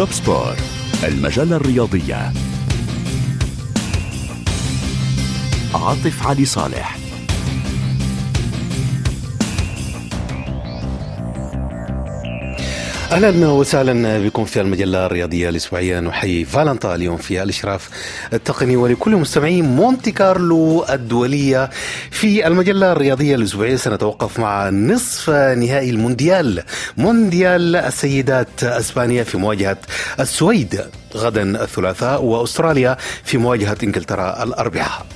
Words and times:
توب 0.00 0.12
سبور 0.12 0.56
المجلة 1.04 1.56
الرياضية. 1.56 2.32
عاطف 5.74 6.26
علي 6.26 6.44
صالح. 6.44 6.99
أهلا 13.10 13.48
وسهلا 13.48 14.18
بكم 14.18 14.44
في 14.44 14.60
المجلة 14.60 15.06
الرياضية 15.06 15.48
الأسبوعية. 15.48 16.00
نحيي 16.00 16.44
فالنتا 16.44 16.94
اليوم 16.94 17.16
في 17.16 17.42
الإشراف 17.42 17.88
التقني 18.32 18.76
ولكل 18.76 19.16
مستمعي 19.16 19.62
مونتي 19.62 20.10
كارلو 20.10 20.84
الدولية 20.90 21.70
في 22.10 22.46
المجلة 22.46 22.92
الرياضية 22.92 23.34
الأسبوعية. 23.34 23.76
سنتوقف 23.76 24.38
مع 24.38 24.70
نصف 24.70 25.30
نهائي 25.30 25.90
المونديال. 25.90 26.62
مونديال 26.96 27.76
السيدات 27.76 28.64
أسبانيا 28.64 29.24
في 29.24 29.38
مواجهة 29.38 29.78
السويد. 30.20 30.80
غدا 31.16 31.42
الثلاثاء 31.42 32.22
وأستراليا 32.24 32.96
في 33.24 33.38
مواجهة 33.38 33.76
إنجلترا 33.82 34.42
الأربعاء. 34.42 35.06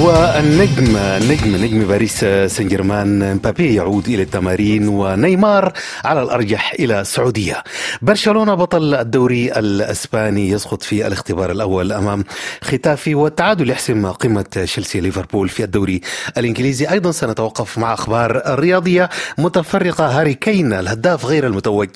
والنجم 0.00 0.98
نجم 1.30 1.56
نجم 1.56 1.86
باريس 1.86 2.20
سان 2.46 2.68
جيرمان 2.68 3.34
مبابي 3.34 3.74
يعود 3.74 4.08
إلى 4.08 4.22
التمارين 4.22 4.88
ونيمار 4.88 5.72
على 6.04 6.22
الأرجح 6.22 6.72
إلى 6.78 7.00
السعودية. 7.00 7.62
برشلونة 8.02 8.54
بطل 8.54 8.94
الدوري 8.94 9.52
الإسباني 9.52 10.48
يسقط 10.50 10.82
في 10.82 11.06
الاختبار 11.06 11.50
الأول 11.50 11.92
أمام 11.92 12.24
ختافي 12.62 13.14
والتعادل 13.14 13.70
يحسم 13.70 14.06
قمة 14.06 14.42
تشيلسي 14.42 15.00
ليفربول 15.00 15.48
في 15.48 15.64
الدوري 15.64 16.00
الإنجليزي 16.38 16.90
أيضا 16.90 17.10
سنتوقف 17.10 17.78
مع 17.78 17.94
أخبار 17.94 18.42
رياضية 18.46 19.08
متفرقة 19.38 20.20
هاري 20.20 20.34
كين 20.34 20.72
الهداف 20.72 21.26
غير 21.26 21.46
المتوج 21.46 21.88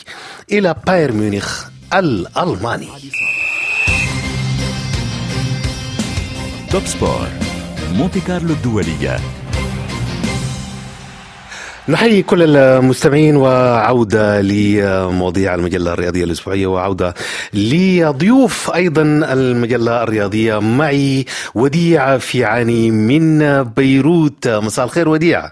إلى 0.53 0.75
باير 0.87 1.13
ميونخ 1.13 1.65
الألماني. 1.95 2.89
توب 6.71 6.83
سبور 6.87 7.29
مونتي 7.93 8.21
كارلو 8.21 8.53
الدولية. 8.53 9.17
نحيي 11.89 12.23
كل 12.23 12.57
المستمعين 12.57 13.37
وعودة 13.37 14.41
لمواضيع 14.41 15.55
المجلة 15.55 15.93
الرياضية 15.93 16.25
الأسبوعية 16.25 16.67
وعودة 16.67 17.15
لضيوف 17.55 18.75
أيضا 18.75 19.03
المجلة 19.03 20.03
الرياضية 20.03 20.59
معي. 20.59 21.25
وديع 21.55 22.19
في 22.19 22.45
عاني 22.45 22.91
من 22.91 23.63
بيروت. 23.63 24.49
مساء 24.49 24.85
الخير 24.85 25.09
وديع. 25.09 25.51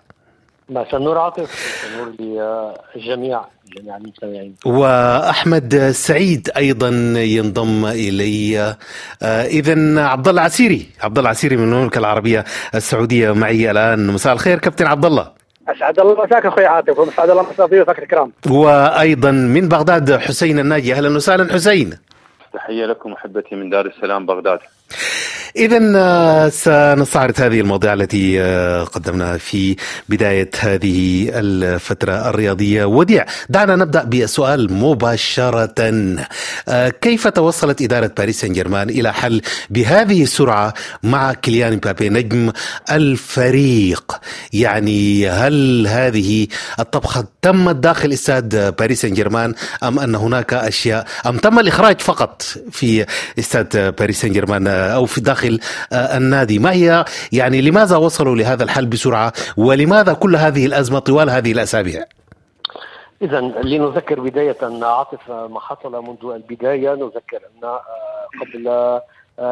مساء 0.69 0.97
النور 0.97 1.19
عاطف. 1.19 1.51
النور 1.93 2.15
للجميع 2.97 3.41
وأحمد 4.65 5.91
سعيد 5.91 6.51
أيضا 6.57 6.89
ينضم 7.17 7.87
إلي. 7.87 8.59
آه 9.23 9.45
اذا 9.45 10.01
عبد 10.01 10.29
الله 10.29 10.43
عسيري 10.43 10.87
عبد 11.01 11.19
الله 11.19 11.31
عسيري 11.31 11.57
من 11.57 11.73
المملكة 11.73 11.99
العربية 11.99 12.45
السعودية 12.75 13.33
معي 13.33 13.71
الآن. 13.71 14.07
مساء 14.07 14.33
الخير 14.33 14.59
كابتن 14.59 14.87
عبد 14.87 15.05
الله. 15.05 15.31
أسعد 15.69 16.01
الله 16.01 16.25
مساك 16.25 16.47
أخوي 16.47 16.67
عاطف 16.67 16.99
ومسعد 16.99 17.31
الله 17.31 17.47
مساء 17.53 17.67
ضيوفك 17.67 17.99
الكرام. 17.99 18.33
وأيضا 18.51 19.31
من 19.31 19.69
بغداد 19.69 20.17
حسين 20.17 20.59
الناجي. 20.59 20.95
أهلا 20.95 21.17
وسهلا 21.17 21.53
حسين. 21.55 21.99
تحية 22.53 22.87
لكم 22.87 23.13
أحبتي 23.13 23.55
من 23.55 23.71
دار 23.71 23.87
السلام 23.87 24.27
بغداد. 24.27 24.59
إذا 25.57 26.49
سنستعرض 26.49 27.41
هذه 27.41 27.61
المواضيع 27.61 27.93
التي 27.93 28.43
قدمناها 28.93 29.37
في 29.39 29.77
بداية 30.09 30.51
هذه 30.61 31.29
الفترة 31.33 32.29
الرياضية. 32.31 32.85
وديع 32.85 33.27
دعنا 33.49 33.77
نبدأ 33.77 34.05
بالسؤال 34.05 34.73
مباشرة. 34.73 35.75
كيف 37.01 37.29
توصلت 37.29 37.83
إدارة 37.83 38.13
باريس 38.19 38.41
سان 38.41 38.53
جيرمان 38.53 38.91
إلى 38.91 39.13
حل 39.13 39.43
بهذه 39.71 40.23
السرعة 40.23 40.75
مع 41.03 41.33
كيليان 41.33 41.73
مبابي 41.73 42.09
نجم 42.09 42.53
الفريق؟ 42.91 44.21
يعني 44.53 45.29
هل 45.29 45.87
هذه 45.87 46.47
الطبخة 46.81 47.27
تمت 47.43 47.77
داخل 47.77 48.13
استاد 48.13 48.77
باريس 48.79 49.03
سان 49.03 49.15
جيرمان 49.15 49.55
أم 49.83 49.99
أن 49.99 50.15
هناك 50.15 50.55
أشياء 50.55 51.07
أم 51.27 51.37
تم 51.37 51.59
الإخراج 51.59 52.01
فقط 52.01 52.43
في 52.71 53.07
استاد 53.39 53.95
باريس 53.99 54.21
سان 54.21 54.33
جيرمان 54.33 54.67
أو 54.67 55.07
في 55.07 55.21
داخل 55.21 55.42
داخل 55.43 55.59
النادي. 55.93 56.59
ما 56.59 56.73
هي 56.73 57.05
يعني 57.33 57.61
لماذا 57.61 57.97
وصلوا 57.97 58.37
لهذا 58.37 58.65
الحل 58.65 58.87
بسرعة؟ 58.87 59.33
ولماذا 59.57 60.13
كل 60.13 60.37
هذه 60.37 60.67
الأزمة 60.67 60.99
طوال 60.99 61.31
هذه 61.31 61.53
الأسابيع؟ 61.53 62.05
إذا 63.23 63.41
لنذكر 63.41 64.21
بداية 64.21 64.57
أن 64.63 64.85
عاطف 64.85 65.31
ما 65.31 65.61
حصل 65.61 66.03
منذ 66.03 66.33
البداية 66.35 66.95
نذكر 66.95 67.39
أن 67.39 67.69
قبل 68.41 69.01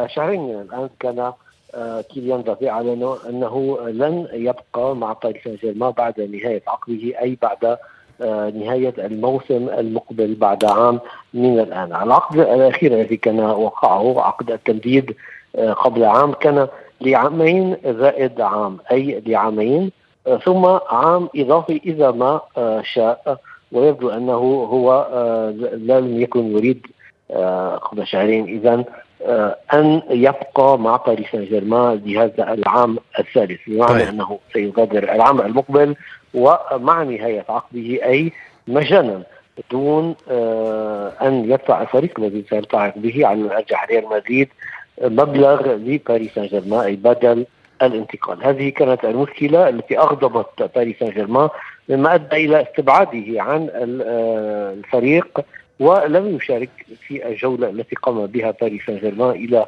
شهرين 0.09 0.41
من 0.41 0.61
الآن 0.61 0.89
كان 1.01 1.33
كيليان 2.15 2.39
مبابي 2.39 2.71
أعلن 2.71 3.17
أنه 3.29 3.79
لن 3.89 4.29
يبقى 4.33 4.97
مع 4.97 5.13
باريس 5.13 5.45
سان 5.45 5.57
جيرمان 5.57 5.91
بعد 5.91 6.21
نهاية 6.21 6.63
عقده 6.69 7.21
أي 7.23 7.39
بعد 7.43 7.77
نهاية 8.55 8.95
الموسم 8.99 9.69
المقبل 9.79 10.35
بعد 10.35 10.65
عام 10.65 11.01
من 11.35 11.61
الآن. 11.61 11.93
العقد 12.03 12.39
الأخير 12.39 12.93
الذي 12.93 13.17
كان 13.17 13.41
وقعه 13.41 14.21
عقد 14.21 14.51
التمديد 14.51 15.15
قبل 15.57 16.05
عام 16.05 16.33
كان 16.33 16.69
لعامين 17.01 17.77
زائد 17.85 18.41
عام 18.41 18.79
أي 18.93 19.23
لعامين 19.27 19.91
ثم 20.45 20.67
عام 20.67 21.29
إضافي 21.37 21.81
إذا 21.87 22.11
ما 22.11 22.41
شاء 22.83 23.39
ويبدو 23.73 24.11
أنه 24.11 24.67
هو 24.73 25.07
لم 25.73 26.21
يكن 26.21 26.57
يريد 26.57 26.87
قبل 27.83 28.07
شهرين. 28.07 28.45
إذا 28.45 28.85
أن 29.75 30.03
يبقى 30.11 30.79
مع 30.79 30.97
باريس 30.97 31.27
سان 31.33 31.45
جيرمان 31.45 32.03
لهذا 32.07 32.53
العام 32.53 32.99
الثالث 33.19 33.61
بمعنى 33.67 34.09
أنه 34.09 34.39
سيغادر 34.53 35.03
العام 35.03 35.41
المقبل 35.41 35.97
ومع 36.35 37.03
نهاية 37.03 37.45
عقده 37.49 38.05
أي 38.05 38.33
مجانا 38.69 39.23
دون 39.71 40.15
أن 41.23 41.51
يدفع 41.51 41.83
الفريق 41.83 42.21
الذي 42.21 42.45
سيلتحق 42.51 42.99
به 42.99 43.27
على 43.27 43.41
الأرجح 43.41 43.87
ريال 43.91 44.05
مدريد 44.11 44.49
مبلغ 45.01 45.73
لباريس 45.73 46.35
سان 46.35 46.47
جيرمان 46.47 46.81
أي 46.81 46.97
بدل 46.97 47.47
الانتقال، 47.83 48.45
هذه 48.45 48.69
كانت 48.69 49.05
المشكلة 49.05 49.69
التي 49.69 49.99
أغضبت 49.99 50.71
باريس 50.75 50.97
سان 51.01 51.11
جيرمان 51.11 51.49
مما 51.89 52.15
أدى 52.15 52.37
إلى 52.37 52.63
استبعاده 52.63 53.43
عن 53.43 53.69
الفريق 53.75 55.41
ولم 55.81 56.37
يشارك 56.37 56.71
في 57.07 57.29
الجولة 57.29 57.71
التي 57.71 57.97
قام 57.97 58.27
بها 58.27 58.55
باريس 58.61 58.83
سان 58.87 58.99
جيرمان 58.99 59.31
إلى 59.31 59.67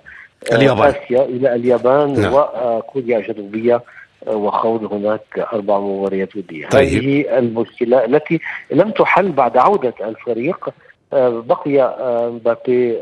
اليابان. 0.52 0.88
آسيا 0.88 1.24
إلى 1.24 1.54
اليابان 1.54 2.20
نعم. 2.20 2.32
وكوريا 2.34 3.18
الجنوبية 3.18 3.82
وخوض 4.26 4.92
هناك 4.92 5.48
أربع 5.52 5.80
مباريات 5.80 6.36
ودية 6.36 6.68
طيب. 6.68 6.88
هذه 6.88 7.38
المشكلة 7.38 8.04
التي 8.04 8.40
لم 8.70 8.90
تحل 8.90 9.32
بعد 9.32 9.56
عودة 9.56 9.94
الفريق 10.00 10.68
بقي 11.12 11.96
مبابي 12.32 12.98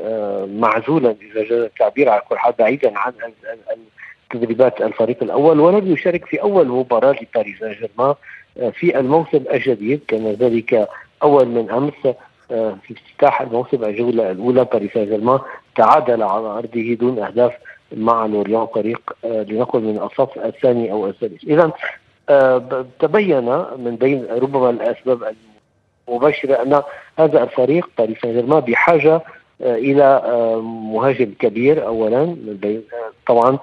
معزولا 0.46 1.14
إذا 1.22 1.42
جاز 1.42 1.60
التعبير 1.60 2.08
على 2.08 2.22
كل 2.28 2.38
حال 2.38 2.54
بعيدا 2.58 2.98
عن 2.98 3.12
تدريبات 4.30 4.82
الفريق 4.82 5.22
الأول 5.22 5.60
ولم 5.60 5.92
يشارك 5.92 6.24
في 6.24 6.42
أول 6.42 6.68
مباراة 6.68 7.16
لباريس 7.22 7.58
سان 7.58 7.72
جيرمان 7.72 8.14
في 8.72 8.98
الموسم 8.98 9.44
الجديد 9.52 10.00
كان 10.08 10.32
ذلك 10.32 10.88
أول 11.22 11.46
من 11.46 11.70
أمس 11.70 12.14
في 12.48 12.94
افتتاح 12.94 13.40
الموسم 13.40 13.84
الجولة 13.84 14.30
الأولى 14.30 14.64
باريس 14.64 14.92
سان 14.92 15.04
جيرمان 15.04 15.38
تعادل 15.76 16.22
على 16.22 16.46
أرضه 16.46 16.94
دون 16.94 17.18
أهداف 17.18 17.52
مع 17.96 18.26
لوريان 18.26 18.66
فريق 18.66 19.12
لنقل 19.24 19.80
من 19.80 19.98
الصف 19.98 20.38
الثاني 20.38 20.92
أو 20.92 21.06
الثالث. 21.06 21.44
اذا 21.44 21.72
تبين 22.98 23.44
من 23.78 23.96
بين 24.00 24.26
ربما 24.30 24.70
الأسباب 24.70 25.34
مباشرة 26.10 26.54
أن 26.62 26.82
هذا 27.18 27.42
الفريق 27.42 27.90
باريس 27.98 28.16
سان 28.22 28.32
جيرمان 28.32 28.60
بحاجه 28.60 29.22
إلى 29.60 30.22
مهاجم 30.64 31.32
كبير 31.38 31.86
اولا 31.86 32.36
طبعا 33.26 33.58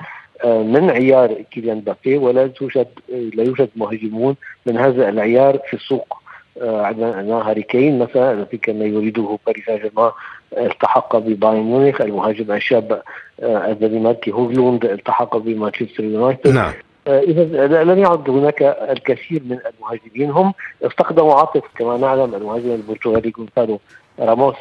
من 0.45 0.89
عيار 0.89 1.33
كيليان 1.51 1.77
مبابي 1.77 2.17
ولا 2.17 2.47
توجد 2.47 2.87
لا 3.09 3.43
يوجد 3.43 3.69
مهاجمون 3.75 4.35
من 4.65 4.77
هذا 4.77 5.09
العيار 5.09 5.59
في 5.67 5.73
السوق 5.73 6.17
عندنا 6.61 7.49
هاري 7.49 7.61
كين 7.61 7.99
مثلا 7.99 8.31
الذي 8.31 8.57
كان 8.57 8.81
يريده 8.81 9.39
باريس 9.47 9.65
سان 9.65 9.77
جيرمان 9.77 10.11
التحق 10.57 11.17
ببايرن 11.17 11.63
ميونخ 11.63 12.01
المهاجم 12.01 12.51
الشاب 12.51 13.01
الدنماركي 13.43 14.31
هوغلوند 14.31 14.85
التحق 14.85 15.37
بمانشستر 15.37 16.03
يونايتد. 16.03 16.53
نعم. 16.53 16.73
إذا 17.07 17.83
لم 17.83 17.99
يعد 17.99 18.29
هناك 18.29 18.61
الكثير 18.61 19.41
من 19.45 19.59
المهاجمين 19.73 20.31
هم 20.31 20.53
افتقدوا 20.83 21.33
عاطف 21.33 21.63
كما 21.75 21.97
نعلم 21.97 22.35
المهاجم 22.35 22.71
البرتغالي 22.71 23.29
جونسالو 23.29 23.79
راموس 24.19 24.55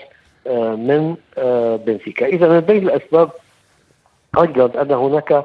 من 0.76 1.16
بنفيكا. 1.86 2.26
إذا 2.26 2.48
من 2.48 2.60
بين 2.60 2.88
الأسباب 2.88 3.30
أيضا 4.40 4.82
أن 4.82 4.92
هناك 4.92 5.44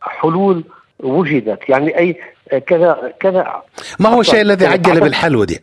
حلول 0.00 0.64
وجدت. 1.00 1.68
يعني 1.68 1.98
أي 1.98 2.20
كذا 2.66 3.12
كذا. 3.20 3.62
ما 4.00 4.08
هو 4.08 4.20
الشيء 4.20 4.40
الذي 4.40 4.66
عجل 4.66 5.00
بالحل 5.00 5.36
ودي 5.36 5.60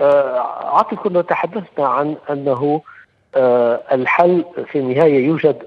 آه، 0.00 0.38
عاطف 0.76 0.98
كنا 0.98 1.22
تحدثنا 1.22 1.88
عن 1.88 2.16
أنه 2.30 2.82
آه، 3.36 3.80
الحل 3.92 4.44
في 4.72 4.78
النهاية 4.78 5.26
يوجد 5.26 5.62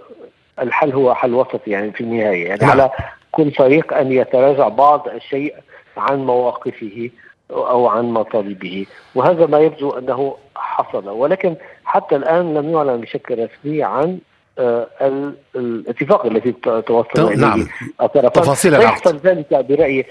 الحل 0.62 0.94
هو 0.94 1.14
حل 1.16 1.34
وسطي 1.34 1.72
يعني 1.72 1.92
في 1.92 2.02
النهاية 2.02 2.48
يعني 2.48 2.62
نعم. 2.62 2.70
على 2.72 2.90
كل 3.32 3.52
فريق 3.52 3.94
أن 3.94 4.12
يتراجع 4.12 4.68
بعض 4.68 5.08
الشيء 5.08 5.56
عن 5.98 6.26
مواقفه 6.26 7.10
أو 7.52 7.88
عن 7.88 8.06
مطالبه 8.06 8.86
وهذا 9.16 9.46
ما 9.46 9.60
يبدو 9.60 9.90
أنه 9.92 10.36
حصل 10.56 11.10
ولكن 11.10 11.56
حتى 11.86 12.16
الآن 12.16 12.54
لم 12.54 12.70
يعلن 12.74 12.98
بشكل 13.02 13.34
رسمي 13.50 13.84
عن 13.84 14.20
آه، 14.60 14.88
ال- 15.02 15.36
الاتفاق 15.56 16.26
الذي 16.26 16.52
توصل 16.88 17.10
إليه 17.28 17.36
نعم. 17.38 17.68
الطرفان 18.02 18.32
تفاصيل. 18.32 18.76
سيحصل 18.82 19.18
ذلك 19.18 19.54
برأيي 19.54 20.06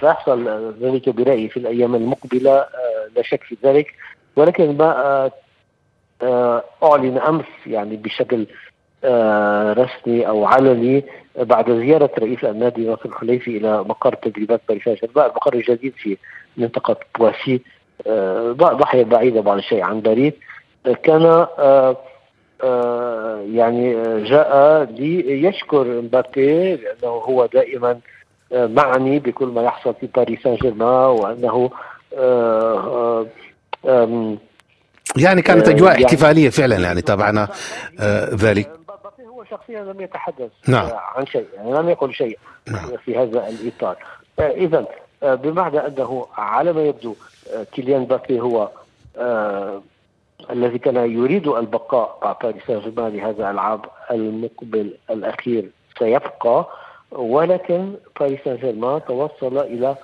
سيحصل 0.00 0.74
ذلك 0.80 1.08
برأيي 1.08 1.48
في 1.48 1.56
الأيام 1.56 1.94
المقبلة 1.94 2.50
آه، 2.52 2.68
لا 3.16 3.22
شك 3.22 3.42
في 3.42 3.56
ذلك 3.64 3.86
ولكن 4.36 4.76
ما 4.76 5.30
آه، 6.22 6.64
أعلن 6.82 7.18
أمس 7.18 7.44
يعني 7.66 7.96
بشكل 7.96 8.46
رسمي 9.78 10.26
أو 10.28 10.44
علني 10.44 11.04
بعد 11.38 11.70
زيارة 11.70 12.10
رئيس 12.18 12.44
النادي 12.44 12.84
ناصر 12.86 13.04
الحليفي 13.08 13.56
إلى 13.56 13.78
مقر 13.82 14.14
تدريبات 14.14 14.60
باريس 14.68 14.84
سان 14.84 14.94
جيرمان 14.94 15.26
المقر 15.30 15.54
الجديد 15.54 15.92
في 15.96 16.16
منطقة 16.56 16.96
بواسي 17.18 17.60
آه، 18.06 18.52
ضاحيه 18.52 19.04
بعيدة 19.04 19.40
بعض 19.40 19.56
الشيء 19.56 19.82
عن 19.82 20.00
باريس 20.00 20.32
آه، 20.86 20.92
كان 20.92 21.22
آه، 21.26 21.96
آه، 22.64 23.40
يعني 23.52 23.96
آه، 23.96 24.18
جاء 24.18 24.84
ليشكر 24.98 25.84
مبابي 26.00 26.74
لأنه 26.76 27.08
هو 27.08 27.46
دائما 27.46 27.98
آه، 28.52 28.66
معني 28.66 29.18
بكل 29.18 29.46
ما 29.46 29.62
يحصل 29.62 29.94
في 30.00 30.06
باريس 30.16 30.42
سان 30.42 30.54
جيرمان 30.54 31.08
وأنه 31.10 31.70
آه، 32.18 33.26
آه، 33.84 34.36
يعني 35.16 35.42
كانت 35.42 35.68
آه، 35.68 35.72
اجواء 35.72 35.92
يعني- 35.92 36.04
احتفالية 36.04 36.48
فعلا 36.50 36.76
يعني 36.76 37.00
تابعنا 37.02 37.48
آه، 38.00 38.30
ذلك. 38.34 38.70
شخصيا 39.52 39.80
لم 39.84 40.00
يتحدث 40.00 40.50
نعم. 40.68 40.86
آه، 40.86 41.02
عن 41.16 41.26
شيء 41.26 41.46
يعني 41.54 41.72
لم 41.72 41.88
يقل 41.88 42.14
شيء 42.14 42.38
نعم. 42.68 42.96
في 42.96 43.18
هذا 43.18 43.48
الإطار 43.48 43.96
اذا 44.40 44.86
بمعنى 45.22 45.86
أنه 45.86 46.26
على 46.36 46.72
ما 46.72 46.82
يبدو 46.82 47.14
آه، 47.54 47.62
كيليان 47.62 48.04
بابي 48.04 48.40
هو 48.40 48.68
آه، 49.16 49.82
الذي 50.50 50.78
كان 50.78 50.96
يريد 50.96 51.48
البقاء 51.48 52.18
مع 52.24 52.32
باريس 52.32 52.62
سان 52.66 52.80
جيرمان 52.80 53.16
لهذا 53.16 53.50
العام 53.50 53.82
المقبل 54.10 54.94
الأخير 55.10 55.70
سيبقى 55.98 56.68
ولكن 57.12 57.94
باريس 58.20 58.40
سان 58.44 58.56
جيرمان 58.56 59.00
توصل 59.04 59.58
إلى 59.58 59.96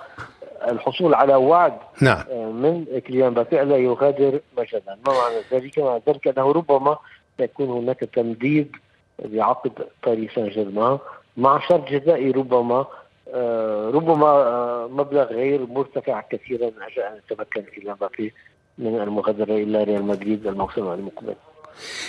الحصول 0.69 1.15
على 1.15 1.35
وعد 1.35 1.79
نعم 2.03 2.25
من 2.62 3.00
كيليان 3.06 3.31
مبابي 3.31 3.62
ألا 3.62 3.76
يغادر 3.77 4.41
مجانا، 4.58 4.96
ما 5.06 5.12
معنى 5.12 5.37
ذلك؟ 5.53 5.79
معنى 5.79 6.03
ذلك 6.09 6.29
أنه 6.29 6.53
ربما 6.53 6.99
سيكون 7.39 7.69
هناك 7.71 8.00
تمديد 8.00 8.77
لعقد 9.25 9.73
باريس 10.06 10.31
سان 10.35 10.49
جيرمان 10.49 10.99
مع 11.37 11.61
شرط 11.69 11.88
جزائي 11.91 12.31
ربما 12.31 12.87
آه، 13.35 13.91
ربما 13.94 14.26
آه، 14.26 14.88
مبلغ 14.93 15.25
غير 15.25 15.67
مرتفع 15.67 16.20
كثيرا 16.20 16.67
من 16.67 16.82
أجل 16.82 17.03
أن 17.03 17.20
يتمكن 17.31 17.62
كيليان 17.75 17.94
مبابي 17.94 18.35
من 18.79 19.00
المغادرة 19.00 19.55
إلى 19.55 19.85
ريال 19.85 20.05
مدريد 20.05 20.47
الموسم 20.47 20.93
المقبل. 20.93 21.35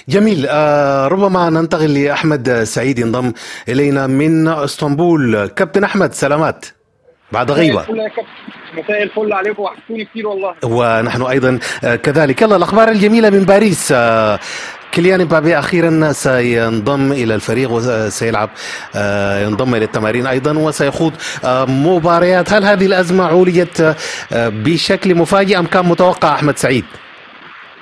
جميل. 0.10 0.46
آه 0.50 1.08
ربما 1.08 1.50
ننتقل 1.50 2.04
لأحمد 2.04 2.64
سعيد 2.64 3.00
ينضم 3.00 3.34
إلينا 3.70 4.08
من 4.08 4.48
إسطنبول. 4.48 5.48
كابتن 5.48 5.84
أحمد 5.84 6.14
سلامات. 6.14 6.66
بعد 7.32 7.52
غيبة. 7.52 7.82
مساء 7.82 7.92
الفل 7.92 8.00
يا 8.00 8.08
كابتن. 8.08 8.30
مساء 8.78 9.04
الفل 9.04 9.34
عليكم 9.34 9.64
وحشتوني 9.64 10.06
كتير 10.06 10.28
والله. 10.28 10.56
ونحن 10.64 11.22
أيضا 11.22 11.60
كذلك. 11.82 12.42
يلا 12.42 12.56
الأخبار 12.56 12.88
الجميلة 12.88 13.30
من 13.30 13.44
باريس. 13.44 13.94
كيليان 14.92 15.22
مبابي 15.22 15.60
أخيرا 15.60 16.12
سينضم 16.12 17.12
إلى 17.12 17.36
الفريق 17.36 17.72
وسيلعب 17.72 18.50
آه، 18.96 19.44
ينضم 19.44 19.76
إلى 19.76 19.86
التمارين 19.86 20.28
أيضا 20.28 20.58
وسيخوض 20.58 21.14
آه، 21.46 21.66
مباريات 21.66 22.54
هل 22.54 22.66
هذه 22.66 22.86
الأزمة 22.86 23.24
عولجت 23.24 23.96
آه، 24.32 24.50
بشكل 24.50 25.16
مفاجئ 25.16 25.60
أم 25.60 25.66
كان 25.66 25.86
متوقع 25.86 26.34
أحمد 26.34 26.58
سعيد؟ 26.58 26.86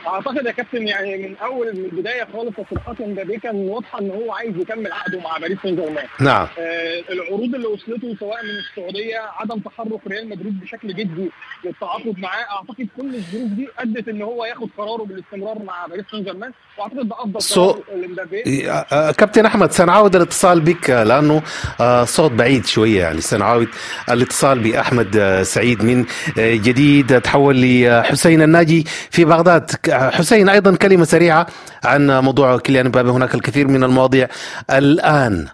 أعتقد 0.08 0.46
يا 0.46 0.52
كابتن 0.52 0.88
يعني 0.88 1.18
من 1.28 1.36
أول 1.38 1.68
من 1.78 1.86
البداية 1.86 2.28
خالص 2.34 2.56
تصريحات 2.56 3.02
مبابي 3.02 3.38
كان 3.38 3.56
واضحة 3.56 4.00
إن 4.00 4.12
هو 4.12 4.32
عايز 4.32 4.56
يكمل 4.58 4.92
عقده 4.92 5.20
مع 5.20 5.38
باريس 5.38 5.58
سان 5.64 5.76
جيرمان 5.76 6.06
نعم. 6.20 6.48
آه، 6.60 7.02
العروض 7.14 7.56
اللي 7.56 7.68
وصلته 7.68 8.16
سواء 8.20 8.44
من 8.44 8.50
السعودية 8.50 9.18
عدم 9.40 9.60
تحرك 9.60 10.00
ريال 10.08 10.30
مدريد 10.30 10.60
بشكل 10.62 10.88
جدي 10.96 11.32
للتعاقد 11.66 12.20
معاه 12.20 12.46
أعتقد 12.58 12.88
كل 12.98 13.16
الظروف 13.16 13.50
دي 13.52 13.68
أدت 13.80 14.08
إن 14.08 14.22
هو 14.22 14.46
ياخد 14.46 14.70
قراره 14.78 15.04
بالاستمرار 15.04 15.64
مع 15.64 15.86
باريس 15.86 16.06
سان 16.12 16.24
جيرمان 16.24 16.52
وأعتقد 16.78 17.10
ده 17.10 17.16
أفضل 17.20 17.42
So- 17.42 17.58
قرار 17.60 17.84
لمبابي. 17.96 18.70
آه، 18.72 18.74
آه، 18.92 19.12
كابتن 19.12 19.46
أحمد 19.46 19.72
سنعاود 19.72 20.16
الاتصال 20.16 20.62
بك 20.62 20.90
آه، 20.90 21.04
لأنه 21.04 21.42
آه، 21.82 22.04
صوت 22.04 22.32
بعيد 22.32 22.66
شوية 22.66 23.00
يعني. 23.02 23.22
سنعاود 23.22 23.68
الاتصال 24.10 24.60
بأحمد 24.60 25.18
آه، 25.18 25.44
سعيد 25.44 25.84
من 25.84 26.06
جديد. 26.38 27.22
تحول 27.22 27.62
لحسين 27.84 28.42
الناجي 28.42 28.84
في 29.12 29.26
بغداد. 29.26 29.72
حسين 29.98 30.50
أيضا 30.50 30.76
كلمة 30.76 31.06
سريعة 31.06 31.48
عن 31.84 32.12
موضوع 32.12 32.58
كيليان 32.58 32.88
مبابي. 32.88 33.10
هناك 33.10 33.36
الكثير 33.36 33.68
من 33.68 33.84
المواضيع. 33.84 34.28
الآن 34.70 35.48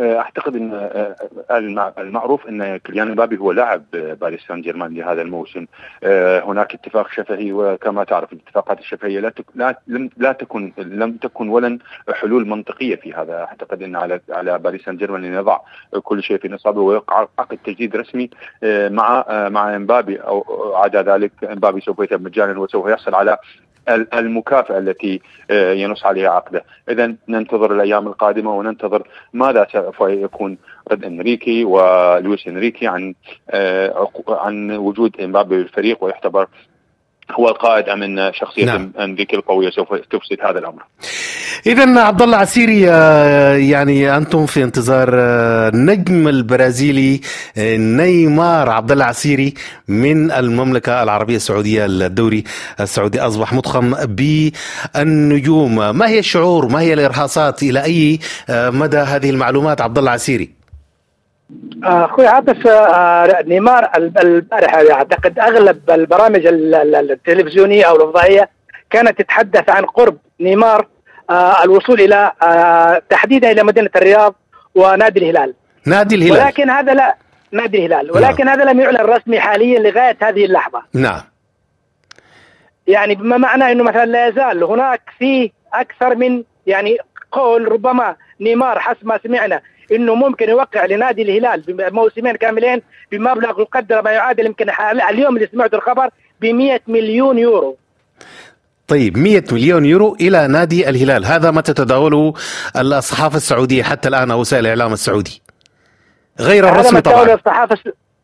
أعتقد 0.00 0.56
إن 0.56 0.70
آه، 0.74 1.16
المع- 1.50 1.92
المعروف 1.98 2.46
إن 2.48 2.76
كليان 2.76 3.10
مبابي 3.10 3.38
هو 3.38 3.52
لاعب 3.52 3.82
آه، 3.94 4.14
باريس 4.14 4.40
سان 4.48 4.60
جيرمان 4.62 4.94
لهذا 4.94 5.22
الموسم. 5.22 5.66
آه، 6.04 6.40
هناك 6.40 6.74
اتفاق 6.74 7.08
شفهي 7.12 7.52
وكما 7.52 8.04
تعرف 8.04 8.32
الاتفاقات 8.32 8.78
الشفهية 8.78 9.20
لا 9.54 9.78
لم 9.86 10.10
لا 10.16 10.32
تكن 10.32 10.72
لم 10.78 11.12
تكن 11.12 11.48
ولن 11.48 11.78
حلول 12.12 12.48
منطقية 12.48 12.96
في 12.96 13.12
هذا. 13.14 13.34
أعتقد 13.40 13.82
إن 13.82 13.96
على 13.96 14.20
على 14.30 14.58
باريس 14.58 14.84
سان 14.84 14.96
جيرمان 14.96 15.24
ان 15.24 15.34
يضع 15.34 15.58
كل 16.02 16.22
شيء 16.22 16.38
في 16.38 16.48
نصابه 16.48 16.80
ويوقع 16.80 17.26
عقد 17.38 17.58
تجديد 17.64 17.96
رسمي 17.96 18.30
آه، 18.62 18.88
مع 18.88 19.24
آه، 19.28 19.48
مع 19.48 19.76
امبابي 19.76 20.16
أو 20.16 20.44
عدا 20.76 21.02
ذلك 21.02 21.32
امبابي 21.44 21.80
سوف 21.80 21.98
يذهب 21.98 22.22
مجانا 22.22 22.58
وسوف 22.58 22.88
يحصل 22.88 23.14
على 23.14 23.38
المكافأة 23.88 24.78
التي 24.78 25.20
آه، 25.50 25.72
ينص 25.72 26.06
عليها 26.06 26.30
عقده. 26.30 26.64
إذا 26.88 27.14
ننتظر 27.28 27.72
الأيام 27.74 28.06
القادمة 28.06 28.56
وننتظر 28.58 29.08
ماذا 29.32 29.66
سوف 29.72 30.00
يكون 30.00 30.58
رد 30.92 31.04
إنريكي 31.04 31.64
ولويس 31.64 32.46
إنريكي 32.48 32.86
عن 32.86 33.14
آه، 33.50 34.08
عن 34.28 34.70
وجود 34.70 35.20
إمبابي 35.20 35.56
بالفريق 35.56 36.04
ويعتبر 36.04 36.48
هو 37.38 37.48
القائد 37.48 37.88
أم 37.88 38.02
إن 38.02 38.32
شخصية 38.34 38.64
نعم. 38.64 38.92
أنريكي 39.00 39.36
القوية 39.36 39.70
سوف 39.70 39.88
تفسد 39.94 40.36
هذا 40.42 40.58
الأمر. 40.58 40.82
إذا 41.66 42.00
عبد 42.00 42.22
الله 42.22 42.36
عسيري 42.36 42.90
آه، 42.90 43.56
يعني 43.56 44.16
أنتم 44.16 44.46
في 44.46 44.64
انتظار 44.64 45.10
آه، 45.14 45.68
النجم 45.68 46.28
البرازيلي 46.28 47.20
آه، 47.58 47.76
نيمار 47.76 48.70
عبد 48.70 48.92
الله 48.92 49.04
عسيري 49.04 49.54
من 49.88 50.32
المملكة 50.32 51.02
العربية 51.02 51.36
السعودية 51.36 51.86
الدوري 51.86 52.44
السعودي. 52.80 53.20
أصبح 53.20 53.52
مضخم 53.52 53.94
بالنجوم. 54.06 55.96
ما 55.96 56.08
هي 56.08 56.18
الشعور؟ 56.18 56.68
ما 56.68 56.80
هي 56.80 56.92
الإرهاصات؟ 56.92 57.62
إلى 57.62 57.84
أي 57.84 58.18
مدى 58.50 58.98
هذه 58.98 59.30
المعلومات 59.30 59.80
عبد 59.80 59.98
الله 59.98 60.10
عسيري؟ 60.10 60.59
أخوي 61.84 62.26
عاطف 62.26 62.66
آه، 62.66 63.42
نيمار 63.42 63.90
ال- 63.96 64.18
البارحة 64.18 64.90
أعتقد 64.92 65.38
أغلب 65.38 65.90
البرامج 65.90 66.46
ال- 66.46 66.74
ال- 66.74 67.10
التلفزيونية 67.12 67.84
أو 67.84 67.96
الفضائيه 67.96 68.48
كانت 68.90 69.18
تتحدث 69.22 69.70
عن 69.70 69.84
قرب 69.84 70.16
نيمار 70.40 70.86
آه، 71.30 71.64
الوصول 71.64 72.00
إلى 72.00 72.32
آه، 72.42 73.02
تحديدا 73.10 73.50
إلى 73.50 73.62
مدينة 73.62 73.90
الرياض 73.96 74.34
ونادي 74.74 75.20
الهلال. 75.20 75.54
نادي 75.86 76.14
الهلال. 76.14 76.44
ولكن 76.44 76.70
هذا 76.70 76.94
لا 76.94 77.16
نادي 77.52 77.86
الهلال. 77.86 78.10
ولكن 78.12 78.48
هذا 78.48 78.64
لم 78.64 78.80
يعلن 78.80 78.96
رسمي 79.00 79.40
حاليا 79.40 79.78
لغاية 79.78 80.16
هذه 80.22 80.44
اللحظة. 80.44 80.82
نعم. 80.94 81.20
يعني 82.86 83.14
بما 83.14 83.36
معناه 83.36 83.72
إنه 83.72 83.84
مثلا 83.84 84.04
لا 84.06 84.26
يزال 84.28 84.64
هناك 84.64 85.00
في 85.18 85.52
أكثر 85.74 86.14
من 86.16 86.42
يعني 86.66 86.96
قول 87.32 87.72
ربما 87.72 88.16
نيمار 88.40 88.78
حسب 88.80 89.06
ما 89.06 89.18
سمعنا 89.24 89.60
إنه 89.92 90.14
ممكن 90.14 90.48
يوقع 90.48 90.84
لنادي 90.84 91.22
الهلال 91.22 91.60
بموسمين 91.60 92.36
كاملين 92.36 92.82
بمبلغ 93.12 93.60
يقدر 93.60 94.02
ما 94.02 94.10
يعادل 94.10 94.46
يمكن 94.46 94.66
اليوم 95.10 95.36
اللي 95.36 95.48
سمعت 95.52 95.74
الخبر 95.74 96.08
ب 96.40 96.46
100 96.46 96.80
مليون 96.86 97.38
يورو. 97.38 97.76
طيب 98.88 99.18
100 99.18 99.44
مليون 99.52 99.84
يورو 99.84 100.16
إلى 100.20 100.46
نادي 100.46 100.88
الهلال. 100.88 101.24
هذا 101.24 101.50
ما 101.50 101.60
تتداوله 101.60 102.34
الصحافة 102.76 103.36
السعودية 103.36 103.82
حتى 103.82 104.08
الآن 104.08 104.30
أو 104.30 104.40
وسائل 104.40 104.64
الإعلام 104.66 104.92
السعودي. 104.92 105.42
غير 106.40 106.68
الرسمي 106.68 107.00
طبعا. 107.00 107.34
الصحافة 107.34 107.78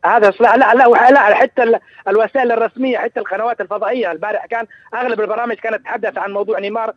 هذا 0.05 0.33
لا 0.41 0.57
لا 0.57 0.75
لا, 0.75 1.11
لا 1.11 1.35
حتى 1.35 1.63
ال- 1.63 1.81
الوسائل 2.09 2.53
الرسمية 2.53 2.99
حتى 2.99 3.21
القنوات 3.21 3.61
الفضائية. 3.61 4.13
البارح 4.13 4.47
كان 4.47 4.67
أغلب 4.95 5.21
البرامج 5.21 5.55
كانت 5.55 5.77
تتحدث 5.77 6.19
عن 6.19 6.33
موضوع 6.33 6.59
نيمار 6.59 6.93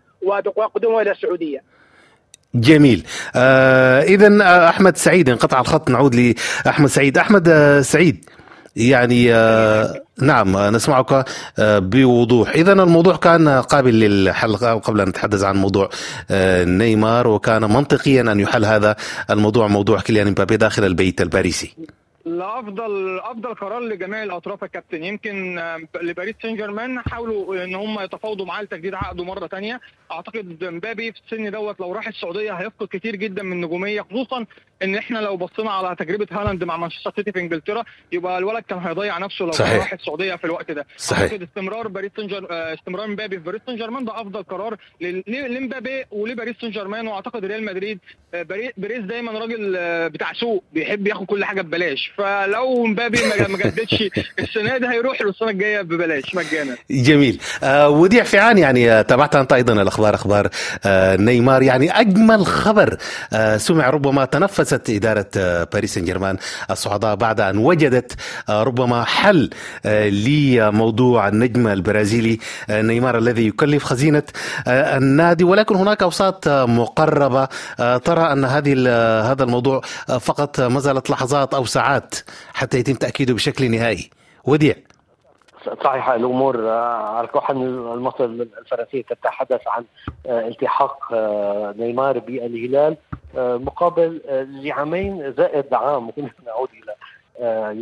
وقدومه 0.55 1.01
إلى 1.01 1.11
السعودية. 1.11 1.63
جميل. 2.56 3.06
آه 3.36 4.01
اذا 4.01 4.44
أحمد 4.70 4.98
سعيد 4.98 5.29
انقطع 5.29 5.62
الخط 5.62 5.89
نعود 5.89 6.15
لأحمد 6.65 6.89
سعيد. 6.89 7.18
أحمد 7.18 7.50
آه 7.50 7.82
سعيد 7.82 8.25
يعني 8.75 9.34
آه، 9.34 10.01
نعم 10.22 10.58
نسمعك 10.58 11.25
آه، 11.60 11.79
بوضوح. 11.79 12.50
إذا 12.50 12.74
الموضوع 12.74 13.15
كان 13.15 13.50
قابل 13.50 14.00
للحل 14.00 14.56
قبل 14.56 15.01
أن 15.01 15.10
نتحدث 15.10 15.44
عن 15.44 15.58
موضوع 15.58 15.89
آه، 16.32 16.63
نيمار 16.63 17.27
وكان 17.27 17.62
منطقيا 17.62 18.22
أن 18.22 18.39
يحل 18.39 18.65
هذا 18.65 18.96
الموضوع 19.29 19.68
موضوع 19.68 20.00
كيليان 20.00 20.27
امبابي 20.27 20.58
داخل 20.58 20.86
البيت 20.86 21.22
الباريسي. 21.22 21.75
لا 22.38 22.59
أفضل 22.59 23.55
قرار 23.55 23.79
لجميع 23.79 24.24
الأطراف 24.24 24.62
يا 24.62 24.67
كابتن. 24.67 25.03
يمكن 25.03 25.57
آه، 25.57 25.77
لباريس 26.01 26.36
سان 26.41 26.55
جيرمان 26.55 27.00
حاولوا 27.00 27.63
إن 27.63 27.75
هم 27.75 28.00
يتفاوضوا 28.00 28.45
معاه 28.45 28.62
لتجديد 28.63 28.93
عقده 28.93 29.24
مرة 29.24 29.48
ثانية 29.48 29.81
أعتقد 30.12 30.63
مبابي 30.63 31.12
في 31.12 31.19
السن 31.19 31.51
دوت 31.51 31.79
لو 31.79 31.91
راح 31.93 32.07
السعودية 32.07 32.53
هيفقد 32.53 32.88
كتير 32.91 33.15
جدا 33.15 33.43
من 33.43 33.62
نجومية 33.62 34.01
خصوصا 34.01 34.45
إن 34.83 34.95
إحنا 34.95 35.19
لو 35.19 35.38
بصينا 35.38 35.71
على 35.71 35.95
تجربة 35.95 36.27
هالاند 36.31 36.63
مع 36.63 36.77
مانشستر 36.77 37.13
سيتي 37.15 37.31
في 37.31 37.39
إنجلترا 37.39 37.83
يبقى 38.12 38.38
الولد 38.38 38.63
كان 38.69 38.79
هيضيع 38.79 39.17
نفسه 39.17 39.45
لو 39.45 39.51
صحيح. 39.51 39.77
راح 39.77 39.93
السعودية 39.93 40.36
في 40.36 40.43
الوقت 40.45 40.71
ده 40.71 40.86
صحيح. 40.98 41.33
استمرار 41.41 41.88
باريس 41.88 42.12
سان. 42.17 42.29
آه، 42.51 42.74
استمرار 42.74 43.07
مبابي 43.07 43.38
في 43.38 43.43
باريس 43.43 43.62
سان 43.67 43.75
جيرمان 43.75 44.05
ده 44.05 44.21
أفضل 44.21 44.43
قرار 44.43 44.77
لمبابي 45.27 46.05
ولباريس 46.12 46.55
سان 46.62 46.71
جيرمان 46.71 47.07
وأعتقد 47.07 47.45
ريال 47.45 47.65
مدريد 47.65 48.00
آه، 48.33 48.41
باري- 48.43 48.74
باريس 48.77 49.00
دايما 49.05 49.31
راجل 49.31 49.75
آه، 49.77 50.07
بتاع 50.07 50.33
سوق 50.33 50.63
بيحب 50.74 51.07
ياخد 51.07 51.25
كل 51.25 51.45
حاجة 51.45 51.62
ببلاش 51.62 52.12
فلو 52.17 52.86
مبابي 52.86 53.17
ما 53.50 53.57
جددش 53.57 54.03
السنة 54.39 54.77
دي 54.77 54.88
هيروح 54.88 55.21
له 55.21 55.29
السنة 55.29 55.50
الجاية 55.50 55.81
ببلاش 55.81 56.36
مجانا 56.36 56.75
جميل 56.91 57.39
آه 57.63 57.89
وديع 57.89 58.24
فيعان 58.24 58.57
يعني 58.57 59.03
تابعت 59.03 59.36
أنت 59.36 59.53
أيضا 59.53 59.81
الأخبار 59.81 60.15
أخبار 60.15 60.50
آه 60.86 61.15
نيمار 61.15 61.62
يعني 61.63 61.91
أجمل 62.00 62.45
خبر 62.45 62.98
آه 63.33 63.57
سمع 63.57 63.89
ربما 63.89 64.25
تنفست 64.69 64.89
إدارة 64.89 65.25
آه 65.38 65.63
باريس 65.63 65.93
سان 65.93 66.05
جيرمان 66.05 66.38
الصعداء 66.71 67.15
بعد 67.15 67.39
أن 67.41 67.57
وجدت 67.57 68.15
آه 68.49 68.63
ربما 68.63 69.03
حل 69.03 69.49
آه 69.85 70.09
لموضوع 70.09 71.27
النجم 71.27 71.67
البرازيلي 71.67 72.39
نيمار 72.69 73.17
الذي 73.17 73.47
يكلف 73.47 73.83
خزينة 73.83 74.23
النادي. 74.67 75.43
ولكن 75.43 75.75
هناك 75.75 76.03
أوساط 76.03 76.47
مقربة 76.47 77.47
ترى 77.77 78.31
أن 78.33 78.45
هذه 78.45 78.73
هذا 79.31 79.43
الموضوع 79.43 79.81
فقط 80.19 80.59
ما 80.59 80.79
زالت 80.79 81.09
لحظات 81.09 81.53
أو 81.53 81.65
ساعات 81.65 82.15
حتى 82.53 82.79
يتم 82.79 82.93
تأكيده 82.93 83.33
بشكل 83.33 83.71
نهائي. 83.71 84.09
وديع. 84.43 84.75
صحيح 85.83 86.09
الأمور 86.09 86.69
آه، 86.69 87.17
على 87.17 87.27
كل 87.27 87.39
حال 87.39 87.57
المصر 87.93 88.25
الفرنسية 88.25 89.01
تتحدث 89.01 89.67
عن 89.67 89.83
آه، 90.25 90.47
التحاق 90.47 91.13
آه، 91.13 91.73
نيمار 91.77 92.19
بالهلال 92.19 92.97
مقابل 93.37 94.21
لعامين 94.63 95.33
زائد 95.37 95.73
عام 95.73 96.03
ممكن 96.03 96.29
نعود 96.45 96.69
إلى 96.73 96.93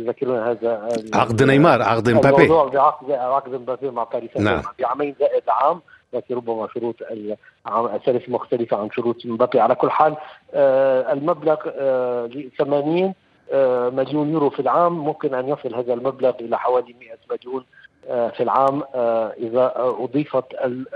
يذكرون 0.00 0.38
هذا 0.38 0.88
عقد 1.14 1.42
نيمار 1.42 1.82
عقد 1.82 2.10
مبابي. 2.10 2.44
الموضوع 2.44 2.68
بعقد 2.68 3.10
عقد 3.10 3.54
مبابي 3.54 3.90
مع 3.90 4.04
باريس 4.04 4.36
نعم. 4.36 4.62
بعامين 4.78 5.14
زائد 5.20 5.42
عام 5.48 5.80
لكن 6.12 6.34
ربما 6.34 6.68
شروط 6.74 6.94
العام 7.02 7.86
الثالث 7.94 8.28
مختلفة 8.28 8.76
عن 8.76 8.90
شروط 8.90 9.26
مبابي. 9.26 9.60
على 9.60 9.74
كل 9.74 9.90
حال 9.90 10.16
المبلغ 10.54 11.56
آه، 11.66 12.26
ل 12.26 12.50
80 12.58 13.14
آه، 13.52 13.88
مليون 13.90 14.30
يورو 14.30 14.50
في 14.50 14.60
العام 14.60 14.92
ممكن 14.92 15.34
أن 15.34 15.48
يصل 15.48 15.74
هذا 15.74 15.94
المبلغ 15.94 16.32
إلى 16.40 16.58
حوالي 16.58 16.94
100 17.00 17.17
مليون 17.30 17.64
آه، 18.08 18.28
في 18.28 18.42
العام 18.42 18.82
آه، 18.94 19.32
إذا 19.38 19.72
أضيفت 19.76 20.44
ال- 20.64 20.86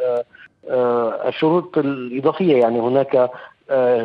آه، 0.71 1.29
الشروط 1.29 1.79
الإضافية. 1.79 2.57
يعني 2.57 2.81
هناك 2.81 3.31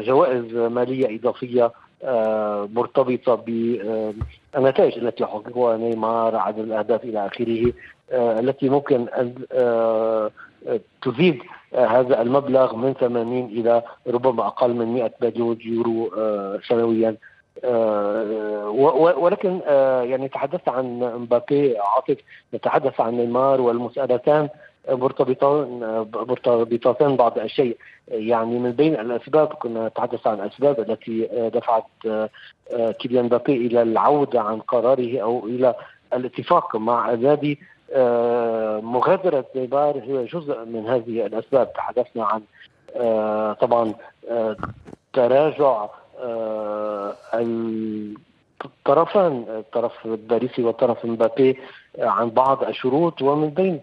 جوائز 0.05 0.53
مالية 0.55 1.15
إضافية 1.19 1.71
آه، 2.03 2.69
مرتبطة 2.73 3.35
بالنتائج 4.55 4.97
التي 4.97 5.23
يحققها 5.23 5.77
نيمار 5.77 6.35
عدد 6.35 6.59
الأهداف 6.59 7.03
إلى 7.03 7.25
آخره 7.27 7.73
آه، 8.11 8.39
التي 8.39 8.69
ممكن 8.69 9.05
آه، 9.53 10.31
تزيد 11.01 11.39
هذا 11.73 12.21
المبلغ 12.21 12.75
من 12.75 12.93
80 12.93 13.45
إلى 13.45 13.81
ربما 14.07 14.47
أقل 14.47 14.73
من 14.73 14.93
100 14.93 15.11
مليون 15.21 15.57
يورو 15.65 16.11
سنويا. 16.69 17.15
ولكن 19.17 19.61
آه، 19.67 20.01
يعني 20.03 20.27
تحدثت 20.27 20.69
عن 20.69 20.99
مبابي 20.99 21.77
عاطف 21.79 22.17
نتحدث 22.53 23.01
عن 23.01 23.17
نيمار 23.17 23.61
والمسألتان 23.61 24.49
مرتبطان 24.89 25.79
مرتبطتان 26.13 27.15
بعض 27.15 27.39
الشيء 27.39 27.77
يعني 28.07 28.59
من 28.59 28.71
بين 28.71 28.93
الأسباب 28.93 29.47
كنا 29.47 29.87
نتحدث 29.87 30.27
عن 30.27 30.39
الأسباب 30.39 30.79
التي 30.79 31.29
دفعت 31.53 31.85
كيليان 32.99 33.25
مبابي 33.25 33.67
إلى 33.67 33.81
العودة 33.81 34.41
عن 34.41 34.59
قراره 34.59 35.19
أو 35.19 35.45
إلى 35.45 35.75
الاتفاق 36.13 36.75
مع 36.75 37.13
النادي 37.13 37.59
آه، 37.93 38.79
مغادرة 38.79 39.45
نيمار 39.55 39.97
هي 39.97 40.25
جزء 40.25 40.65
من 40.65 40.87
هذه 40.87 41.25
الأسباب. 41.25 41.73
تحدثنا 41.73 42.25
عن 42.25 42.41
آه، 42.95 43.53
طبعا 43.53 43.93
آه، 44.29 44.55
تراجع 45.13 45.65
آه، 45.65 45.89
الطرفان 48.65 49.45
الطرف 49.49 50.05
الباريسي 50.05 50.63
والطرف 50.63 51.05
مبابي 51.05 51.59
عن 51.99 52.29
بعض 52.29 52.63
الشروط 52.63 53.21
ومن 53.21 53.49
بين. 53.49 53.81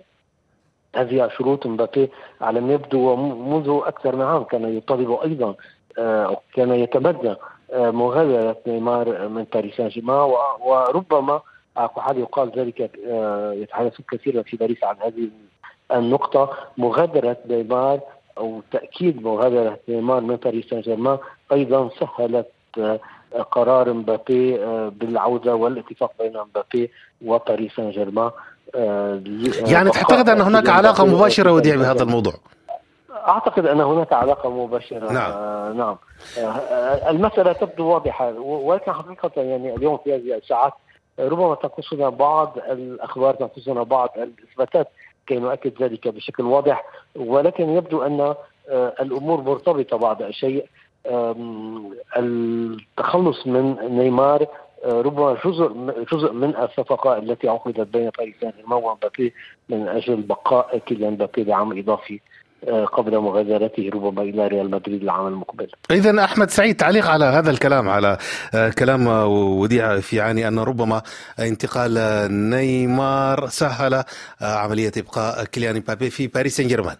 هذه 0.96 1.24
الشروط 1.24 1.66
مبابي 1.66 2.10
على 2.40 2.60
ما 2.60 2.72
يبدو 2.72 3.16
منذ 3.16 3.80
أكثر 3.86 4.16
من 4.16 4.22
عام 4.22 4.44
كان 4.44 4.76
يطالب 4.76 5.10
أيضا 5.12 5.54
آه، 5.98 6.40
كان 6.54 6.72
يتمنى 6.72 7.36
آه، 7.72 7.90
مغادرة 7.90 8.56
نيمار 8.66 9.28
من 9.28 9.46
باريس 9.54 9.76
سان 9.76 9.88
جيرمان 9.88 10.30
وربما 10.60 11.40
حال 11.76 12.18
يقال 12.18 12.52
ذلك 12.56 12.90
آه، 13.06 13.52
يتحدثون 13.52 14.06
كثيرا 14.10 14.42
في 14.42 14.56
باريس 14.56 14.84
عن 14.84 14.96
هذه 15.00 15.28
النقطة 15.92 16.50
مغادرة 16.78 17.36
نيمار 17.48 18.00
أو 18.38 18.62
تأكيد 18.72 19.22
مغادرة 19.22 19.78
نيمار 19.88 20.20
من 20.20 20.36
باريس 20.36 20.66
سان 20.70 20.80
جيرمان 20.80 21.18
أيضا 21.52 21.90
سهلت 22.00 22.50
آه، 22.78 23.00
قرار 23.50 23.92
مبابي 23.92 24.64
آه، 24.64 24.88
بالعودة 24.88 25.54
والاتفاق 25.54 26.12
بين 26.18 26.32
مبابي 26.32 26.90
وباريس 27.24 27.72
سان 27.76 27.90
جيرمان 27.90 28.30
آه، 28.74 29.22
يعني 29.66 29.90
تعتقد 29.90 30.28
أن 30.28 30.40
هناك 30.40 31.00
مباشرة 31.00 31.44
في 31.44 31.50
وديع 31.50 31.76
بهذا. 31.76 32.02
الموضوع؟ 32.02 32.32
أعتقد 33.10 33.66
أن 33.66 33.80
هناك 33.80 34.12
علاقة 34.12 34.50
مباشرة. 34.50 35.12
نعم. 35.12 35.30
آه 35.32 35.72
نعم. 35.72 35.96
آه 36.38 37.10
المسألة 37.10 37.52
تبدو 37.52 37.86
واضحة. 37.86 38.32
ولكن 38.40 38.92
حقيقة 38.92 39.42
يعني 39.42 39.74
اليوم 39.74 39.98
في 40.04 40.14
هذه 40.14 40.34
الساعات 40.36 40.72
ربما 41.18 41.54
تنقصنا 41.54 42.08
بعض 42.08 42.58
الأخبار 42.58 43.34
تنقصنا 43.34 43.82
بعض 43.82 44.08
الإثباتات. 44.16 44.88
كي 45.26 45.38
نؤكد 45.38 45.82
ذلك 45.82 46.08
بشكل 46.08 46.42
واضح 46.42 46.84
ولكن 47.16 47.68
يبدو 47.68 48.02
أن 48.02 48.20
آه 48.20 48.94
الأمور 49.00 49.40
مرتبطة 49.40 49.96
بعض 49.96 50.22
الشيء. 50.22 50.66
التخلص 52.16 53.46
من 53.46 53.76
نيمار 53.98 54.46
آه، 54.84 55.00
ربما 55.00 55.36
جزء 55.44 55.68
جزء 56.12 56.32
من 56.32 56.56
الصفقة 56.56 57.18
التي 57.18 57.48
عقدت 57.48 57.88
بين 57.96 58.10
جيرمان 58.20 58.82
ومبابي 58.84 59.32
من 59.68 59.88
أجل 59.88 60.22
بقاء 60.22 60.78
كيليان 60.78 61.12
مبابي 61.12 61.44
لعام 61.44 61.78
إضافي. 61.78 62.20
قبل 62.92 63.18
مغادرته 63.18 63.90
ربما 63.94 64.22
إلى 64.22 64.46
ريال 64.46 64.70
مدريد 64.70 65.02
العام 65.02 65.26
المقبل. 65.26 65.66
إذا 65.90 66.24
أحمد 66.24 66.50
سعيد 66.50 66.76
تعليق 66.76 67.06
على 67.06 67.24
هذا 67.24 67.50
الكلام 67.50 67.88
على 67.88 68.18
آه، 68.54 68.70
كلام 68.70 69.08
آه، 69.08 69.26
وديع 69.26 70.00
في 70.00 70.20
عاني 70.20 70.48
أن 70.48 70.58
ربما 70.58 71.02
انتقال 71.38 71.98
آه، 71.98 72.26
نيمار 72.26 73.46
سهل 73.46 73.94
آه، 73.94 74.04
عملية 74.40 74.92
إبقاء 74.96 75.44
كيليان 75.44 75.76
مبابي 75.76 76.10
في 76.10 76.26
باريس 76.26 76.56
سان 76.56 76.68
جيرمان 76.68 76.96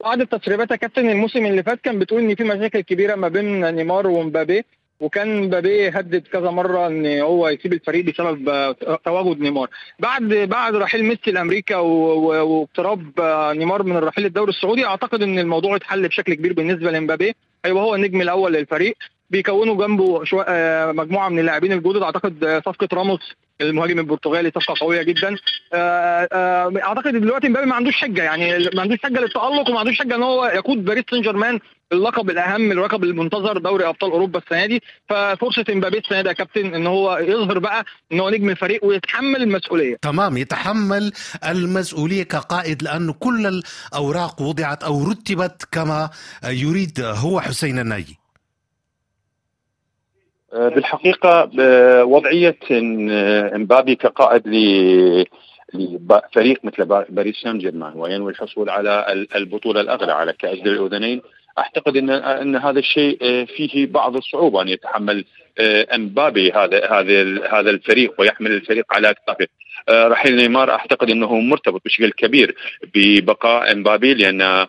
بعض 0.00 0.20
التسريبات 0.20 0.70
يا 0.70 0.76
كابتن 0.76 1.08
الموسم 1.10 1.46
اللي 1.46 1.62
فات 1.62 1.80
كان 1.80 1.98
بتقول 1.98 2.20
إن 2.20 2.34
في 2.34 2.44
مشاكل 2.44 2.80
كبيرة 2.80 3.14
ما 3.14 3.28
بين 3.28 3.74
نيمار 3.74 4.06
ومبابي 4.06 4.64
وكان 5.04 5.42
مبابي 5.42 5.88
هدد 5.88 6.26
كذا 6.32 6.50
مرة 6.50 6.86
إن 6.86 7.06
هو 7.20 7.48
يسيب 7.48 7.72
الفريق 7.72 8.04
بسبب 8.04 8.74
تواجد 9.04 9.40
نيمار. 9.40 9.68
بعد 9.98 10.22
بعد 10.28 10.74
رحيل 10.74 11.04
ميسي 11.04 11.30
لأمريكا 11.30 11.76
واقتراب 11.76 13.02
نيمار 13.58 13.82
من 13.82 13.96
الرحيل 13.96 14.26
الدوري 14.26 14.50
السعودي 14.50 14.84
أعتقد 14.86 15.22
إن 15.22 15.38
الموضوع 15.38 15.76
اتحل 15.76 16.08
بشكل 16.08 16.34
كبير 16.34 16.52
بالنسبة 16.52 16.90
لمبابي 16.90 17.34
هيبقى 17.64 17.82
هو 17.82 17.94
النجم 17.94 18.20
الأول 18.20 18.52
للفريق. 18.52 18.96
بيكونوا 19.34 19.86
جنبه 19.86 20.24
شوية 20.24 20.44
آه، 20.48 20.92
مجموعة 20.92 21.28
من 21.28 21.38
اللاعبين 21.38 21.72
الجدد. 21.72 22.02
أعتقد 22.02 22.44
آه، 22.44 22.58
صفقة 22.66 22.88
راموس 22.92 23.20
المهاجم 23.60 23.98
البرتغالي 23.98 24.50
صفقة 24.50 24.74
قوية 24.80 25.02
جدا. 25.02 25.36
آه، 25.72 26.72
أعتقد 26.82 27.16
دلوقتي 27.16 27.48
مبابي 27.48 27.66
ما 27.66 27.74
عندوش 27.74 27.94
حجة 27.94 28.22
يعني 28.22 28.58
ما 28.74 28.82
عندوش 28.82 28.98
حجة 29.02 29.20
للتألق 29.20 29.70
وما 29.70 29.78
عندوش 29.78 29.98
حجة 29.98 30.14
إن 30.14 30.22
هو 30.22 30.46
يقود 30.46 30.84
باريس 30.84 31.04
سان 31.10 31.20
جيرمان 31.20 31.60
اللقب 31.92 32.30
الأهم 32.30 32.72
اللقب 32.72 33.04
المنتظر 33.04 33.58
دوري 33.58 33.88
أبطال 33.88 34.10
أوروبا 34.10 34.38
السنة 34.38 34.66
دي. 34.66 34.82
ففرصة 35.08 35.64
امبابي 35.70 35.98
السنة 35.98 36.22
دي 36.22 36.28
يا 36.28 36.32
كابتن 36.32 36.74
إن 36.74 36.86
هو 36.86 37.18
يظهر 37.18 37.58
بقى 37.58 37.84
إن 38.12 38.20
هو 38.20 38.30
نجم 38.30 38.48
الفريق 38.50 38.84
ويتحمل 38.84 39.42
المسؤولية. 39.42 39.96
تمام 40.02 40.36
يتحمل 40.36 41.12
المسؤولية 41.48 42.22
كقائد 42.22 42.82
لأن 42.82 43.12
كل 43.12 43.46
الأوراق 43.46 44.42
وضعت 44.42 44.84
أو 44.84 45.04
رتبت 45.10 45.64
كما 45.72 46.10
يريد 46.44 47.00
هو 47.00 47.40
حسين 47.40 47.78
الناجي. 47.78 48.23
بالحقيقة 50.54 51.50
وضعية 52.04 52.58
امبابي 53.56 53.94
كقائد 53.94 54.42
لفريق 55.74 56.60
مثل 56.64 56.84
باريس 56.84 57.36
سان 57.36 57.58
جيرمان 57.58 57.92
وينوي 57.96 58.32
الحصول 58.32 58.70
على 58.70 59.26
البطولة 59.36 59.80
الأغلى 59.80 60.12
على 60.12 60.32
كأس 60.32 60.58
الأذنين. 60.58 61.22
أعتقد 61.58 61.96
إن 61.96 62.10
إن 62.10 62.56
هذا 62.56 62.78
الشيء 62.78 63.44
فيه 63.44 63.86
بعض 63.86 64.16
الصعوبة 64.16 64.62
أن 64.62 64.68
يتحمل 64.68 65.24
امبابي 65.60 66.52
هذا 66.52 66.86
هذا 66.90 67.48
هذا 67.52 67.70
الفريق 67.70 68.14
ويحمل 68.18 68.50
الفريق 68.52 68.84
على 68.90 69.10
أكتافه. 69.10 69.46
آه، 69.88 70.08
رحيل 70.08 70.36
نيمار 70.36 70.70
أعتقد 70.70 71.10
إنه 71.10 71.40
مرتبط 71.40 71.82
بشكل 71.84 72.10
كبير 72.10 72.54
ببقاء 72.94 73.72
إمبابي 73.72 74.14
لأن 74.14 74.42
آه، 74.42 74.68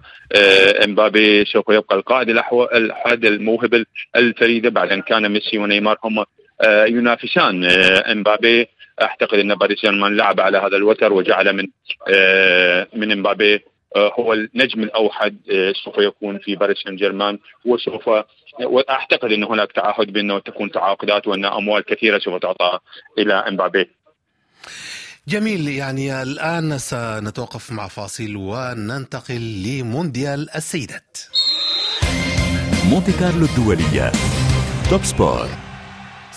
إمبابي 0.86 1.46
سوف 1.46 1.70
يبقى 1.70 1.96
القائد 1.96 2.30
الأحد 2.30 3.26
الموهبه 3.26 3.86
الفريده 4.16 4.70
بعد 4.70 4.92
ان 4.92 5.02
كان 5.02 5.32
ميسي 5.32 5.58
ونيمار 5.58 5.98
هم 6.04 6.26
آه، 6.62 6.86
ينافسان. 6.86 7.66
إمبابي 8.12 8.68
أعتقد 9.02 9.40
إن 9.40 9.56
باريس 9.56 9.80
سان 9.82 10.18
لعب 10.18 10.40
على 10.40 10.58
هذا 10.58 10.78
الوتر 10.78 11.14
وجعل 11.14 11.54
من 11.54 11.68
من 12.94 13.12
إمبابي 13.12 13.60
هو 13.98 14.34
النجم 14.34 14.84
الأوحد 14.84 15.38
سوف 15.84 15.98
يكون 15.98 16.38
في 16.40 16.56
باريس 16.56 16.78
سان 16.78 16.96
جيرمان 16.96 17.40
وسوف 17.66 18.10
وأعتقد 18.60 19.32
إن 19.32 19.44
هناك 19.44 19.72
تعهد 19.72 20.14
بأنه 20.14 20.40
تكون 20.40 20.72
تعاقدات 20.72 21.28
وأن 21.28 21.46
أموال 21.46 21.86
كثيرة 21.86 22.20
سوف 22.20 22.42
تعطى 22.42 22.80
إلى 23.18 23.34
إمبابي. 23.34 23.90
جميل 25.28 25.68
يعني 25.68 26.22
الآن 26.22 26.78
سنتوقف 26.78 27.72
مع 27.72 27.88
فاصل 27.88 28.36
وننتقل 28.36 29.64
لمونديال 29.64 30.56
السيدات. 30.56 31.18
مونتي 32.90 33.12
كارلو 33.12 33.46
الدولية. 33.46 34.12
توب 34.90 35.04
سبور 35.04 35.48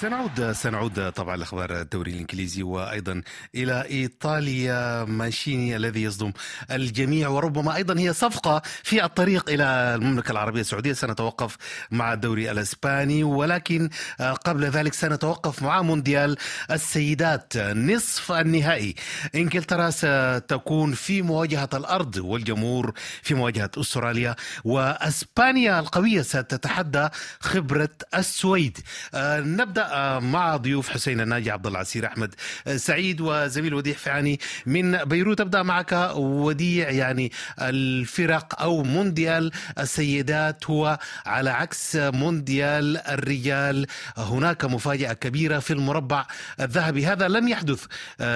سنعود 0.00 0.52
سنعود 0.52 1.12
طبعا 1.12 1.36
لأخبار 1.36 1.80
الدوري 1.80 2.12
الإنجليزي 2.12 2.62
وأيضا 2.62 3.22
إلى 3.54 3.84
إيطاليا. 3.90 5.04
مانشيني 5.04 5.76
الذي 5.76 6.02
يصدم 6.02 6.32
الجميع 6.70 7.28
وربما 7.28 7.76
أيضا 7.76 7.98
هي 8.00 8.12
صفقة 8.12 8.62
في 8.82 9.04
الطريق 9.04 9.50
إلى 9.50 9.64
المملكة 9.64 10.32
العربية 10.32 10.60
السعودية. 10.60 10.92
سنتوقف 10.92 11.56
مع 11.90 12.12
الدوري 12.12 12.50
الإسباني 12.50 13.24
ولكن 13.24 13.88
آه، 14.20 14.32
قبل 14.32 14.64
ذلك 14.64 14.94
سنتوقف 14.94 15.62
مع 15.62 15.82
مونديال 15.82 16.36
السيدات. 16.70 17.56
نصف 17.56 18.32
النهائي. 18.32 18.94
إنجلترا 19.34 19.90
ستكون 19.90 20.92
في 20.92 21.22
مواجهة 21.22 21.68
الأرض 21.74 22.16
والجمهور 22.16 22.92
في 23.22 23.34
مواجهة 23.34 23.70
أستراليا 23.76 24.36
وأسبانيا 24.64 25.80
القوية 25.80 26.22
ستتحدى 26.22 27.08
خبرة 27.40 27.90
السويد. 28.14 28.78
آه، 29.14 29.40
نبدا 29.88 30.18
مع 30.18 30.56
ضيوف 30.56 30.88
حسين 30.88 31.20
الناجي 31.20 31.50
عبد 31.50 31.66
الله 31.66 31.78
عسير 31.78 32.06
احمد 32.06 32.34
سعيد 32.76 33.20
وزميل 33.20 33.74
وديع 33.74 33.94
فعاني 33.94 34.40
من 34.66 35.04
بيروت. 35.04 35.40
أبدأ 35.40 35.62
معك 35.62 36.12
وديع 36.16 36.90
يعني 36.90 37.32
الفرق 37.60 38.62
أو 38.62 38.82
مونديال 38.82 39.52
السيدات 39.78 40.70
هو 40.70 40.98
على 41.26 41.50
عكس 41.50 41.96
مونديال 41.96 42.96
الرجال. 42.96 43.86
هناك 44.16 44.64
مفاجأة 44.64 45.12
كبيرة 45.12 45.58
في 45.58 45.72
المربع 45.72 46.26
الذهبي. 46.60 47.06
هذا 47.06 47.28
لم 47.28 47.48
يحدث 47.48 47.84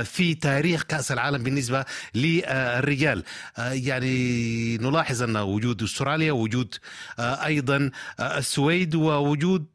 في 0.04 0.35
تاريخ 0.35 0.82
كأس 0.82 1.12
العالم 1.12 1.42
بالنسبة 1.42 1.85
للرجال. 2.14 3.23
يعني 3.59 4.78
نلاحظ 4.78 5.23
أن 5.23 5.37
وجود 5.37 5.82
أستراليا 5.82 6.32
وجود 6.32 6.75
أيضا 7.18 7.90
السويد 8.21 8.94
ووجود 8.94 9.66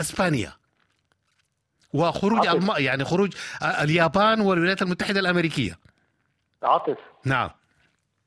أسبانيا. 0.00 0.52
وخروج 1.94 2.46
الم... 2.46 2.70
يعني 2.78 3.04
خروج 3.04 3.32
اليابان 3.82 4.40
والولايات 4.40 4.82
المتحدة 4.82 5.20
الأمريكية. 5.20 5.72
عاطف. 6.62 6.98
نعم. 7.24 7.50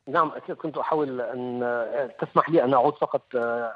نعم 0.08 0.32
كنت 0.62 0.78
أحاول 0.78 1.22
أن 1.22 2.10
تسمح 2.22 2.50
لي 2.50 2.64
أن 2.64 2.74
أعود 2.74 2.94
فقط 2.94 3.22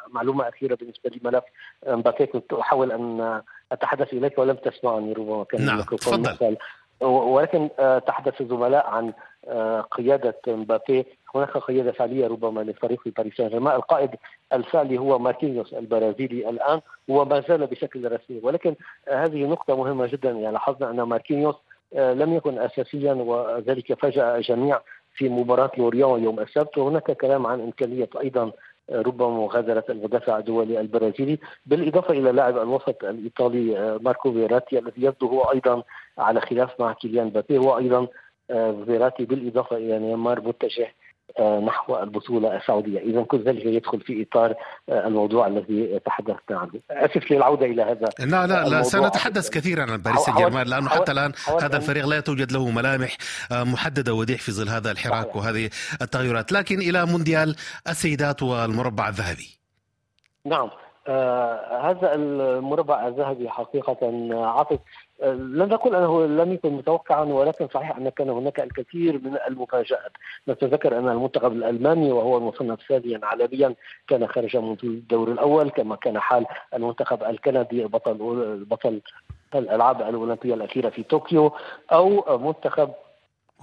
معلومة 0.10 0.50
أخيرة 0.50 0.76
بالنسبة 0.76 1.10
لملف 1.10 1.44
مبابي 1.88 2.26
كنت 2.26 2.54
أحاول 2.54 2.92
أن 2.92 3.42
أتحدث 3.72 4.14
إليك 4.14 4.38
ولم 4.38 4.56
تسمعني 4.56 5.14
ربما 5.14 5.44
كان 5.44 5.66
نعم 5.66 5.82
تفضل. 5.82 6.58
ولكن 7.02 7.70
تحدث 8.08 8.42
الزملاء 8.42 8.88
عن 8.88 9.14
قيادة 9.92 10.42
مبابي 10.48 11.06
هناك 11.36 11.58
قيادة 11.58 11.92
فعلية 11.92 12.28
ربما 12.28 12.62
لفريق 12.62 13.02
باريس 13.18 13.34
سان 13.36 13.50
جيرمان 13.50 13.76
القائد 13.76 14.10
الفعلي 14.54 14.98
هو 14.98 15.20
ماركينيوس 15.20 15.74
البرازيلي 15.74 16.50
الآن 16.50 16.82
هو 17.10 17.26
ما 17.26 17.44
زال 17.50 17.68
بشكل 17.68 18.12
رسمي. 18.12 18.40
ولكن 18.44 18.76
هذه 19.08 19.46
نقطة 19.46 19.76
مهمة 19.76 20.08
جدا. 20.08 20.32
يعني 20.32 20.54
لاحظنا 20.54 20.90
أن 20.90 21.02
ماركينيوس 21.02 21.56
آه، 21.94 22.14
لم 22.14 22.34
يكن 22.34 22.60
اساسيا 22.60 23.14
وذلك 23.14 23.94
فاجأ 23.94 24.36
الجميع 24.36 24.80
في 25.16 25.30
مباراة 25.30 25.72
لوريون 25.78 26.24
يوم 26.24 26.40
السبت. 26.40 26.78
وهناك 26.78 27.12
كلام 27.12 27.48
عن 27.48 27.62
إمكانية 27.62 28.10
أيضا 28.22 28.52
آه، 28.90 29.02
ربما 29.02 29.30
مغادرة 29.30 29.84
المدافع 29.90 30.38
الدولي 30.38 30.82
البرازيلي. 30.82 31.40
بالإضافة 31.66 32.14
إلى 32.14 32.32
لاعب 32.32 32.58
الوسط 32.58 33.04
الإيطالي 33.04 33.78
آه، 33.80 34.00
ماركو 34.02 34.32
فيراتي 34.32 34.80
الذي 34.80 35.04
يبدو 35.04 35.28
هو 35.28 35.42
أيضا 35.44 35.84
على 36.18 36.42
خلاف 36.42 36.80
مع 36.80 36.94
كيليان 36.94 37.30
بابي 37.30 37.58
هو 37.58 37.78
أيضا 37.78 38.08
فيراتي 38.86 39.26
بالإضافة 39.26 39.78
إلى 39.78 40.00
نيمار 40.00 40.42
متجه 40.42 40.94
نحو 41.40 42.00
البطولة 42.04 42.58
السعودية. 42.58 43.00
إذا 43.00 43.22
كل 43.22 43.44
ذلك 43.44 43.66
يدخل 43.66 44.00
في 44.00 44.28
إطار 44.30 44.56
آه، 44.90 45.08
الموضوع 45.08 45.48
الذي 45.48 46.00
تحدثنا 46.06 46.58
عنه. 46.58 46.72
أسف 46.92 47.32
للعودة 47.32 47.66
إلى 47.66 47.82
هذا 47.82 48.10
لا 48.20 48.48
لا 48.48 48.70
لا 48.70 48.84
سنتحدث 48.84 49.50
كثيرا 49.50 49.92
عن 49.92 49.98
باريس 49.98 50.20
سان 50.20 50.36
جيرمان 50.36 50.68
لأنه 50.68 50.90
حتى 50.90 51.12
الآن 51.12 51.32
هذا 51.62 51.78
الفريق 51.78 52.06
لا 52.06 52.20
توجد 52.20 52.52
له 52.52 52.70
ملامح 52.70 53.18
آه، 53.52 53.64
محددة 53.64 54.14
وديع 54.14 54.38
في 54.38 54.52
ظل 54.52 54.70
هذا 54.70 54.92
الحراك 54.92 55.36
وهذه 55.36 55.70
التغيرات. 56.02 56.52
لكن 56.52 56.80
إلى 56.80 57.06
مونديال 57.06 57.56
السيدات 57.88 58.44
والمربع 58.44 59.08
الذهبي. 59.10 59.58
نعم. 60.46 60.70
آه 60.70 60.91
هذا 61.82 62.16
المربع 62.16 63.08
الذهبي 63.08 63.50
حقيقة 63.50 63.98
عاطف 64.32 64.80
لن 65.24 65.68
نقول 65.70 65.96
أنه 65.96 66.26
لم 66.26 66.54
يكن 66.54 66.74
متوقعا 66.74 67.24
ولكن 67.24 67.68
صحيح 67.68 67.98
ان 67.98 68.10
كان 68.10 68.30
هناك 68.30 68.60
الكثير 68.60 69.14
من 69.14 69.38
المفاجآت. 69.48 70.12
نتذكر 70.48 70.98
أن 70.98 71.10
المنتخب 71.10 71.52
الألماني 71.52 72.12
وهو 72.12 72.38
المصنف 72.38 72.80
ثانيا 72.90 73.20
عالميا 73.24 73.76
كان 74.08 74.28
خارج 74.28 74.58
من 74.58 74.78
الدور 74.84 75.32
الأول 75.32 75.70
كما 75.70 75.96
كان 75.96 76.20
حال 76.20 76.46
المنتخب 76.74 77.24
الكندي 77.24 77.86
بطل 77.86 78.18
بطل 78.70 79.02
الألعاب 79.56 80.02
الأولمبية 80.02 80.54
الأخيرة 80.54 80.90
في 80.90 81.04
طوكيو 81.04 81.52
أو 81.92 82.38
منتخب 82.38 82.90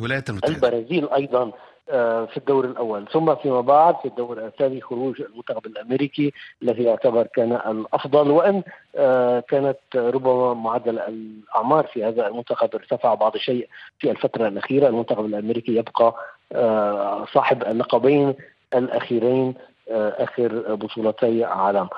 الولايات 0.01 0.31
المتحدة. 0.31 0.55
البرازيل 0.55 1.09
أيضا 1.11 1.53
آه، 1.91 2.25
في 2.25 2.37
الدور 2.37 2.65
الأول 2.65 3.09
ثم 3.13 3.35
فيما 3.35 3.61
بعد 3.61 3.97
في 3.97 4.09
الدور 4.09 4.47
الثاني 4.47 4.81
خروج 4.81 5.21
المنتخب 5.23 5.67
الأمريكي 5.67 6.33
الذي 6.63 6.83
يعتبر 6.83 7.27
كان 7.27 7.53
الأفضل 7.53 8.31
وإن 8.31 8.63
آه، 8.97 9.41
كانت 9.41 9.79
ربما 9.95 10.55
معدل 10.55 10.99
الأعمار 10.99 11.87
في 11.87 12.05
هذا 12.05 12.27
المنتخب 12.27 12.75
ارتفع 12.75 13.15
بعض 13.15 13.35
الشيء 13.35 13.69
في 13.99 14.11
الفترة 14.11 14.49
الأخيرة. 14.49 14.89
المنتخب 14.89 15.25
الأمريكي 15.25 15.77
يبقى 15.77 16.15
آه، 16.53 17.27
صاحب 17.35 17.63
اللقبين 17.63 18.35
الأخيرين 18.75 19.55
آخر 19.91 20.75
بطولتي 20.75 21.45
عالم. 21.45 21.89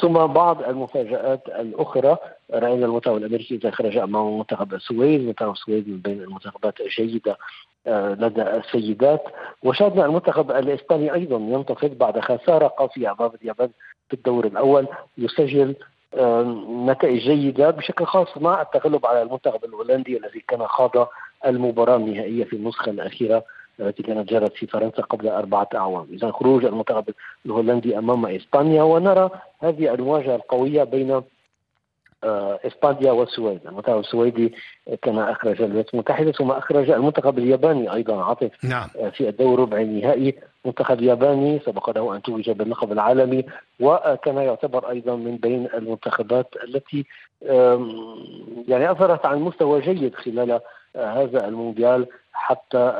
ثم 0.00 0.26
بعض 0.26 0.62
المفاجآت 0.62 1.48
الأخرى 1.48 2.16
رأينا 2.54 2.86
المنتخب 2.86 3.16
الأمريكي 3.16 3.54
إذا 3.54 3.70
خرج 3.70 3.96
امام 3.96 4.38
منتخب 4.38 4.74
السويد 4.74 5.20
منتخب 5.20 5.52
السويد 5.52 5.88
من 5.88 5.98
بين 5.98 6.20
المنتخبات 6.22 6.80
الجيدة 6.80 7.36
آه، 7.86 8.14
لدى 8.14 8.42
السيدات. 8.42 9.22
وشاهدنا 9.62 10.06
المنتخب 10.06 10.50
الإسباني 10.50 11.14
أيضا 11.14 11.36
ينتفض 11.36 11.90
بعد 11.98 12.20
خسارة 12.20 12.66
قاسية 12.66 13.12
أمام 13.12 13.30
اليابان 13.42 13.70
في 14.08 14.14
الدور 14.14 14.46
الأول 14.46 14.86
يسجل 15.18 15.74
آه، 16.16 16.42
نتائج 16.86 17.20
جيدة 17.22 17.70
بشكل 17.70 18.04
خاص 18.04 18.38
مع 18.38 18.62
التغلب 18.62 19.06
على 19.06 19.22
المنتخب 19.22 19.64
الهولندي 19.64 20.16
الذي 20.16 20.44
كان 20.48 20.66
خاض 20.66 21.08
المباراة 21.46 21.96
النهائية 21.96 22.44
في 22.44 22.56
النسخة 22.56 22.90
الأخيرة 22.90 23.44
التي 23.80 24.02
كانت 24.02 24.28
جرت 24.28 24.52
في 24.52 24.66
فرنسا 24.66 25.02
قبل 25.02 25.28
أربعة 25.28 25.68
أعوام. 25.74 26.06
إذا 26.12 26.30
خروج 26.30 26.64
المنتخب 26.64 27.04
الهولندي 27.46 27.98
أمام 27.98 28.26
إسبانيا 28.26 28.82
ونرى 28.82 29.30
هذه 29.60 29.94
المواجهة 29.94 30.36
القوية 30.36 30.84
بين 30.84 31.22
آه، 32.24 32.60
إسبانيا 32.66 33.12
والسويد، 33.12 33.60
المنتخب 33.66 33.98
السويدي 33.98 34.54
كان 35.02 35.18
أخرج 35.18 35.62
الولايات 35.62 35.94
المتحدة 35.94 36.32
ثم 36.32 36.50
أخرج 36.50 36.90
المنتخب 36.90 37.38
الياباني 37.38 37.92
أيضا. 37.92 38.24
عاطف 38.24 38.64
نعم. 38.64 38.88
آه، 38.98 39.08
في 39.08 39.28
الدور 39.28 39.60
ربع 39.60 39.80
النهائي. 39.80 40.34
منتخب 40.64 41.02
ياباني 41.02 41.60
سبق 41.66 41.90
له 41.90 42.16
أن 42.16 42.22
توج 42.22 42.50
باللقب 42.50 42.92
العالمي 42.92 43.44
وكان 43.80 44.36
يعتبر 44.36 44.90
أيضا 44.90 45.16
من 45.16 45.36
بين 45.36 45.68
المنتخبات 45.74 46.54
التي 46.64 47.04
يعني 48.68 48.90
اظهرت 48.90 49.26
عن 49.26 49.38
مستوى 49.38 49.80
جيد 49.80 50.14
خلال 50.14 50.60
آه، 50.96 51.22
هذا 51.22 51.48
المونديال. 51.48 52.06
حتى 52.34 52.92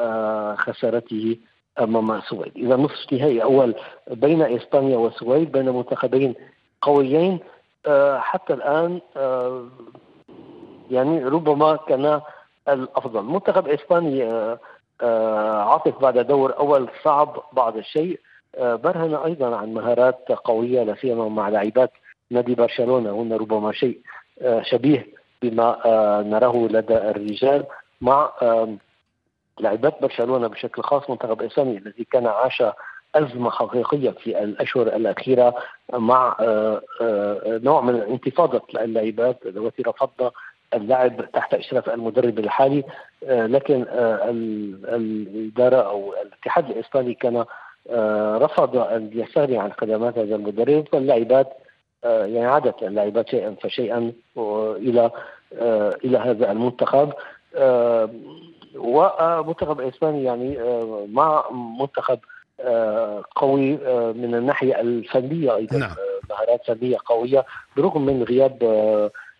خسارته 0.58 1.36
أمام 1.80 2.12
السويد، 2.12 2.52
إذا 2.56 2.76
نصف 2.76 3.12
نهائي 3.12 3.42
أول 3.42 3.74
بين 4.10 4.42
إسبانيا 4.42 4.96
والسويد 4.96 5.52
بين 5.52 5.68
منتخبين 5.68 6.34
قويين 6.82 7.38
حتى 8.16 8.54
الآن 8.54 9.00
يعني 10.90 11.24
ربما 11.24 11.76
كان 11.76 12.20
الأفضل. 12.68 13.22
منتخب 13.22 13.68
إسباني 13.68 14.22
عاطف 15.70 16.02
بعد 16.02 16.18
دور 16.18 16.58
أول 16.58 16.88
صعب 17.02 17.42
بعض 17.52 17.76
الشيء. 17.76 18.20
برهن 18.58 19.14
أيضا 19.14 19.56
عن 19.56 19.74
مهارات 19.74 20.32
قوية 20.32 20.82
لا 20.82 20.94
سيما 20.94 21.28
مع 21.28 21.48
لاعبات 21.48 21.92
نادي 22.30 22.54
برشلونة. 22.54 23.10
هن 23.10 23.32
ربما 23.32 23.72
شيء 23.72 23.98
شبيه 24.62 25.06
بما 25.42 25.78
نراه 26.26 26.56
لدى 26.70 26.96
الرجال 26.96 27.64
مع 28.00 28.32
لاعبات 29.60 30.02
برشلونة 30.02 30.46
بشكل 30.46 30.82
خاص 30.82 31.10
منتخب 31.10 31.42
اسباني 31.42 31.78
الذي 31.78 32.06
كان 32.12 32.26
عاش 32.26 32.62
أزمة 33.14 33.50
حقيقية 33.50 34.10
في 34.10 34.42
الأشهر 34.44 34.86
الأخيرة 34.86 35.54
مع 35.92 36.36
نوع 37.46 37.80
من 37.80 38.00
انتفاضة 38.00 38.62
اللاعبات 38.74 39.46
التي 39.46 39.82
رفضنا 39.82 40.30
اللعب 40.74 41.32
تحت 41.32 41.54
إشراف 41.54 41.90
المدرب 41.90 42.38
الحالي. 42.38 42.84
لكن 43.22 43.86
الإدارة 44.88 45.76
أو 45.76 46.14
الاتحاد 46.22 46.70
الاسباني 46.70 47.14
كان 47.14 47.44
رفض 48.42 48.76
ان 48.76 49.10
يستغني 49.12 49.58
عن 49.58 49.72
خدمات 49.72 50.18
هذا 50.18 50.34
المدرب. 50.36 50.88
فاللاعبات 50.92 51.52
يعني 52.04 52.46
عادت 52.46 52.82
اللاعبات 52.82 53.28
شيئا 53.28 53.56
فشيئا 53.62 54.12
إلى 54.76 55.10
إلى 56.04 56.18
هذا 56.18 56.52
المنتخب. 56.52 57.12
ومنتخب 58.76 59.80
إسباني 59.80 60.24
يعني 60.24 60.58
مع 61.12 61.44
منتخب 61.80 62.18
قوي 63.36 63.70
من 64.12 64.34
الناحية 64.34 64.80
الفنية 64.80 65.56
أيضا 65.56 65.78
نعم. 65.78 65.90
مهارات 66.30 66.66
فنية 66.66 66.96
قوية 67.06 67.44
برغم 67.76 68.06
من 68.06 68.22
غياب 68.22 68.58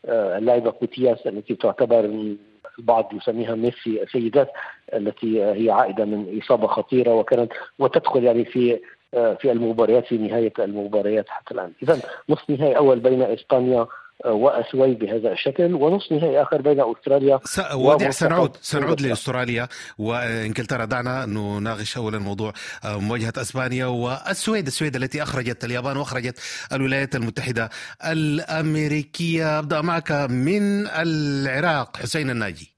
اللاعبه 0.09 0.71
كوتياس 0.71 1.27
التي 1.27 1.55
تعتبر 1.55 2.33
البعض 2.79 3.13
يسميها 3.13 3.55
ميسي 3.55 4.03
السيدات 4.03 4.51
التي 4.95 5.43
هي 5.43 5.71
عائدة 5.71 6.05
من 6.05 6.41
إصابة 6.43 6.67
خطيرة 6.67 7.15
وكانت 7.15 7.53
وتدخل 7.79 8.25
يعني 8.25 8.45
في 8.45 8.81
في 9.13 9.53
المباريات 9.53 10.07
في 10.07 10.19
نهاية 10.19 10.53
المباريات 10.59 11.29
حتى 11.29 11.55
الآن، 11.55 11.73
اذا 11.83 12.01
نصف 12.29 12.51
نهائي 12.51 12.77
أول 12.77 12.99
بين 12.99 13.23
إسبانيا 13.23 13.87
وأسوي 14.25 14.95
بهذا 14.95 15.33
الشكل. 15.33 15.75
ونصف 15.75 16.13
نهائي 16.13 16.43
آخر 16.43 16.63
بين 16.63 16.81
أستراليا 16.81 17.41
س... 17.45 17.61
وديع 17.75 18.11
سنعود 18.11 18.57
سنعود 18.63 19.01
لأستراليا. 19.01 19.69
وإنجلترا 19.99 20.85
دعنا 20.85 21.27
نناقش 21.27 21.97
اولا 21.97 22.19
موضوع 22.19 22.53
مواجهة 22.85 23.33
أسبانيا 23.39 23.87
والسويد. 23.87 24.67
السويد 24.67 24.97
التي 24.97 25.23
أخرجت 25.23 25.65
اليابان 25.65 25.97
وأخرجت 25.97 26.39
الولايات 26.73 27.17
المتحدة 27.17 27.71
الأمريكية. 28.07 29.59
أبدأ 29.59 29.81
معك 29.81 30.13
من 30.13 30.87
العراق 30.87 31.97
حسين 31.97 32.31
الناجي. 32.31 32.71
آه، 32.71 32.74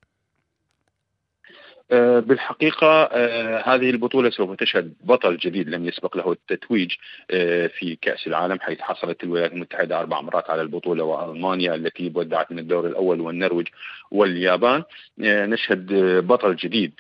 بالحقيقة 2.21 3.03
آه، 3.03 3.63
هذه 3.75 3.91
البطولة 3.91 4.31
سوف 4.31 4.57
تشهد 4.57 4.95
بطل 5.05 5.37
جديد 5.37 5.69
لم 5.69 5.89
يسبق 5.89 6.17
له 6.17 6.33
التتويج 6.33 6.95
آه، 7.31 7.67
في 7.67 7.97
كأس 7.97 8.27
العالم 8.27 8.61
حيث 8.61 8.81
حصلت 8.81 9.25
الولايات 9.25 9.53
المتحدة 9.53 10.01
أربع 10.01 10.21
مرات 10.21 10.51
على 10.51 10.63
البطولة 10.63 11.05
وألمانيا 11.05 11.75
التي 11.75 12.13
ودعت 12.15 12.53
من 12.53 12.59
الدور 12.59 12.87
الأول 12.87 13.21
والنرويج 13.21 13.69
واليابان 14.11 14.83
نشهد 15.19 15.87
بطل 16.27 16.57
جديد 16.57 16.93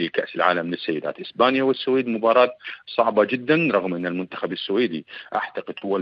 لكأس 0.00 0.34
العالم 0.34 0.70
للسيدات 0.70 1.20
إسبانيا 1.20 1.62
والسويد 1.62 2.08
مباراة 2.08 2.52
صعبة 2.86 3.24
جدا 3.24 3.68
رغم 3.72 3.94
أن 3.94 4.06
المنتخب 4.06 4.52
السويدي 4.52 5.06
أعتقد 5.34 5.74
هو 5.84 6.00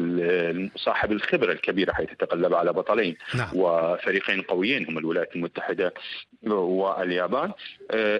صاحب 0.76 1.12
الخبرة 1.12 1.52
الكبيرة 1.52 1.92
حيث 1.92 2.10
تقلب 2.18 2.54
على 2.54 2.72
بطلين 2.72 3.16
نعم. 3.34 3.48
وفريقين 3.54 4.42
قويين 4.42 4.86
هم 4.88 4.98
الولايات 4.98 5.36
المتحدة 5.36 5.94
واليابان 6.42 7.52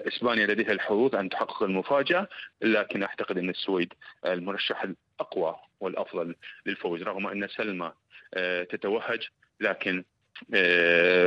إسبانيا 0.07 0.47
لديها 0.47 0.71
الحظوظ 0.71 1.15
أن 1.15 1.29
تحقق 1.29 1.63
المفاجأة 1.63 2.27
لكن 2.61 3.03
أعتقد 3.03 3.37
أن 3.37 3.49
السويد 3.49 3.93
المرشح 4.25 4.83
الأقوى 4.83 5.55
والأفضل 5.79 6.35
للفوز 6.65 7.03
رغم 7.03 7.27
أن 7.27 7.47
سلمى 7.47 7.91
آه، 8.33 8.63
تتوهج 8.63 9.27
لكن 9.59 9.97
آه، 9.97 10.03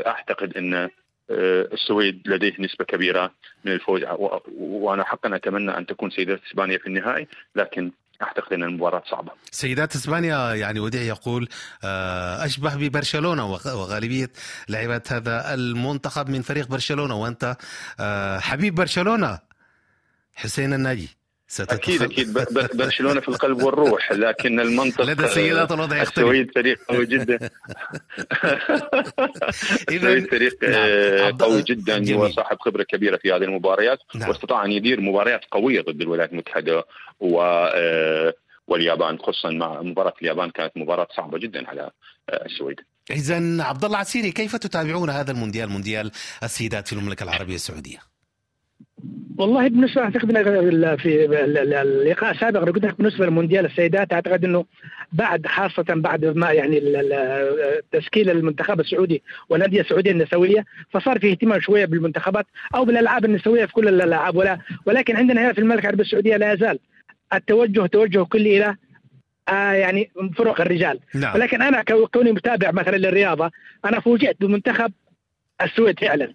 أعتقد 0.06 0.56
إن 0.56 0.90
آه، 1.30 1.68
السويد 1.72 2.22
لديه 2.26 2.54
نسبة 2.58 2.84
كبيرة 2.84 3.32
من 3.64 3.72
الفوز 3.72 4.02
وأنا 4.58 5.04
حقا 5.04 5.36
أتمنى 5.36 5.78
أن 5.78 5.86
تكون 5.86 6.10
سيدات 6.10 6.40
إسبانيا 6.50 6.78
في 6.78 6.86
النهائي 6.86 7.28
لكن 7.56 7.92
أعتقد 8.22 8.52
إن 8.52 8.62
المباراة 8.62 9.02
صعبة. 9.10 9.32
سيدات 9.50 9.94
إسبانيا 9.94 10.54
يعني 10.54 10.80
وديع 10.80 11.02
يقول 11.02 11.48
أشبه 12.44 12.76
ببرشلونة 12.76 13.50
وغالبية 13.50 14.30
لاعبات 14.68 15.12
هذا 15.12 15.54
المنتخب 15.54 16.28
من 16.28 16.42
فريق 16.42 16.68
برشلونة 16.68 17.14
وأنت 17.14 17.56
حبيب 18.40 18.74
برشلونة 18.74 19.38
حسين 20.34 20.72
الناجي. 20.72 21.21
أكيد 21.60 22.02
أكيد 22.02 22.32
برشلونة 22.78 23.20
في 23.20 23.28
القلب 23.28 23.62
والروح 23.62 24.12
لكن 24.12 24.60
المنطق 24.60 25.02
لدى 25.02 25.24
السيدات 25.24 25.72
الوضع 25.72 26.02
يختلف 26.02 26.18
السويد 26.24 26.50
فريق 26.54 26.78
قوي 26.88 27.06
جدا 27.06 27.38
السويد 29.88 30.30
فريق 30.30 30.64
قوي 31.42 31.62
جدا 31.62 31.98
جميل. 31.98 32.20
وصاحب 32.20 32.56
خبرة 32.60 32.82
كبيرة 32.82 33.16
في 33.16 33.32
هذه 33.32 33.42
المباريات 33.42 33.98
نعم. 34.14 34.28
واستطاع 34.28 34.64
أن 34.64 34.72
يدير 34.72 35.00
مباريات 35.00 35.40
قوية 35.50 35.80
ضد 35.80 36.00
الولايات 36.00 36.32
المتحدة 36.32 36.84
و 37.20 37.66
واليابان 38.66 39.18
خصوصا 39.18 39.50
مع 39.50 39.82
مباراة 39.82 40.14
اليابان 40.22 40.50
كانت 40.50 40.72
مباراة 40.76 41.08
صعبة 41.16 41.38
جدا 41.38 41.68
على 41.68 41.90
السويد 42.46 42.80
اذا 43.10 43.62
عبد 43.62 43.84
الله 43.84 43.98
عسيري 43.98 44.32
كيف 44.32 44.56
تتابعون 44.56 45.10
هذا 45.10 45.30
المونديال 45.30 45.68
مونديال 45.68 46.10
السيدات 46.42 46.88
في 46.88 46.92
المملكة 46.92 47.24
العربية 47.24 47.54
السعودية؟ 47.54 48.11
والله 49.38 49.68
بالنسبة 49.68 50.02
اعتقد 50.02 50.32
في 50.96 51.26
اللقاء 51.82 52.30
السابق 52.30 52.60
قلت 52.60 52.84
لك 52.84 52.98
بالنسبة 52.98 53.24
للمونديال 53.24 53.66
السيدات 53.66 54.12
أعتقد 54.12 54.44
إنه 54.44 54.64
بعد 55.12 55.46
خاصة 55.46 55.84
بعد 55.88 56.24
ما 56.24 56.52
يعني 56.52 56.80
تشكيل 57.92 58.30
المنتخب 58.30 58.80
السعودي 58.80 59.22
والأندية 59.48 59.80
السعودية 59.80 60.10
النسوية 60.10 60.64
فصار 60.90 61.18
في 61.18 61.30
اهتمام 61.30 61.60
شوية 61.60 61.84
بالمنتخبات 61.84 62.46
أو 62.74 62.84
بالألعاب 62.84 63.24
النسوية 63.24 63.66
في 63.66 63.72
كل 63.72 63.88
الألعاب. 63.88 64.36
ولا 64.36 64.58
ولكن 64.86 65.16
عندنا 65.16 65.42
هنا 65.42 65.52
في 65.52 65.58
المملكه 65.58 65.82
العربيه 65.82 66.04
السعودية 66.04 66.36
لا 66.36 66.52
يزال 66.52 66.78
التوجه 67.34 67.86
توجه 67.86 68.24
كلي 68.24 68.56
إلى 68.56 68.76
آه 69.48 69.72
يعني 69.72 70.10
فرق 70.36 70.60
الرجال. 70.60 71.00
نعم. 71.14 71.34
ولكن 71.34 71.62
أنا 71.62 71.82
كوني 72.12 72.32
متابع 72.32 72.70
مثلا 72.70 72.96
للرياضة 72.96 73.50
أنا 73.84 74.00
فوجئت 74.00 74.36
بمنتخب 74.40 74.92
السويد 75.62 76.00
فعلا. 76.00 76.32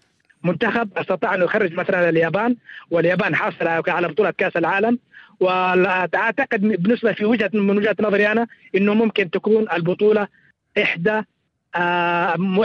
منتخب 0.48 0.90
أستطاع 0.98 1.36
انه 1.36 1.46
يخرج 1.46 1.74
مثلا 1.74 2.10
اليابان 2.10 2.56
واليابان 2.92 3.36
حاصلة 3.36 3.84
على 3.88 4.08
بطولة 4.08 4.32
كأس 4.32 4.58
العالم. 4.58 5.00
وأعتقد 5.40 6.62
بالنسبة 6.62 7.14
في 7.14 7.26
وجهه 7.26 7.50
من 7.54 7.78
وجهة 7.78 7.96
نظري 8.00 8.32
أنا 8.32 8.48
إنه 8.76 8.94
ممكن 8.94 9.30
تكون 9.30 9.66
البطولة 9.74 10.28
إحدى 10.82 11.22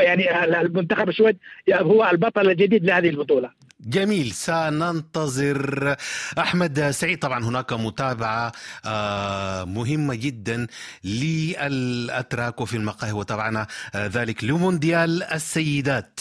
يعني 0.01 0.44
المنتخب 0.61 1.09
السويد 1.09 1.37
هو 1.72 2.11
البطل 2.11 2.51
الجديد 2.51 2.85
لهذه 2.85 3.09
البطولة. 3.09 3.51
جميل 3.87 4.33
سننتظر. 4.33 5.96
أحمد 6.38 6.90
سعيد 6.90 7.18
طبعا 7.18 7.44
هناك 7.44 7.72
متابعة 7.72 8.53
آه، 8.87 9.64
مهمة 9.64 10.14
جدا 10.14 10.66
للأتراك 11.05 12.61
وفي 12.61 12.77
المقاهي 12.77 13.12
وتابعنا 13.12 13.66
آه، 13.94 14.07
ذلك 14.07 14.44
لمونديال 14.44 15.22
السيدات. 15.22 16.20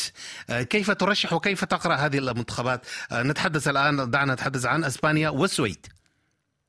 آه، 0.50 0.62
كيف 0.62 0.92
ترشح 0.92 1.34
وكيف 1.34 1.66
تقرأ 1.66 1.96
هذه 1.96 2.18
المنتخبات؟ 2.18 2.86
نتحدث 3.14 3.68
الآن 3.68 4.10
دعنا 4.10 4.34
نتحدث 4.34 4.66
عن 4.66 4.84
أسبانيا 4.84 5.30
والسويد. 5.30 5.88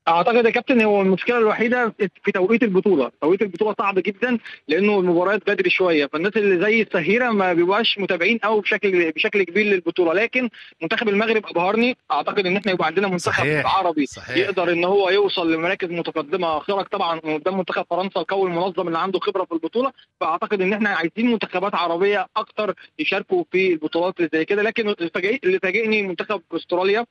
أعتقد 0.09 0.45
يا 0.45 0.51
كابتن 0.51 0.81
هو 0.81 1.03
المشكلة 1.03 1.39
الوحيدة 1.39 1.95
في 2.25 2.33
توقيت 2.33 2.63
البطولة، 2.63 3.11
توقيت 3.21 3.43
البطولة 3.43 3.75
صعب 3.79 3.99
جدا 3.99 4.39
لأنه 4.69 5.01
المباريات 5.01 5.51
بدري 5.51 5.71
شوية، 5.71 6.07
فالناس 6.07 6.37
اللي 6.37 6.65
زي 6.65 6.83
السهيرة 6.83 7.31
ما 7.31 7.53
بيبقاش 7.53 7.99
متابعين 7.99 8.39
قوي 8.39 8.61
بشكل 8.61 9.13
بشكل 9.13 9.43
كبير 9.43 9.67
للبطولة، 9.67 10.13
لكن 10.13 10.49
منتخب 10.83 11.09
المغرب 11.09 11.47
أبهرني، 11.47 11.97
أعتقد 12.11 12.47
إن 12.47 12.57
إحنا 12.57 12.73
يبقى 12.73 12.87
عندنا 12.87 13.09
منتخب 13.09 13.43
صحيح. 13.43 13.77
عربي 13.77 14.07
صحيح. 14.07 14.37
يقدر 14.37 14.73
إن 14.73 14.85
هو 14.85 15.11
يوصل 15.11 15.53
لمراكز 15.53 15.91
متقدمة، 15.91 16.59
خرج 16.59 16.87
طبعا 16.87 17.19
قدام 17.19 17.59
منتخب 17.59 17.85
فرنسا 17.91 18.21
القوي 18.21 18.51
المنظم 18.51 18.87
اللي 18.87 18.99
عنده 18.99 19.21
خبرة 19.21 19.45
في 19.45 19.53
البطولة، 19.53 19.93
فأعتقد 20.21 20.61
إن 20.61 20.73
إحنا 20.73 20.91
عايزين 20.91 21.33
منتخبات 21.33 21.75
عربية 21.75 22.27
أكتر 22.37 22.75
يشاركوا 22.99 23.45
في 23.53 23.73
البطولات 23.73 24.15
اللي 24.19 24.31
زي 24.33 24.45
كده، 24.45 24.63
لكن 24.63 24.95
اللي 25.45 25.59
فاجئني 25.59 26.03
منتخب 26.03 26.43
أستراليا 26.53 27.07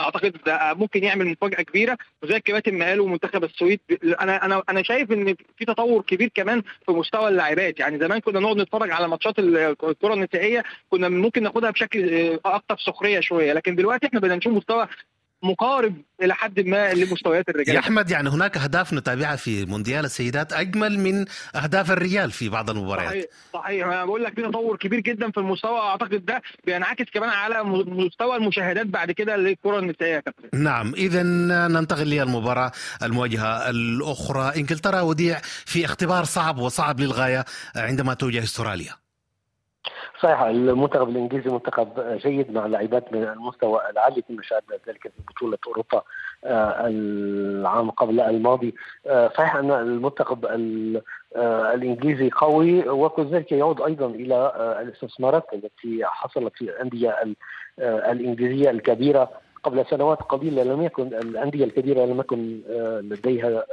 أعتقد 0.00 0.36
ممكن 0.78 1.04
يعمل 1.04 1.26
مفاجأة 1.26 1.62
كبيرة 1.62 1.98
وزي 2.22 2.36
الكباتن 2.36 2.78
ما 2.78 2.84
قالوا 2.84 3.08
منتخب 3.08 3.44
السويد. 3.44 3.80
أنا 4.20 4.44
أنا 4.44 4.62
أنا 4.68 4.82
شايف 4.82 5.12
إن 5.12 5.34
في 5.56 5.64
تطور 5.64 6.02
كبير 6.02 6.30
كمان 6.34 6.62
في 6.86 6.92
مستوى 6.92 7.28
اللاعبات. 7.28 7.80
يعني 7.80 7.98
زمان 7.98 8.20
كنا 8.20 8.40
نقعد 8.40 8.56
نتفرج 8.56 8.90
على 8.90 9.08
ماتشات 9.08 9.38
الكرة 9.38 10.14
النسائيه 10.14 10.64
كنا 10.88 11.08
ممكن 11.08 11.42
ناخدها 11.42 11.70
بشكل 11.70 12.38
أكثر 12.44 12.76
سخرية 12.78 13.20
شوية. 13.20 13.52
لكن 13.52 13.76
دلوقتي 13.76 14.06
إحنا 14.06 14.20
بدنا 14.20 14.36
نشوف 14.36 14.52
مستوى 14.52 14.88
مقارب 15.46 15.94
إلى 16.22 16.34
حد 16.34 16.60
ما 16.60 16.92
لمستويات 16.94 17.48
الرجال. 17.48 17.74
يا 17.74 17.80
أحمد 17.80 18.10
يعني 18.10 18.28
هناك 18.28 18.56
أهداف 18.56 18.92
نتابعها 18.92 19.36
في 19.36 19.64
مونديال 19.64 20.04
السيدات 20.04 20.52
أجمل 20.52 20.98
من 20.98 21.24
أهداف 21.56 21.90
الرجال 21.90 22.30
في 22.30 22.48
بعض 22.48 22.70
المباريات. 22.70 23.10
صحيح 23.12 23.24
صحيح. 23.54 23.86
أنا 23.86 24.04
بقول 24.04 24.24
لك 24.24 24.34
في 24.34 24.42
تطور 24.42 24.76
كبير 24.76 25.00
جدا 25.00 25.30
في 25.30 25.40
المستوى 25.40 25.78
أعتقد 25.78 26.24
ده 26.24 26.42
بينعكس 26.66 27.04
كمان 27.14 27.30
على 27.30 27.64
مستوى 27.64 28.36
المشاهدات 28.36 28.86
بعد 28.86 29.10
كده 29.10 29.36
للكرة 29.36 29.78
النسائيه 29.78 30.14
يا 30.14 30.20
كابتن. 30.20 30.62
نعم. 30.62 30.94
اذا 30.94 31.22
ننتقل 31.68 32.06
للمباراة 32.06 32.72
المواجهة 33.02 33.70
الأخرى. 33.70 34.52
إنجلترا 34.56 35.00
وديع 35.00 35.40
في 35.64 35.84
اختبار 35.84 36.24
صعب 36.24 36.58
وصعب 36.58 37.00
للغاية 37.00 37.44
عندما 37.76 38.14
تواجه 38.14 38.42
استراليا. 38.42 39.05
صحيح 40.22 40.40
المنتخب 40.40 41.08
الإنجليزي 41.08 41.50
منتخب 41.50 42.16
جيد 42.16 42.52
مع 42.52 42.66
لاعبات 42.66 43.12
من 43.12 43.22
المستوى 43.22 43.80
العالي 43.90 44.22
كما 44.22 44.42
شاهدنا 44.42 44.78
ذلك 44.88 45.02
في 45.02 45.22
بطولة 45.28 45.58
أوروبا 45.66 46.02
آه، 46.44 46.86
العام 46.86 47.90
قبل 47.90 48.20
الماضي. 48.20 48.74
آه، 49.06 49.28
صحيح 49.28 49.56
أن 49.56 49.70
المنتخب 49.70 50.46
آه، 50.46 51.74
الإنجليزي 51.74 52.30
قوي 52.30 52.88
وكذلك 52.88 53.52
يعود 53.52 53.80
أيضا 53.80 54.06
إلى 54.06 54.52
الاستثمارات 54.82 55.44
التي 55.52 56.04
حصلت 56.04 56.52
في 56.56 56.62
الأندية 56.62 57.16
الإنجليزية 57.80 58.70
الكبيرة. 58.70 59.30
قبل 59.64 59.86
سنوات 59.90 60.22
قليلة 60.22 60.62
لم 60.62 60.82
يكن 60.82 61.06
الأندية 61.06 61.64
الكبيرة 61.64 62.04
لم 62.04 62.20
يكن 62.20 62.60
لديها 63.02 63.64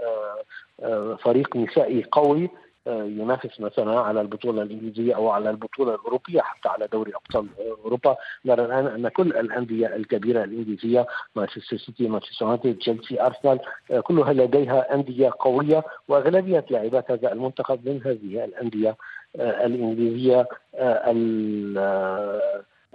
فريق 1.15 1.57
نسائي 1.57 2.03
قوي. 2.11 2.49
ينافس 2.87 3.59
مثلا 3.59 3.99
على 3.99 4.21
البطولة 4.21 4.61
الإنجليزية 4.61 5.15
أو 5.15 5.29
على 5.29 5.49
البطولة 5.49 5.95
الأوروبية 5.95 6.41
حتى 6.41 6.69
على 6.69 6.87
دوري 6.87 7.11
أبطال 7.15 7.47
أوروبا. 7.85 8.15
نرى 8.45 8.65
الآن 8.65 8.87
أن 8.87 9.07
كل 9.07 9.27
الأندية 9.27 9.95
الكبيرة 9.95 10.43
الإنجليزية 10.43 11.07
مانشستر 11.35 11.77
سيتي 11.77 12.07
مانشستر 12.07 12.45
يونايتد 12.45 12.77
تشيلسي 12.77 13.21
أرسنال 13.21 13.59
كلها 14.03 14.33
لديها 14.33 14.93
أندية 14.93 15.31
قوية 15.39 15.83
وأغلبية 16.07 16.65
لاعبات 16.69 17.11
هذا 17.11 17.31
المنتخب 17.31 17.89
من 17.89 18.01
هذه 18.05 18.43
الأندية 18.45 18.95
الإنجليزية 19.35 20.47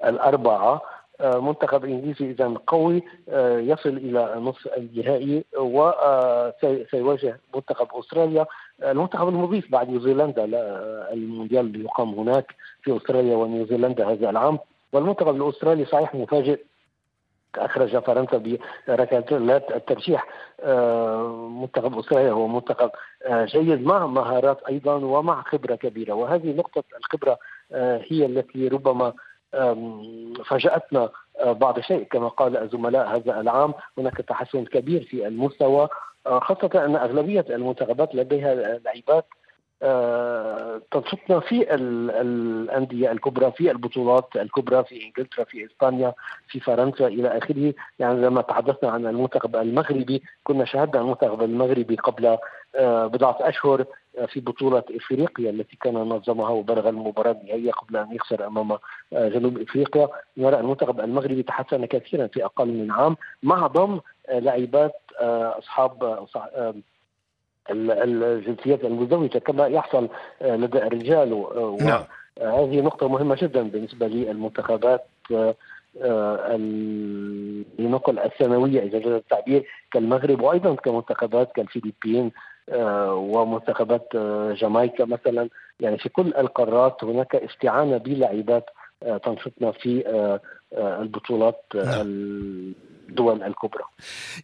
الأربعة. 0.05 0.83
منتخب 1.19 1.85
إنجليزي 1.85 2.31
إذا 2.31 2.55
قوي 2.67 3.03
يصل 3.73 3.89
إلى 3.89 4.35
نصف 4.37 4.69
النهائي 4.77 5.45
وسيواجه 5.59 7.41
منتخب 7.55 7.87
أستراليا 7.93 8.47
المنتخب 8.83 9.29
المضيف 9.29 9.73
بعد 9.73 9.89
نيوزيلندا 9.89 10.45
المونديال 11.13 11.67
اللي 11.67 11.85
يقام 11.85 12.15
هناك 12.15 12.55
في 12.83 12.97
أستراليا 12.97 13.37
ونيوزيلندا 13.37 14.11
هذا 14.11 14.31
العام. 14.31 14.59
والمنتخب 14.93 15.37
الأسترالي 15.37 15.85
صحيح 15.85 16.15
مفاجئ 16.15 16.61
أخرج 17.57 17.99
فرنسا 17.99 18.59
بركلات 18.89 19.71
الترشيح 19.73 20.27
منتخب 21.63 21.99
أستراليا 21.99 22.33
هو 22.33 22.49
منتخب 22.49 22.91
جيد 23.31 23.87
مع 23.87 24.07
مهارات 24.07 24.63
أيضا 24.69 24.95
ومع 24.95 25.43
خبرة 25.43 25.75
كبيرة. 25.75 26.13
وهذه 26.13 26.57
نقطة 26.57 26.85
الخبرة 26.99 27.39
هي 28.11 28.27
التي 28.27 28.69
ربما 28.69 29.13
فاجأتنا 30.45 31.11
بعض 31.45 31.79
الشيء 31.79 32.03
كما 32.03 32.29
قال 32.29 32.57
الزملاء 32.57 33.17
هذا 33.17 33.41
العام 33.41 33.75
هناك 33.99 34.17
تحسن 34.17 34.65
كبير 34.65 35.03
في 35.03 35.27
المستوى 35.27 35.89
خاصة 36.27 36.85
أن 36.85 36.97
أغلبية 36.97 37.45
المنتخبات 37.51 38.15
لديها 38.15 38.55
لاعبات 38.55 39.27
آه، 39.83 40.81
تنشطنا 40.91 41.41
في 41.41 41.75
الأندية 41.75 43.13
الكبرى 43.13 43.53
في 43.53 43.71
البطولات 43.71 44.29
الكبرى 44.37 44.85
في 44.85 45.05
إنجلترا 45.05 45.45
في 45.45 45.67
إسبانيا 45.67 46.15
في 46.49 46.61
فرنسا 46.61 47.07
إلى 47.07 47.39
آخره. 47.39 47.75
يعني 47.99 48.21
لما 48.21 48.43
تحدثنا 48.43 48.91
عن 48.91 49.07
المنتخب 49.07 49.57
المغربي 49.57 50.23
كنا 50.45 50.65
شاهدنا 50.65 51.03
المنتخب 51.03 51.43
المغربي 51.43 51.97
قبل 51.97 52.39
آه، 52.77 53.07
بضعة 53.07 53.37
أشهر 53.41 53.85
آه، 54.19 54.27
في 54.27 54.41
بطولة 54.41 54.83
إفريقيا 54.91 55.51
التي 55.51 55.77
كان 55.81 55.95
نظمها 55.95 56.51
وبلغ 56.51 56.89
المباراة 56.89 57.33
النهائية 57.33 57.71
قبل 57.71 57.97
أن 57.97 58.13
يخسر 58.13 58.47
أمام 58.47 58.79
جنوب 59.13 59.59
إفريقيا. 59.59 60.09
نرى 60.37 60.61
المنتخب 60.61 61.01
المغربي 61.01 61.43
تحسن 61.43 61.85
كثيرا 61.85 62.27
في 62.27 62.45
أقل 62.45 62.69
من 62.69 62.91
عام 62.91 63.17
مع 63.43 63.67
ضم 63.67 64.01
لاعبات 64.31 64.95
أصحاب 65.59 66.03
الجنسيات 67.71 68.85
المزدوجة 68.85 69.39
كما 69.39 69.67
يحصل 69.67 70.09
آه، 70.43 70.57
لدى 70.57 70.79
الرجال 70.79 71.47
نعم. 71.81 72.03
هذه 72.41 72.81
نقطة 72.81 73.09
مهمة 73.09 73.37
جدا 73.41 73.63
بالنسبة 73.63 74.07
للمنتخبات 74.07 75.07
آه، 76.03 76.57
لنقل 77.79 78.19
الثانوية 78.19 78.83
إذا 78.83 78.99
جاز 78.99 79.13
التعبير 79.13 79.65
كالمغرب 79.93 80.41
وأيضا 80.41 80.75
كمنتخبات 80.75 81.53
كالفلبين 81.53 82.33
آه، 82.69 83.15
ومنتخبات 83.15 84.09
جامايكا 84.61 85.05
مثلا 85.05 85.49
يعني 85.81 85.99
في 85.99 86.09
كل 86.09 86.35
القارات 86.39 87.05
هناك 87.05 87.35
استعانة 87.35 87.97
بلاعبات 87.97 88.65
تنشطنا 89.25 89.73
في 89.73 90.05
البطولات 90.79 91.63
نعم. 91.75 92.75
الدول 93.09 93.43
الكبرى. 93.43 93.85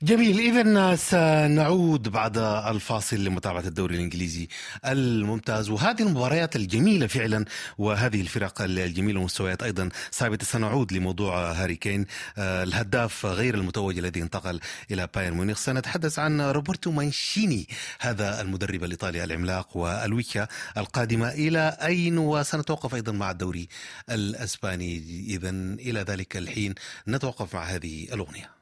جميل 0.02 0.38
إذا 0.38 0.96
سنعود 0.96 2.08
بعد 2.08 2.38
الفاصل 2.38 3.16
لمتابعة 3.24 3.60
الدوري 3.60 3.94
الإنجليزي 3.94 4.48
الممتاز. 4.86 5.70
وهذه 5.70 6.02
المباريات 6.02 6.56
الجميلة 6.56 7.06
فعلا 7.06 7.44
وهذه 7.78 8.20
الفرق 8.20 8.62
الجميلة 8.62 9.20
ومستويات 9.20 9.62
أيضا 9.62 9.88
ثابتة. 10.12 10.46
سنعود 10.46 10.92
لموضوع 10.92 11.52
هاري 11.52 11.76
كين 11.76 12.06
آه، 12.38 12.62
الهداف 12.62 13.26
غير 13.26 13.54
المتوج 13.54 13.98
الذي 13.98 14.22
انتقل 14.22 14.60
إلى 14.90 15.08
بايرن 15.14 15.36
ميونخ. 15.36 15.58
سنتحدث 15.58 16.18
عن 16.18 16.40
روبرتو 16.40 16.90
مانشيني 16.90 17.68
هذا 18.00 18.40
المدرب 18.40 18.84
الإيطالي 18.84 19.24
العملاق 19.24 19.76
والويكا 19.76 20.48
القادمة. 20.76 21.28
إلى 21.28 21.76
أين 21.82 22.18
وسنتوقف 22.18 22.94
أيضا 22.94 23.12
مع 23.12 23.30
الدوري 23.30 23.68
الأسباني؟ 24.10 24.96
إذا 25.28 25.50
إلى 25.50 26.00
ذلك 26.00 26.36
الحين 26.36 26.74
نتوقف 27.08 27.54
مع 27.54 27.62
هذه 27.62 28.04
الأغنية. 28.12 28.53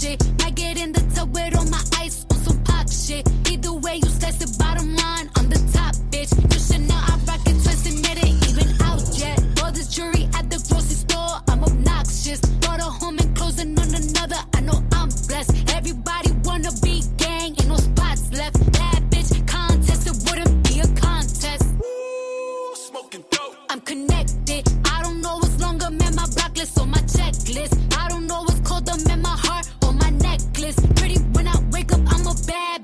shit. 0.00 0.18
Might 0.38 0.54
get 0.54 0.78
in 0.78 0.92
the 0.92 1.00
tub 1.14 1.34
with 1.34 1.56
all 1.56 1.66
my 1.66 1.82
ice 1.98 2.24
on 2.30 2.38
some 2.38 2.58
pop 2.64 2.90
shit. 2.90 3.28
Either 3.50 3.72
way, 3.72 3.96
you 3.96 4.08
slice 4.08 4.38
the 4.38 4.50
bottom 4.58 4.94
line, 4.96 5.28
on 5.38 5.48
the 5.48 5.60
top, 5.72 5.94
bitch. 6.10 6.32
You 6.52 6.58
should 6.66 6.88
know 6.88 7.00
I 7.12 7.18
rock 7.28 7.44
it 7.46 7.56
twice 7.62 7.84
and 7.86 8.06
it 8.06 8.48
even 8.48 8.68
out 8.82 9.02
yet. 9.18 9.38
Bought 9.56 9.74
this 9.74 9.88
jewelry 9.88 10.28
at 10.34 10.48
the 10.50 10.58
grocery 10.68 10.98
store, 11.04 11.34
I'm 11.48 11.62
obnoxious. 11.64 12.40
Bought 12.62 12.80
a 12.80 12.84
home 12.84 13.18
and 13.18 13.36
closing 13.36 13.78
on 13.78 13.94
another, 13.94 14.40
I 14.54 14.60
know 14.60 14.80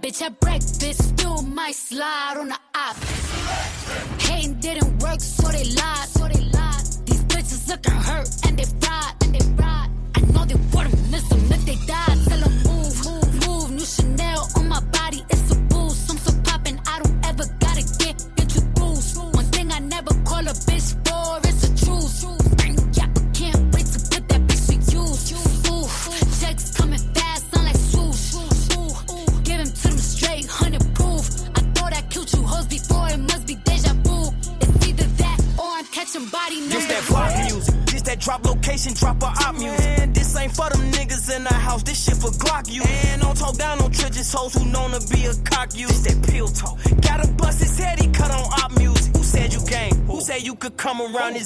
bitch 0.07 0.23
at 0.23 0.39
breakfast. 0.41 1.03
Still 1.03 1.43
might 1.43 1.75
slide 1.75 2.37
on 2.39 2.49
the 2.49 2.59
op. 2.75 2.97
Hating 4.21 4.61
didn't 4.61 4.99
work, 5.03 5.21
so 5.21 5.49
they 5.49 5.65
lied. 5.65 6.09
So 6.09 6.29
they 6.29 6.43
lied. 6.57 6.85
These 7.07 7.25
bitches 7.25 7.69
looking 7.69 7.93
hurt 7.93 8.29
and 8.47 8.59
they 8.59 8.65
fried. 8.81 9.15
And 9.23 9.35
they 9.35 9.45
fried. 9.57 9.91
I 10.17 10.21
know 10.33 10.45
they 10.45 10.55
wouldn't 10.73 11.11
listen. 11.11 11.36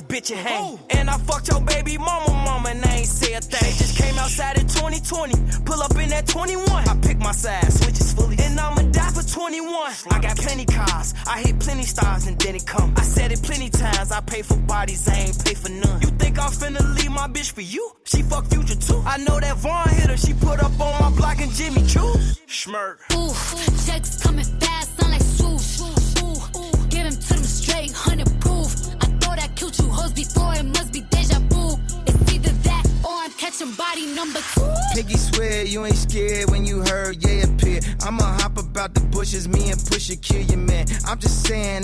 This 0.01 0.21
bitch 0.21 0.37
and 0.37 0.47
hang. 0.47 0.79
And 0.90 0.90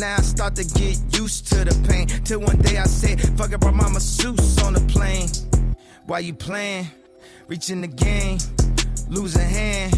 now 0.01 0.17
I 0.19 0.23
start 0.23 0.57
to 0.57 0.65
get 0.65 0.99
used 1.19 1.49
to 1.49 1.65
the 1.65 1.89
pain. 1.89 2.07
Till 2.25 2.41
one 2.41 2.59
day 2.59 2.79
I 2.79 2.85
said, 2.85 3.21
fuck 3.39 3.53
it, 3.53 3.61
brought 3.61 3.75
my 3.75 3.89
masseuse 3.89 4.63
on 4.63 4.75
the 4.75 4.81
plane. 4.81 5.29
Why 6.07 6.21
you 6.21 6.35
playing? 6.35 6.89
Reaching 7.49 7.81
the 7.81 7.87
game, 7.89 8.39
lose 9.09 9.37
a 9.37 9.43
hand. 9.43 9.95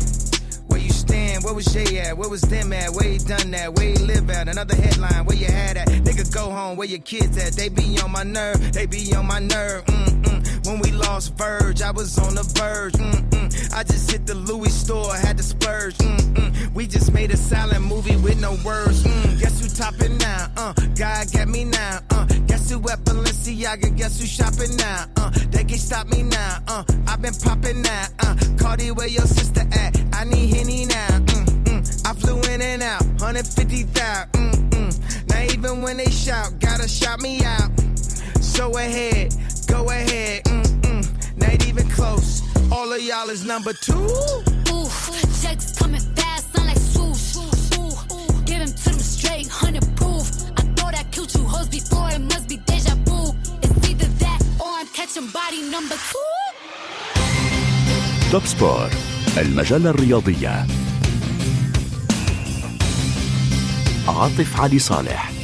Where 0.67 0.81
you 0.81 0.91
stand? 0.91 1.45
Where 1.45 1.55
was 1.55 1.65
Jay 1.67 1.99
at? 1.99 2.17
Where 2.17 2.29
was 2.29 2.43
them 2.43 2.73
at? 2.75 2.93
Where 2.93 3.09
he 3.09 3.19
done 3.19 3.51
that? 3.53 3.75
Where 3.75 3.89
he 3.89 3.97
live 3.97 4.29
at? 4.31 4.49
Another 4.49 4.77
headline, 4.77 5.25
where 5.25 5.37
you 5.37 5.47
had 5.47 5.79
at? 5.79 5.89
Nigga, 5.89 6.33
go 6.33 6.51
home, 6.51 6.77
where 6.77 6.87
your 6.87 7.01
kids 7.01 7.39
at? 7.39 7.55
They 7.55 7.71
be 7.71 7.99
on 8.05 8.13
my 8.13 8.23
nerve, 8.23 8.73
they 8.73 8.85
be 8.87 9.15
on 9.15 9.27
my 9.27 9.39
nerve. 9.39 9.85
Mm-mm. 9.87 10.67
When 10.67 10.81
we 10.81 10.91
lost 10.93 11.35
Verge, 11.39 11.81
I 11.81 11.91
was 11.91 12.19
on 12.19 12.35
the 12.35 12.43
verge. 12.43 12.93
Mm-mm. 12.93 13.75
I 13.75 13.83
just 13.83 14.11
hit 14.11 14.27
the 14.27 14.35
Louis 14.35 14.73
store, 14.73 15.15
had 15.15 15.39
to 15.39 15.43
splurge. 15.43 15.97
Mm-mm. 15.97 16.75
We 16.75 16.87
just 16.87 17.13
made 17.15 17.31
a 17.31 17.37
silent 17.37 17.85
movie 17.85 18.17
with 18.17 18.39
no 18.41 18.53
words. 18.65 19.03
Mm. 19.05 19.28
Topping 19.79 20.19
now? 20.19 20.51
Uh, 20.57 20.73
God 20.97 21.31
get 21.31 21.47
me 21.47 21.63
now. 21.63 22.01
Uh, 22.11 22.27
guess 22.49 22.69
who 22.69 22.81
at 22.91 22.99
Balenciaga? 23.05 23.97
Guess 23.97 24.19
who 24.19 24.27
shopping 24.27 24.77
now? 24.77 25.05
Uh, 25.17 25.31
they 25.51 25.63
can 25.63 25.79
stop 25.79 26.09
me 26.09 26.25
now. 26.25 26.59
Uh, 26.67 26.83
I've 27.07 27.23
been 27.23 27.33
popping 27.33 27.83
now. 27.83 28.07
Uh, 28.19 28.35
Cardi, 28.59 28.91
where 28.91 29.07
your 29.07 29.23
sister 29.27 29.61
at? 29.61 29.97
I 30.15 30.25
need 30.25 30.53
Henny 30.53 30.87
now. 30.87 31.07
Mm-mm. 31.21 32.07
I 32.09 32.13
flew 32.15 32.41
in 32.53 32.61
and 32.61 32.83
out, 32.83 33.05
150,000. 33.21 34.33
Mm-mm. 34.33 35.29
Now 35.29 35.43
even 35.43 35.83
when 35.83 35.99
they 35.99 36.11
shout, 36.11 36.59
gotta 36.59 36.89
shout 36.89 37.21
me 37.21 37.45
out. 37.45 37.71
So 38.41 38.77
ahead, 38.77 39.33
go 39.69 39.89
ahead. 39.91 40.43
Mm-mm. 40.43 41.37
Not 41.39 41.69
even 41.69 41.89
close. 41.91 42.43
All 42.73 42.93
of 42.93 43.01
y'all 43.01 43.31
is 43.31 43.45
number 43.45 43.73
two. 43.75 43.95
Ooh, 43.95 44.89
checks 45.41 45.79
coming 45.79 46.03
Him 48.69 48.75
to 48.75 48.91
them 48.91 48.99
straight, 48.99 49.49
hundred 49.49 49.87
proof. 49.97 50.27
I 50.61 50.63
thought 50.77 50.95
I 50.95 51.05
killed 51.15 51.33
you 51.35 51.43
hoes 51.55 51.69
before, 51.69 52.09
it 52.11 52.23
must 52.33 52.47
be 52.53 52.57
deja 52.69 52.95
vu. 53.07 53.21
It's 53.65 53.89
either 53.91 54.11
that 54.23 54.41
or 54.61 54.73
I'm 54.81 54.89
catching 54.99 55.29
body 55.39 55.63
number 55.75 55.97
two. 56.11 56.35
توب 58.33 58.47
سبور 58.47 58.91
المجلة 59.39 59.91
الرياضية 59.91 60.67
عاطف 64.09 64.61
علي 64.61 64.79
صالح 64.79 65.38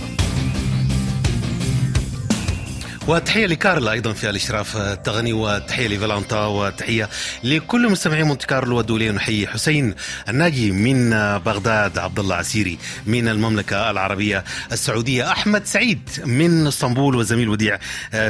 وتحية 3.09 3.47
لكارل 3.47 3.89
أيضا 3.89 4.13
في 4.13 4.31
الإشراف 4.31 4.77
التقني 4.77 5.33
وتحية 5.33 5.89
لفالانتا 5.89 6.47
وتحية 6.47 7.09
لكل 7.45 7.91
مستمعي 7.91 8.23
مونت 8.23 8.45
كارلو 8.45 8.77
والدولية 8.77 9.11
نحيي 9.11 9.47
حسين 9.47 9.95
الناجي 10.29 10.71
من 10.71 11.11
بغداد 11.39 11.99
عبد 11.99 12.19
الله 12.19 12.37
عسيري 12.37 12.79
من 13.07 13.29
المملكة 13.29 13.91
العربية 13.91 14.45
السعودية 14.73 15.31
أحمد 15.33 15.65
سعيد 15.67 16.09
من 16.25 16.67
إسطنبول 16.67 17.17
والزميل 17.17 17.49
وديع 17.49 17.79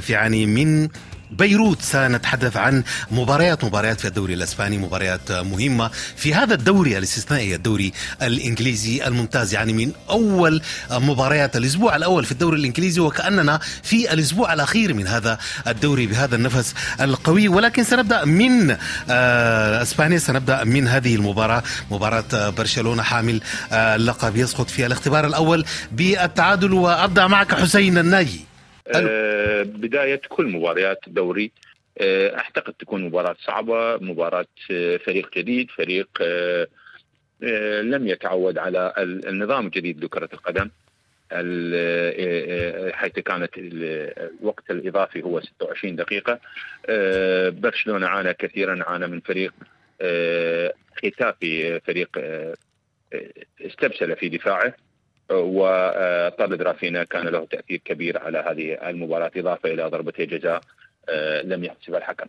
في 0.01 0.17
عاني 0.17 0.47
من 0.47 0.89
بيروت 1.31 1.83
سنتحدث 1.83 2.57
عن 2.57 2.85
مباريات 3.11 3.65
مباريات 3.65 4.01
في 4.01 4.09
الدوري 4.09 4.35
الإسباني 4.35 4.79
مباريات 4.79 5.33
مهمة 5.33 5.91
في 6.17 6.35
هذا 6.35 6.55
الدوري 6.55 6.99
الاستثنائي 6.99 7.55
الدوري 7.55 7.93
الإنجليزي 8.23 9.07
الممتاز. 9.07 9.55
يعني 9.55 9.73
من 9.73 9.93
أول 10.11 10.63
مباريات 10.91 11.57
الأسبوع 11.57 11.97
الأول 11.97 12.25
في 12.25 12.33
الدوري 12.33 12.59
الإنجليزي 12.59 13.01
وكأننا 13.01 13.61
في 13.83 14.13
الأسبوع 14.13 14.53
الأخير 14.53 14.95
من 14.95 15.07
هذا 15.07 15.39
الدوري 15.67 16.07
بهذا 16.07 16.37
النفس 16.37 16.75
القوي. 17.01 17.49
ولكن 17.49 17.85
سنبدأ 17.85 18.25
من 18.25 18.77
إسبانيا 19.83 20.19
سنبدأ 20.19 20.65
من 20.65 20.89
هذه 20.89 21.15
المباراة 21.15 21.63
مباراة 21.91 22.51
برشلونة 22.51 23.03
حامل 23.03 23.41
اللقب 23.73 24.37
يسقط 24.37 24.71
في 24.71 24.87
الاختبار 24.87 25.27
الأول 25.27 25.65
بالتعادل. 25.93 26.73
وأبدأ 26.73 27.27
معك 27.27 27.55
حسين 27.55 27.99
الناجي. 27.99 28.54
آه 28.89 29.63
بداية 29.63 30.21
كل 30.29 30.47
مباريات 30.47 30.99
الدوري 31.07 31.53
آه 31.99 32.37
أعتقد 32.37 32.73
تكون 32.73 33.05
مباراة 33.05 33.37
صعبة 33.41 33.97
مباراة 33.97 34.47
آه 34.71 34.97
فريق 34.97 35.39
جديد 35.39 35.71
فريق 35.71 36.09
لم 37.83 38.09
يتعود 38.09 38.59
على 38.59 38.95
النظام 38.99 39.67
الجديد 39.67 40.05
لكرة 40.05 40.29
القدم. 40.33 40.71
حيث 42.93 43.13
كانت 43.13 43.51
الوقت 43.57 44.71
الإضافي 44.71 45.23
هو 45.23 45.41
26 45.41 45.97
دقيقة. 45.97 46.41
برشلونة 47.51 48.07
عانى 48.07 48.35
كثيرا 48.35 48.85
عانى 48.87 49.07
من 49.07 49.21
فريق 49.21 49.55
ختافي 50.97 51.81
فريق 51.81 52.09
استبسل 53.61 54.17
في 54.17 54.29
دفاعه. 54.29 54.75
وطرد 55.31 56.63
رافينا 56.63 57.05
كان 57.05 57.29
له 57.29 57.45
تأثير 57.45 57.81
كبير 57.85 58.19
على 58.19 58.39
هذه 58.39 58.91
المباراة 58.91 59.31
إضافة 59.37 59.73
إلى 59.73 59.85
ضربتي 59.85 60.27
جزاء 60.27 60.61
لم 61.45 61.65
يحتسبها 61.65 61.99
الحكم. 61.99 62.27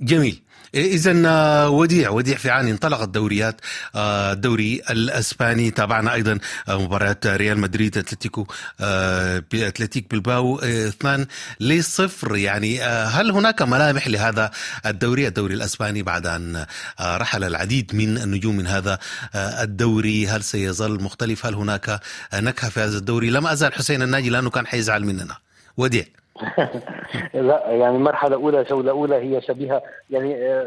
جميل. 0.00 0.40
اذا 0.74 1.66
وديع 1.66 2.10
وديع 2.10 2.36
في 2.36 2.50
عاني 2.50 2.70
انطلقت 2.70 3.02
الدوريات 3.02 3.60
الدوري 3.96 4.82
الإسباني 4.90 5.70
تابعنا 5.70 6.14
أيضا 6.14 6.38
مباريات 6.68 7.26
ريال 7.26 7.58
مدريد 7.58 7.98
أتلتيكو 7.98 8.46
أتلتيك 9.54 10.10
بلباو 10.10 10.58
2 10.58 11.26
لصفر. 11.60 12.36
يعني 12.36 12.82
هل 12.82 13.30
هناك 13.30 13.62
ملامح 13.62 14.08
لهذا 14.08 14.50
الدوري 14.86 15.26
الدوري 15.26 15.54
الإسباني 15.54 16.02
بعد 16.02 16.26
أن 16.26 16.66
رحل 17.00 17.44
العديد 17.44 17.94
من 17.94 18.18
النجوم 18.18 18.56
من 18.56 18.66
هذا 18.66 18.98
الدوري؟ 19.36 20.28
هل 20.28 20.44
سيظل 20.44 21.02
مختلف؟ 21.02 21.46
هل 21.46 21.54
هناك 21.54 22.00
نكهة 22.34 22.70
في 22.70 22.80
هذا 22.80 22.98
الدوري؟ 22.98 23.30
لم 23.30 23.46
أزال 23.46 23.74
حسين 23.74 24.02
الناجي 24.02 24.30
لأنه 24.30 24.50
كان 24.50 24.66
حيزعل 24.66 25.04
مننا. 25.04 25.36
وديع. 25.76 26.04
لا 27.34 27.70
يعني 27.70 27.96
المرحلة 27.96 28.36
الأولى 28.36 28.62
جولة 28.62 28.90
أولى 28.90 29.16
هي 29.16 29.40
شبيهة 29.40 29.82
يعني 30.10 30.64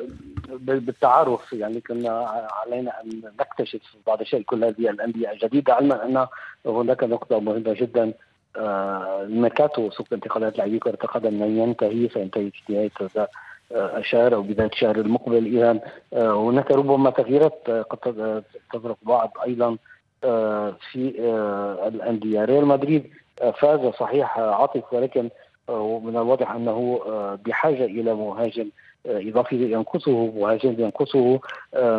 بالتعارف. 0.59 1.53
يعني 1.53 1.81
كنا 1.81 2.27
علينا 2.65 3.01
أن 3.01 3.21
نكتشف 3.39 3.81
بعض 4.07 4.21
الشيء 4.21 4.41
كل 4.41 4.63
هذه 4.63 4.89
الأندية 4.89 5.31
الجديدة 5.31 5.73
علما 5.73 6.05
أن 6.05 6.27
هناك 6.65 7.03
نقطة 7.03 7.39
مهمة 7.39 7.73
جدا 7.73 8.13
الميركاتو 8.57 9.89
سوق 9.89 10.07
انتقالات 10.13 10.57
لاعبي 10.57 10.79
كرة 10.79 10.97
القدم 11.03 11.43
لن 11.43 11.57
ينتهي 11.57 12.09
سينتهي 12.09 12.51
في 12.51 12.73
نهاية 12.73 12.91
هذا 13.01 13.27
الشهر 13.71 14.35
أو 14.35 14.41
بداية 14.41 14.67
الشهر 14.67 14.95
المقبل. 14.95 15.45
إذا 15.45 15.79
هناك 16.13 16.71
ربما 16.71 17.09
تغييرات 17.09 17.69
قد 17.69 18.43
تطرق 18.73 18.97
بعض 19.01 19.37
أيضا 19.45 19.77
في 20.91 21.13
الأندية. 21.87 22.45
ريال 22.45 22.65
مدريد 22.65 23.09
فاز 23.59 23.79
صحيح 23.93 24.39
عاطف 24.39 24.93
ولكن 24.93 25.29
ومن 25.67 26.17
الواضح 26.17 26.51
أنه 26.51 26.99
بحاجة 27.45 27.85
إلى 27.85 28.13
مهاجم 28.13 28.69
إضافي 29.05 29.71
ينقصه 29.71 30.31
مهاجم 30.31 30.75
ينقصه 30.79 31.39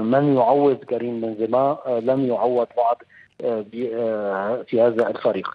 من 0.01 0.37
يعوض 0.37 0.77
كريم 0.77 1.21
بنزيما 1.21 1.79
لم 2.03 2.27
يعوض 2.27 2.67
بعض 2.77 3.03
في 4.65 4.81
هذا 4.81 5.09
الفريق. 5.09 5.49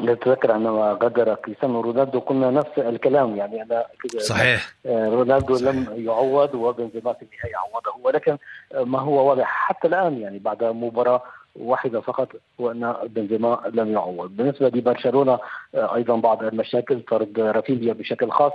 نتذكر 0.00 0.52
عندما 0.52 0.98
غادر 1.02 1.34
كريستيانو 1.34 1.80
رونالدو 1.80 2.18
قلنا 2.20 2.50
نفس 2.50 2.78
الكلام 2.78 3.36
يعني 3.36 3.62
أنا 3.62 3.86
صحيح. 4.18 4.74
رونالدو 4.86 5.56
لم 5.56 5.86
يعوض 5.96 6.54
وبنزيما 6.54 7.12
في 7.12 7.22
النهاية 7.22 7.56
عوضه 7.56 8.06
ولكن 8.06 8.38
ما 8.74 8.98
هو 9.00 9.28
واضح 9.28 9.46
حتى 9.46 9.88
الآن 9.88 10.20
يعني 10.20 10.38
بعد 10.38 10.64
مباراة 10.64 11.22
واحدة 11.60 12.00
فقط 12.00 12.28
وأن 12.58 12.94
بنزيما 13.06 13.60
لم 13.74 13.92
يعوض. 13.92 14.36
بالنسبة 14.36 14.68
لبرشلونة 14.68 15.38
أيضا 15.74 16.16
بعض 16.16 16.42
المشاكل 16.42 17.00
طرد 17.00 17.40
رافينيا 17.40 17.92
بشكل 17.92 18.30
خاص 18.30 18.52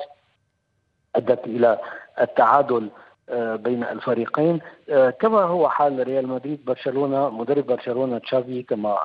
أدت 1.16 1.46
إلى 1.46 1.80
التعادل 2.22 2.90
بين 3.56 3.84
الفريقين. 3.84 4.60
كما 5.20 5.42
هو 5.42 5.70
حال 5.70 6.08
ريال 6.08 6.28
مدريد 6.28 6.66
برشلونة 6.66 7.30
مدرب 7.30 7.66
برشلونة 7.66 8.18
تشافي 8.18 8.64
كما 8.64 8.98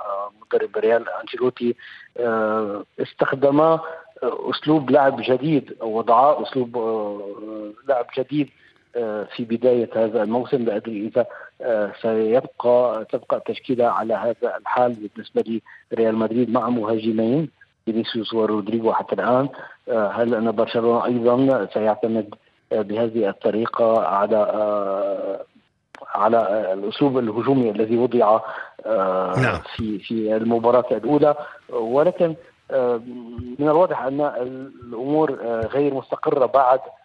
مدرب 0.42 0.76
ريال 0.76 1.08
أنشيلوتي 1.08 1.76
آه، 2.18 2.84
استخدم 3.00 3.60
آه، 3.60 3.80
أسلوب 4.22 4.90
لعب 4.90 5.16
جديد 5.20 5.76
أو 5.82 5.98
وضع 5.98 6.42
أسلوب 6.42 6.76
آه، 6.76 7.72
لعب 7.88 8.06
جديد 8.18 8.48
آه، 8.48 8.52
في 9.36 9.44
بداية 9.44 9.90
هذا 9.96 10.22
الموسم 10.22 10.64
لا 10.64 10.76
ادري 10.76 11.06
اذا 11.06 11.26
آه، 11.62 11.92
سيبقى 12.02 13.04
تبقى 13.12 13.36
التشكيلة 13.36 13.86
على 13.86 14.14
هذا 14.14 14.56
الحال 14.56 14.92
بالنسبة 15.14 15.60
لريال 15.92 16.16
مدريد 16.16 16.50
مع 16.50 16.68
مهاجمين 16.68 17.50
فينيسيوس 17.84 18.34
ورودريجو 18.34 18.92
حتى 18.92 19.14
الآن 19.14 19.48
آه، 19.88 20.08
هل 20.08 20.34
أن 20.34 20.50
برشلونة 20.52 21.04
أيضا 21.04 21.66
سيعتمد 21.74 22.34
آه، 22.72 22.82
بهذه 22.82 23.28
الطريقة 23.28 24.00
على 24.06 24.36
آه، 24.36 25.44
على 26.14 26.36
آه، 26.36 26.72
الأسلوب 26.74 27.18
الهجومي 27.18 27.70
الذي 27.70 27.96
وضع 27.96 28.40
آه، 28.86 29.34
نعم. 29.40 29.58
في 29.76 29.98
في 29.98 30.36
المباراة 30.36 30.84
الأولى 30.96 31.34
ولكن 31.72 32.34
آه، 32.70 33.00
من 33.58 33.68
الواضح 33.68 34.02
أن 34.02 34.20
الأمور 34.20 35.38
آه، 35.42 35.60
غير 35.66 35.94
مستقرة 35.94 36.46
بعد 36.46 36.78
آه، 36.80 36.97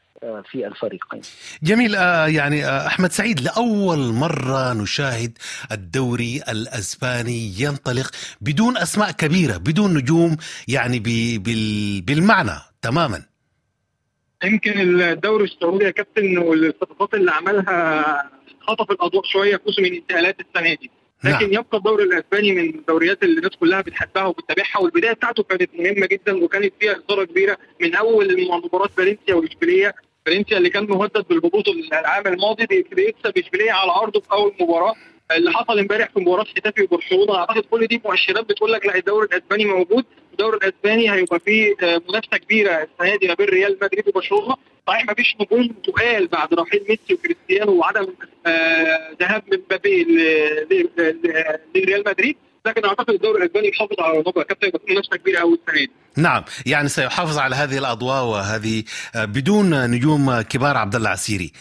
في 0.51 0.67
الفريقين. 0.67 1.21
جميل 1.63 1.95
آه 1.95 2.27
يعني 2.27 2.65
آه 2.65 2.87
أحمد 2.87 3.11
سعيد 3.11 3.39
لأول 3.41 3.97
مرة 4.13 4.73
نشاهد 4.73 5.37
الدوري 5.71 6.41
الأسباني 6.49 7.53
ينطلق 7.59 8.11
بدون 8.41 8.77
أسماء 8.77 9.11
كبيرة 9.11 9.57
بدون 9.57 9.93
نجوم 9.93 10.37
يعني 10.67 10.99
ب- 10.99 11.43
بال- 11.43 12.01
بالمعنى 12.01 12.59
تماما. 12.81 13.21
يمكن 14.43 15.01
الدوري 15.01 15.43
السعودي 15.43 15.85
يا 15.85 15.89
كابتن 15.89 16.37
والصفقات 16.37 17.13
اللي 17.13 17.31
عملها 17.31 18.29
خطف 18.67 18.91
الأضواء 18.91 19.23
شوية 19.25 19.55
في 19.57 19.61
موسم 19.67 19.85
الانتقالات 19.85 20.37
السنة 20.39 20.73
دي. 20.73 20.91
لكن 21.23 21.31
نعم. 21.51 21.53
يبقى 21.53 21.77
الدوري 21.77 22.03
الأسباني 22.03 22.51
من 22.51 22.69
الدوريات 22.79 23.23
اللي 23.23 23.37
الناس 23.37 23.51
كلها 23.59 23.81
بتحبها 23.81 24.23
وبتتابعها 24.25 24.77
والبداية 24.79 25.13
بتاعته 25.13 25.43
كانت 25.43 25.69
مهمة 25.79 26.07
جدا 26.07 26.43
وكانت 26.43 26.73
فيها 26.79 26.91
إثارة 26.91 27.23
كبيرة 27.25 27.57
من 27.81 27.95
أول 27.95 28.47
مباراة 28.65 28.89
فالنسيا 28.97 29.35
واشبيليه 29.35 29.95
فالنسيا 30.25 30.57
اللي 30.57 30.69
كان 30.69 30.83
مهدد 30.89 31.25
بالهبوط 31.29 31.67
العام 31.93 32.27
الماضي 32.27 32.65
بي- 32.65 32.85
بيكسب 32.91 33.37
اشبيليه 33.37 33.71
على 33.71 33.91
أرضه 33.91 34.19
في 34.19 34.31
أول 34.31 34.53
مباراة. 34.61 34.93
اللي 35.31 35.51
حصل 35.51 35.79
امبارح 35.79 36.09
في 36.09 36.19
مباراة 36.19 36.43
ختافي 36.43 36.81
وبرشلونة 36.83 37.35
أعتقد 37.35 37.61
كل 37.71 37.87
دي 37.87 38.01
مؤشرات 38.05 38.45
بتقول 38.49 38.71
لك 38.71 38.85
لا 38.85 38.95
الدوري 38.95 39.27
الأسباني 39.27 39.65
موجود. 39.65 40.05
الدوري 40.31 40.57
الأسباني 40.57 41.11
هيبقى 41.13 41.39
فيه 41.39 41.73
آه، 41.83 42.01
منافسة 42.09 42.37
كبيرة 42.37 42.71
السنة 43.01 43.15
دي 43.15 43.27
ما 43.27 43.33
بين 43.33 43.47
ريال 43.47 43.77
مدريد 43.81 44.07
وبرشلونة. 44.07 44.55
صحيح 44.87 45.05
ما 45.05 45.13
فيش 45.13 45.35
نجوم 45.41 45.67
تقال 45.67 46.27
بعد 46.27 46.53
رحيل 46.53 46.85
ميسي 46.89 47.13
وكريستيانو 47.13 47.71
وعدم 47.71 48.07
آه، 48.47 49.09
ذهاب 49.19 49.43
مبابي 49.53 50.03
لريال 51.75 52.03
مدريد. 52.07 52.35
لكن 52.65 52.85
أعتقد 52.85 53.09
الدوري 53.09 53.43
الأسباني 53.43 53.67
يحافظ 53.67 53.99
على 53.99 54.13
رونقه 54.13 54.43
كابتن 54.43 54.67
يبقى 54.67 54.79
فيه 54.87 54.93
منافسة 54.93 55.17
كبيرة 55.17 55.39
قوي 55.39 55.53
السنة 55.53 55.85
دي. 55.85 55.91
نعم 56.17 56.43
يعني 56.65 56.89
سيحافظ 56.89 57.37
على 57.37 57.55
هذه 57.55 57.77
الأضواء 57.77 58.23
وهذه 58.23 58.83
آه، 59.15 59.25
بدون 59.25 59.89
نجوم 59.91 60.41
كبار 60.41 60.77
عبد 60.77 60.95
الله 60.95 61.09
عسيري. 61.09 61.51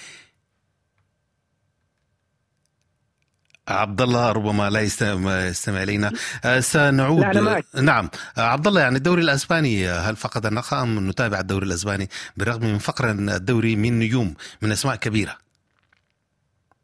عبد 3.68 4.00
الله 4.00 4.32
ربما 4.32 4.70
لا 4.70 4.80
يستمع, 4.80 5.82
إلينا. 5.82 6.12
آه، 6.44 6.60
سنعود. 6.60 7.36
لا،. 7.36 7.62
نعم. 7.74 8.10
آه، 8.38 8.40
عبد 8.40 8.66
الله 8.66 8.80
يعني 8.80 8.96
الدوري 8.96 9.22
الأسباني 9.22 9.88
هل 9.88 10.16
فقد 10.16 10.46
النقاء 10.46 10.82
أم 10.82 11.08
نتابع 11.10 11.40
الدوري 11.40 11.66
الأسباني؟ 11.66 12.08
بالرغم 12.36 12.64
من 12.64 12.78
فقر 12.78 13.10
الدوري 13.10 13.76
من 13.76 13.98
نجوم 13.98 14.34
من 14.62 14.72
أسماء 14.72 14.96
كبيرة. 14.96 15.41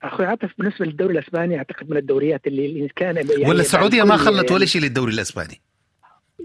أخوي 0.02 0.26
عاطف 0.26 0.50
بالنسبة 0.58 0.86
للدوري 0.86 1.18
الإسباني 1.18 1.58
أعتقد 1.58 1.90
من 1.90 1.96
الدوريات 1.96 2.46
اللي 2.46 2.66
اللي 2.66 2.88
كان 2.88 3.16
يعني 3.16 3.48
ولا 3.48 3.60
السعودية 3.60 4.02
ما 4.02 4.16
خلت 4.16 4.52
ولا 4.52 4.66
شيء 4.66 4.82
للدوري 4.82 5.12
الإسباني؟ 5.12 5.60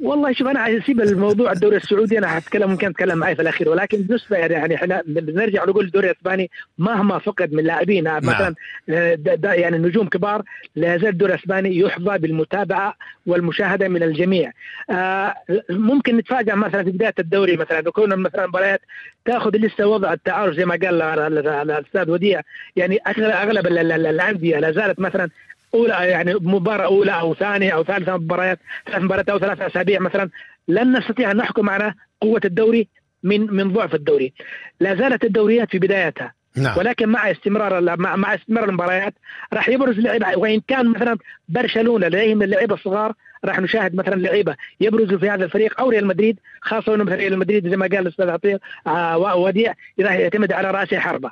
والله 0.01 0.33
شوف 0.33 0.47
أنا 0.47 0.59
عايز 0.59 0.81
أسيب 0.81 1.01
الموضوع 1.01 1.51
الدوري 1.51 1.77
السعودي 1.77 2.17
أنا 2.17 2.27
حتكلم 2.27 2.69
ممكن 2.69 2.87
أتكلم 2.87 3.17
معي 3.17 3.35
في 3.35 3.41
الأخير 3.41 3.69
ولكن 3.69 4.01
بالنسبة 4.01 4.37
يعني 4.37 4.75
إحنا 4.75 5.01
بنرجع 5.05 5.65
نقول 5.65 5.85
الدوري 5.85 6.09
الأسباني 6.09 6.49
مهما 6.77 7.19
فقد 7.19 7.53
من 7.53 7.63
لاعبين 7.63 8.07
مثلا 8.17 8.55
آه، 8.89 9.15
د- 9.15 9.41
د- 9.41 9.45
يعني 9.45 9.77
نجوم 9.77 10.07
كبار 10.09 10.41
لا 10.75 10.95
يزال 10.95 11.07
الدوري 11.09 11.33
الأسباني 11.33 11.77
يحظى 11.77 12.17
بالمتابعة 12.17 12.95
والمشاهدة 13.25 13.87
من 13.87 14.03
الجميع. 14.03 14.51
آه، 14.89 15.33
ممكن 15.69 16.17
نتفاجئ 16.17 16.55
مثلا 16.55 16.83
في 16.83 16.91
بداية 16.91 17.13
الدوري 17.19 17.57
مثلا 17.57 17.79
يكون 17.79 18.15
مثلا 18.15 18.47
مباريات 18.47 18.81
تأخذ 19.25 19.57
لسه 19.57 19.87
وضع 19.87 20.13
التعارف 20.13 20.55
زي 20.55 20.65
ما 20.65 20.75
قال 20.75 21.01
ال- 21.01 21.19
ال- 21.19 21.47
ال- 21.47 21.71
الأستاذ 21.71 22.09
وديع 22.11 22.41
يعني 22.75 22.97
أغلب 23.07 23.29
أغلب 23.29 23.67
ال- 23.67 23.91
ال- 23.91 24.05
الأندية 24.07 24.59
لا 24.59 24.71
زالت 24.71 24.99
مثلا 24.99 25.29
أولى 25.73 25.93
يعني 25.93 26.33
مباراة 26.33 26.85
أولى 26.85 27.11
أو 27.11 27.33
ثانية 27.33 27.71
أو 27.71 27.83
ثالثة 27.83 28.17
مباريات 28.17 28.59
ثلاث 28.85 29.01
مباريات 29.01 29.29
أو 29.29 29.39
ثلاث 29.39 29.61
أسابيع 29.61 29.99
مثلا 29.99 30.29
لن 30.67 30.97
نستطيع 30.97 31.31
أن 31.31 31.37
نحكم 31.37 31.69
على 31.69 31.93
قوة 32.21 32.41
الدوري 32.45 32.87
من 33.23 33.53
من 33.53 33.73
ضعف 33.73 33.95
الدوري. 33.95 34.33
لا 34.79 34.95
زالت 34.95 35.23
الدوريات 35.23 35.69
في 35.69 35.79
بدايتها 35.79 36.33
نعم. 36.57 36.77
ولكن 36.77 37.09
مع 37.09 37.31
استمرار 37.31 37.97
مع, 37.97 38.15
مع 38.15 38.35
استمرار 38.35 38.69
المباريات 38.69 39.13
راح 39.53 39.69
يبرز 39.69 39.99
لعيبه 39.99 40.37
وإن 40.37 40.61
كان 40.67 40.89
مثلا 40.89 41.17
برشلونة 41.49 42.07
لديهم 42.07 42.43
اللعيبة 42.43 42.75
الصغار 42.75 43.13
راح 43.45 43.59
نشاهد 43.59 43.95
مثلا 43.95 44.15
لعيبة 44.15 44.55
يبرزوا 44.81 45.17
في 45.17 45.29
هذا 45.29 45.45
الفريق 45.45 45.79
أو 45.79 45.89
ريال 45.89 46.07
مدريد 46.07 46.39
خاصة 46.61 46.95
إنه 46.95 47.15
ريال 47.15 47.39
مدريد 47.39 47.69
زي 47.69 47.77
ما 47.77 47.87
قال 47.87 47.99
الأستاذ 47.99 48.29
عطية 48.29 48.59
آه 48.87 49.35
وديع 49.35 49.73
راح 49.99 50.13
يعتمد 50.13 50.51
على 50.51 50.71
رأس 50.71 50.93
حربة. 50.93 51.31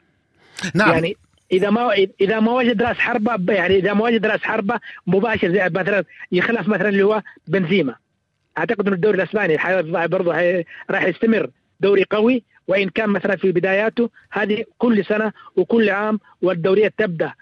نعم. 0.76 0.92
يعني 0.92 1.18
إذا 1.52 1.70
ما 1.70 1.94
إذا 2.22 2.40
ما 2.40 2.52
وجد 2.52 2.82
رأس 2.82 2.98
حربة 2.98 3.54
يعني 3.54 3.76
إذا 3.76 3.94
ما 3.94 4.04
وجد 4.04 4.26
رأس 4.26 4.44
حربة 4.44 4.80
مباشر 5.08 5.52
زي 5.52 5.70
مثلا 5.70 6.04
يخلف 6.32 6.68
مثلا 6.68 6.90
اللي 6.90 7.04
هو 7.04 7.22
بنزيما. 7.48 7.96
أعتقد 8.58 8.88
إنه 8.88 8.96
الدوري 8.96 9.18
الأسباني 9.18 9.58
برضه 10.08 10.32
راح 10.90 11.04
يستمر 11.04 11.50
دوري 11.80 12.06
قوي 12.12 12.44
وإن 12.68 12.90
كان 12.90 13.10
مثلا 13.10 13.36
في 13.36 13.52
بداياته 13.52 14.10
هذه 14.32 14.66
كل 14.78 15.06
سنة 15.06 15.32
وكل 15.56 15.90
عام 15.90 16.20
والدوريات 16.42 16.94
تبدأ 16.98 17.34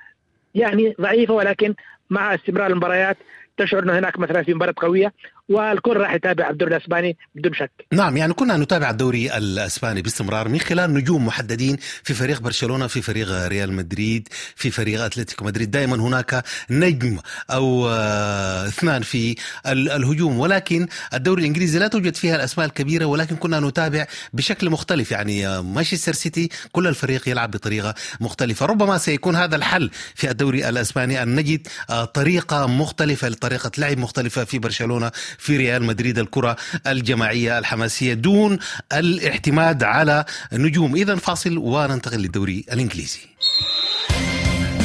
يعني 0.56 0.96
ضعيفة 1.02 1.34
ولكن 1.34 1.76
مع 2.10 2.36
استمرار 2.36 2.68
المباريات 2.72 3.18
تشعر 3.58 3.84
إنه 3.84 4.00
هناك 4.00 4.20
مثلا 4.20 4.44
في 4.44 4.54
مباراة 4.54 4.74
قوية. 4.78 5.14
والكل 5.50 5.98
راح 5.98 6.14
يتابع 6.14 6.50
الدوري 6.50 6.76
الأسباني 6.76 7.18
بدون 7.36 7.54
شك. 7.54 7.72
نعم 7.94 8.18
يعني 8.18 8.34
كنا 8.34 8.58
نتابع 8.58 8.90
الدوري 8.90 9.38
الأسباني 9.38 10.02
باستمرار 10.02 10.48
من 10.48 10.60
خلال 10.60 10.94
نجوم 10.94 11.26
محددين 11.26 11.78
في 12.04 12.14
فريق 12.14 12.42
برشلونة 12.42 12.88
في 12.88 13.02
فريق 13.02 13.48
ريال 13.48 13.74
مدريد 13.74 14.28
في 14.56 14.72
فريق 14.72 15.04
أتلتيكو 15.04 15.46
مدريد. 15.46 15.72
دائما 15.72 15.96
هناك 15.96 16.44
نجم 16.70 17.18
أو 17.52 17.90
آه، 17.90 18.68
اثنان 18.68 19.02
في 19.02 19.36
ال- 19.68 19.90
الهجوم. 19.92 20.40
ولكن 20.40 20.88
الدوري 21.14 21.42
الإنجليزي 21.42 21.80
لا 21.80 21.88
توجد 21.88 22.16
فيها 22.16 22.36
الأسماء 22.36 22.68
الكبيرة 22.68 23.06
ولكن 23.06 23.36
كنا 23.36 23.60
نتابع 23.60 24.06
بشكل 24.34 24.70
مختلف. 24.70 25.12
يعني 25.12 25.48
آه، 25.48 25.62
مانشستر 25.62 26.14
سيتي 26.14 26.50
كل 26.72 26.88
الفريق 26.88 27.30
يلعب 27.30 27.52
بطريقة 27.52 27.96
مختلفة. 28.20 28.66
ربما 28.66 28.98
سيكون 28.98 29.36
هذا 29.36 29.56
الحل 29.56 29.90
في 30.16 30.30
الدوري 30.32 30.70
الأسباني 30.70 31.24
أن 31.24 31.36
نجد 31.36 31.68
آه، 31.90 32.06
طريقة 32.06 32.68
مختلفة 32.68 33.30
لطريقة 33.30 33.72
لعب 33.78 33.98
مختلفة 33.98 34.44
في 34.44 34.60
برشلونة 34.60 35.12
في 35.40 35.58
ريال 35.58 35.84
مدريد 35.84 36.20
الكرة 36.20 36.56
الجماعية 36.88 37.60
الحماسية 37.60 38.14
دون 38.14 38.60
الاعتماد 38.94 39.84
على 39.84 40.26
نجوم. 40.54 40.96
إذا 40.96 41.16
فاصل 41.16 41.58
وننتقل 41.58 42.18
للدوري 42.18 42.66
الإنجليزي. 42.72 43.20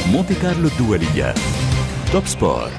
مونتي 0.06 0.34
كارلو 0.34 0.68
الدولية. 0.68 1.34
توب 2.12 2.26
سبور. 2.26 2.70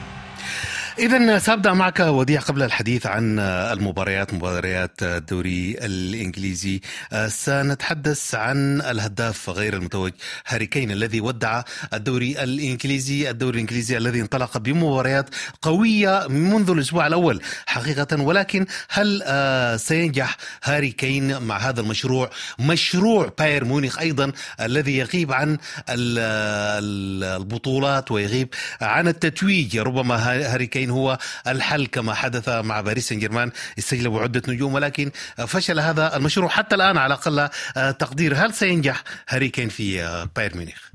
إذا 0.99 1.39
سأبدأ 1.39 1.73
معك 1.73 1.99
وديع 1.99 2.41
قبل 2.41 2.63
الحديث 2.63 3.05
عن 3.07 3.39
المباريات 3.39 4.33
مباريات 4.33 5.03
الدوري 5.03 5.77
الإنجليزي. 5.81 6.81
سنتحدث 7.27 8.35
عن 8.35 8.81
الهداف 8.81 9.49
غير 9.49 9.73
المتوج 9.73 10.11
هاري 10.47 10.65
كين 10.65 10.91
الذي 10.91 11.21
ودع 11.21 11.61
الدوري 11.93 12.43
الإنجليزي 12.43 13.29
الدوري 13.29 13.55
الإنجليزي 13.55 13.97
الذي 13.97 14.21
انطلق 14.21 14.57
بمباريات 14.57 15.29
قوية 15.61 16.27
منذ 16.27 16.69
الأسبوع 16.69 17.07
الأول 17.07 17.41
حقيقة. 17.65 18.21
ولكن 18.21 18.65
هل 18.89 19.21
آه، 19.25 19.75
سينجح 19.77 20.37
هاري 20.63 20.91
كين 20.91 21.41
مع 21.41 21.57
هذا 21.57 21.81
المشروع؟ 21.81 22.29
مشروع 22.59 23.33
بايرن 23.39 23.65
ميونخ 23.65 23.99
أيضا 23.99 24.31
الذي 24.61 24.97
يغيب 24.97 25.33
عن 25.33 25.57
ال- 25.89 27.23
البطولات 27.41 28.11
ويغيب 28.11 28.47
عن 28.81 29.07
التتويج. 29.07 29.77
ربما 29.77 30.15
ها- 30.15 30.53
هاري 30.53 30.67
كين 30.67 30.84
هو 30.89 31.17
الحل 31.47 31.85
كما 31.85 32.13
حدث 32.13 32.49
مع 32.49 32.81
باريس 32.81 33.09
سان 33.09 33.19
جيرمان 33.19 33.51
استجلبوا 33.77 34.21
عدة 34.21 34.41
نجوم 34.47 34.73
ولكن 34.73 35.11
فشل 35.47 35.79
هذا 35.79 36.17
المشروع 36.17 36.49
حتى 36.49 36.75
الآن 36.75 36.97
على 36.97 37.13
أقل 37.13 37.39
آه، 37.39 37.91
تقدير. 37.91 38.33
هل 38.35 38.53
سينجح 38.53 39.03
هاري 39.29 39.49
كين 39.49 39.69
في 39.69 40.03
آه، 40.03 40.29
بايرن 40.35 40.57
ميونخ؟ 40.57 40.89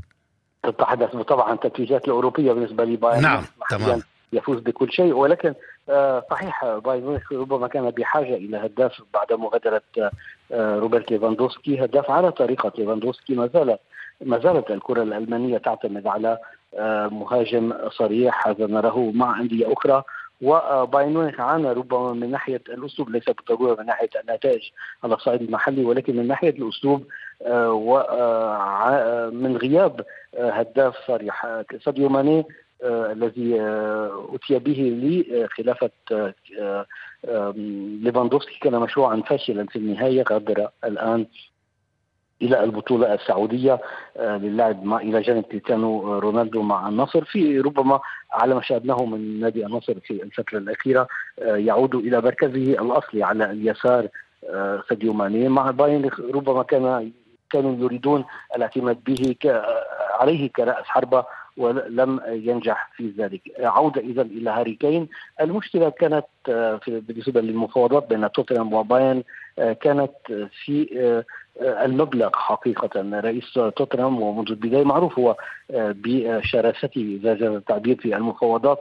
تتحدث 0.62 1.16
طبعا 1.16 1.52
التتويجات 1.52 2.04
الأوروبية 2.04 2.52
بالنسبة 2.52 2.84
لبايرن 2.84 3.22
نعم، 3.22 3.44
تمام. 3.70 4.02
يفوز 4.32 4.60
بكل 4.60 4.92
شيء 4.92 5.12
ولكن 5.12 5.54
آه، 5.88 6.24
صحيح 6.30 6.64
بايرن 6.64 7.06
ميونخ 7.06 7.32
ربما 7.32 7.68
كان 7.68 7.90
بحاجة 7.90 8.36
إلى 8.36 8.56
هداف 8.56 9.02
بعد 9.14 9.32
مغادرة 9.32 9.82
روبرت 10.52 11.10
ليفاندوسكي 11.10 11.84
هداف 11.84 12.10
على 12.10 12.32
طريقة 12.32 12.72
ليفاندوسكي 12.78 13.34
ما 13.34 13.46
زال 13.46 13.78
ما 14.20 14.38
زالت 14.38 14.70
الكرة 14.70 15.02
الألمانية 15.02 15.58
تعتمد 15.58 16.06
على 16.06 16.38
مهاجم 17.12 17.72
صريح 17.90 18.48
هذا 18.48 18.66
نراه 18.66 19.10
مع 19.14 19.40
أندية 19.40 19.72
أخرى. 19.72 20.02
وبايرن 20.42 21.14
ميونخ 21.14 21.40
عانى 21.40 21.72
ربما 21.72 22.12
من 22.12 22.30
ناحية 22.30 22.62
الأسلوب 22.68 23.10
ليس 23.10 23.24
بالضرورة 23.24 23.80
من 23.80 23.86
ناحية 23.86 24.08
النتائج 24.20 24.62
على 25.04 25.14
الصعيد 25.14 25.42
المحلي 25.42 25.84
ولكن 25.84 26.16
من 26.16 26.28
ناحية 26.28 26.50
الأسلوب 26.50 27.04
ومن 27.50 29.56
غياب 29.56 30.04
هداف 30.38 30.94
صريح 31.06 31.62
ساديو 31.84 32.08
ماني 32.08 32.44
الذي 32.84 33.60
أتي 34.34 34.58
به 34.58 34.98
لخلافة 35.30 35.90
ليفاندوفسكي 38.04 38.58
كان 38.60 38.80
مشروعا 38.80 39.22
فاشلا 39.26 39.66
في 39.66 39.76
النهاية 39.76 40.24
غادر 40.30 40.68
الآن 40.84 41.26
إلى 42.42 42.64
البطولة 42.64 43.14
السعودية 43.14 43.80
للعب 44.20 44.84
مع 44.84 44.96
إلى 44.96 45.20
جانب 45.20 45.42
كريستيانو 45.42 46.18
رونالدو 46.18 46.62
مع 46.62 46.88
النصر. 46.88 47.24
في 47.24 47.60
ربما 47.60 48.00
على 48.32 48.54
ما 48.54 48.62
شاهدناه 48.62 49.04
من 49.04 49.40
نادي 49.40 49.66
النصر 49.66 49.94
في 50.00 50.22
الفترة 50.22 50.58
الأخيرة 50.58 51.08
يعود 51.38 51.94
إلى 51.94 52.20
مركزه 52.20 52.72
الأصلي 52.72 53.22
على 53.22 53.50
اليسار 53.50 54.08
ساديو 54.88 55.12
ماني. 55.12 55.48
مع 55.48 55.70
باين 55.70 56.10
ربما 56.34 56.62
كان 56.62 57.12
كانوا 57.50 57.76
يريدون 57.84 58.24
الاعتماد 58.56 58.98
به 59.04 59.36
عليه 60.20 60.50
كرأس 60.50 60.84
حربة 60.84 61.24
ولم 61.56 62.20
ينجح 62.28 62.90
في 62.96 63.12
ذلك. 63.18 63.40
عودة 63.58 64.00
إذا 64.00 64.22
إلى 64.22 64.50
هاري 64.50 64.74
كين. 64.74 65.08
المشكلة 65.40 65.88
كانت 65.90 66.26
بالنسبة 66.86 67.40
للمفاوضات 67.40 68.08
بين 68.08 68.32
توتنهام 68.32 68.72
وبايرن 68.72 69.22
كانت 69.80 70.12
في 70.64 71.22
المبلغ 71.60 72.30
حقيقة. 72.34 73.20
رئيس 73.20 73.52
توتنهام 73.52 74.22
ومنذ 74.22 74.50
البداية 74.50 74.84
معروف 74.84 75.18
هو 75.18 75.36
بشراسته 75.70 77.18
إذا 77.20 77.34
جاز 77.34 77.52
التعبير 77.52 77.96
في 77.96 78.16
المفاوضات 78.16 78.80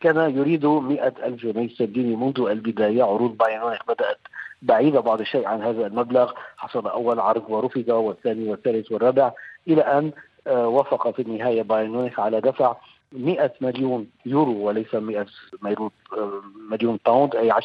كان 0.00 0.36
يريد 0.36 0.66
مئة 0.66 1.12
ألف 1.24 1.46
جنيه 1.46 1.66
استرليني 1.66 2.16
منذ 2.16 2.40
البداية. 2.40 3.02
عروض 3.02 3.36
بايرن 3.36 3.76
بدأت 3.88 4.18
بعيدة 4.62 5.00
بعض 5.00 5.20
الشيء 5.20 5.46
عن 5.46 5.62
هذا 5.62 5.86
المبلغ. 5.86 6.32
حصل 6.56 6.86
أول 6.86 7.20
عرض 7.20 7.44
ورفض 7.48 7.88
والثاني 7.88 8.48
والثالث 8.48 8.92
والرابع. 8.92 9.32
إلى 9.68 9.82
أن 9.82 10.12
وافق 10.46 11.10
في 11.10 11.22
النهاية 11.22 11.62
بايرن 11.62 11.90
ميونخ 11.90 12.20
على 12.20 12.40
دفع 12.40 12.76
100 13.12 13.52
مليون 13.60 14.06
يورو 14.26 14.52
وليس 14.52 14.94
100 14.94 15.26
مليون 16.70 16.98
باوند 17.06 17.36
أي 17.36 17.52
10% 17.52 17.56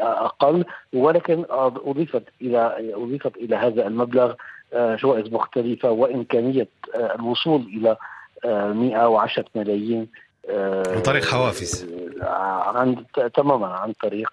أقل. 0.00 0.64
ولكن 0.92 1.44
أضيفت 1.50 2.22
إلى 2.40 2.92
أضيفت 2.94 3.36
إلى 3.36 3.56
هذا 3.56 3.86
المبلغ 3.86 4.34
جوائز 4.74 5.32
مختلفة 5.32 5.90
وإمكانية 5.90 6.68
الوصول 6.94 7.60
إلى 7.60 7.96
110 8.44 9.44
ملايين 9.54 10.08
عن 10.48 11.02
طريق 11.04 11.24
حوافز. 11.24 11.94
عن 12.22 13.04
تماما 13.34 13.66
عن 13.66 13.92
طريق 13.92 14.32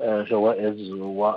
جوائز 0.00 0.92
و 0.92 1.32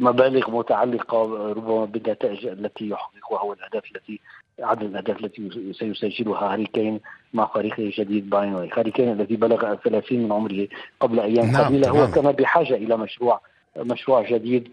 مبالغ 0.00 0.50
متعلقة 0.50 1.22
ربما 1.52 1.84
بالنتائج 1.84 2.46
التي 2.46 2.88
يحققها 2.88 3.42
والأهداف 3.42 3.84
التي 3.96 4.20
عدد 4.60 4.82
الأهداف 4.82 5.24
التي 5.24 5.72
سيسجلها 5.72 6.52
هاري 6.52 6.66
كين 6.66 7.00
مع 7.34 7.46
فريقه 7.46 7.82
الجديد 7.82 8.30
باين 8.30 8.54
هاري 8.76 8.90
كين 8.90 9.12
الذي 9.12 9.36
بلغ 9.36 9.72
الثلاثين 9.72 10.22
من 10.22 10.32
عمره 10.32 10.68
قبل 11.00 11.20
أيام 11.20 11.50
نعم 11.52 11.64
قليلة 11.64 11.88
تمام. 11.88 11.96
هو 11.96 12.10
كان 12.10 12.32
بحاجة 12.32 12.74
إلى 12.74 12.96
مشروع 12.96 13.40
مشروع 13.76 14.30
جديد 14.30 14.68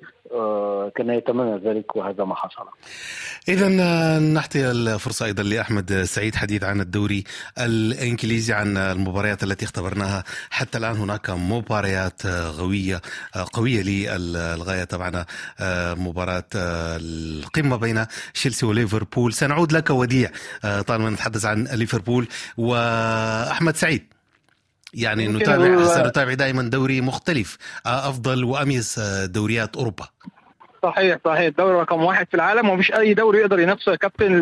كان 0.98 1.10
يتمنى 1.10 1.70
ذلك 1.70 1.96
وهذا 1.96 2.24
ما 2.24 2.36
حصل. 2.36 2.64
إذا 3.48 3.70
نعطي 4.20 4.72
الفرصة 4.72 5.26
أيضا 5.26 5.44
لأحمد 5.44 6.04
سعيد 6.04 6.36
حديث 6.36 6.64
عن 6.64 6.82
الدوري 6.82 7.24
الإنجليزي 7.58 8.54
عن 8.54 8.78
المباريات 8.78 9.44
التي 9.44 9.66
اختبرناها. 9.66 10.24
حتى 10.50 10.78
الآن 10.78 10.96
هناك 10.96 11.30
مباريات 11.30 12.28
قوية 12.28 13.02
قوية 13.54 13.82
للغاية 14.18 14.84
طبعا 14.84 15.26
مباراة 15.96 16.48
القمة 16.56 17.76
بين 17.76 18.06
تشيلسي 18.34 18.66
وليفربول. 18.66 19.34
سنعود 19.34 19.72
لك 19.72 19.90
وديع 19.90 20.30
طالما 20.88 21.10
نتحدث 21.10 21.46
عن 21.46 21.64
ليفربول. 21.64 22.28
وأحمد 22.58 23.76
سعيد 23.76 24.15
يعني 24.96 25.28
نتابع 25.28 25.86
سنتابع 25.86 26.34
دائما 26.34 26.62
دوري 26.62 27.02
مختلف. 27.02 27.58
أفضل 27.86 28.44
وأميز 28.44 29.00
دوريات 29.26 29.76
أوروبا. 29.76 30.06
صحيح 30.84 31.18
صحيح. 31.26 31.40
الدوري 31.40 31.76
رقم 31.82 32.04
واحد 32.04 32.28
في 32.28 32.34
العالم 32.34 32.70
ومفيش 32.70 32.92
أي 32.92 33.14
دوري 33.14 33.40
يقدر 33.40 33.60
ينافسه 33.60 33.92
يا 33.92 33.96
كابتن 33.98 34.42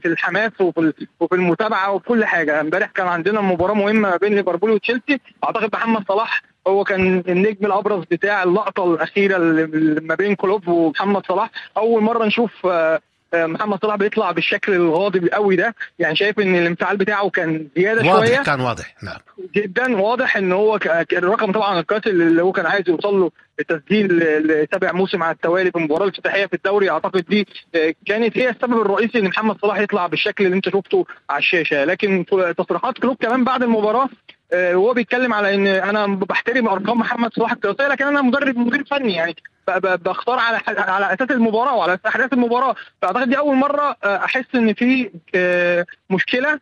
في 0.00 0.08
الحماس 0.08 0.52
وفي 0.60 0.92
وفي 1.20 1.34
المتابعة 1.34 1.92
وفي 1.92 2.04
كل 2.04 2.24
حاجة. 2.24 2.60
امبارح 2.60 2.90
كان 2.90 3.06
عندنا 3.06 3.40
مباراة 3.40 3.74
مهمة 3.74 4.10
ما 4.10 4.16
بين 4.16 4.34
ليفربول 4.34 4.70
وتشيلسي. 4.70 5.20
أعتقد 5.44 5.70
محمد 5.72 6.04
صلاح 6.08 6.42
هو 6.66 6.84
كان 6.84 7.22
النجم 7.28 7.66
الأبرز 7.66 8.04
بتاع 8.10 8.42
اللقطة 8.42 8.94
الأخيرة 8.94 9.36
اللي 9.36 10.00
ما 10.00 10.14
بين 10.14 10.34
كلوب 10.34 10.68
ومحمد 10.68 11.26
صلاح. 11.26 11.50
أول 11.76 12.02
مرة 12.02 12.24
نشوف 12.24 12.66
آه، 12.66 12.68
آه، 12.70 13.00
محمد 13.34 13.78
صلاح 13.82 13.96
بيطلع 13.96 14.30
بالشكل 14.30 14.72
الغاضب 14.72 15.28
قوي 15.28 15.56
ده. 15.56 15.74
يعني 15.98 16.16
شايف 16.16 16.40
إن 16.40 16.56
الانفعال 16.56 16.96
بتاعه 16.96 17.30
كان 17.30 17.68
زيادة 17.76 18.02
شوية. 18.02 18.12
واضح 18.12 18.42
كان 18.42 18.60
واضح. 18.60 18.94
نعم. 19.02 19.18
جدا 19.54 19.96
واضح 20.00 20.36
إن 20.36 20.52
هو 20.52 20.78
الرقم 21.12 21.52
طبعا 21.52 21.80
القاتل 21.80 22.10
اللي 22.10 22.42
هو 22.42 22.52
كان 22.52 22.66
عايز 22.66 22.88
يوصل 22.88 23.20
له 23.20 23.30
التسجيل 23.60 24.18
لسابع 24.18 24.92
موسم 24.92 25.22
على 25.22 25.34
التوالي 25.34 25.70
في 25.70 25.78
المباراه 25.78 26.04
الافتتاحية 26.04 26.46
في 26.46 26.54
الدوري. 26.54 26.90
أعتقد 26.90 27.24
دي 27.28 27.46
آه، 27.74 27.94
كانت 28.06 28.38
هي 28.38 28.50
السبب 28.50 28.80
الرئيسي 28.80 29.18
إن 29.18 29.24
محمد 29.24 29.56
صلاح 29.62 29.78
يطلع 29.78 30.06
بالشكل 30.06 30.44
اللي 30.44 30.56
أنت 30.56 30.68
شفته 30.68 31.06
على 31.30 31.38
الشاشة. 31.38 31.84
لكن 31.84 32.24
تصريحات 32.58 32.98
كلوب 32.98 33.16
كمان 33.20 33.44
بعد 33.44 33.62
المباراة 33.62 34.08
آه، 34.52 34.74
وهو 34.76 34.92
بيتكلم 34.94 35.34
على 35.34 35.54
إن 35.54 35.66
أنا 35.66 36.06
بحترم 36.06 36.68
أرقام 36.68 36.98
محمد 36.98 37.34
صلاح 37.34 37.52
القياسية 37.52 37.88
لكن 37.88 38.04
أنا 38.06 38.22
مدرب 38.22 38.56
مدير 38.58 38.84
فني. 38.90 39.12
يعني 39.14 39.36
بختار 39.80 40.38
على 40.38 40.60
على 40.68 41.14
أساس 41.14 41.30
المباراة 41.30 41.74
وعلى 41.76 41.94
أساس 41.94 42.06
أحداث 42.06 42.32
المباراة. 42.32 42.74
فأعتقد 43.02 43.28
دي 43.28 43.38
أول 43.38 43.56
مرة 43.56 43.96
آه، 44.04 44.16
أحس 44.24 44.44
إن 44.54 44.74
في 44.74 45.10
آه، 45.34 45.86
مشكلة 46.10 46.60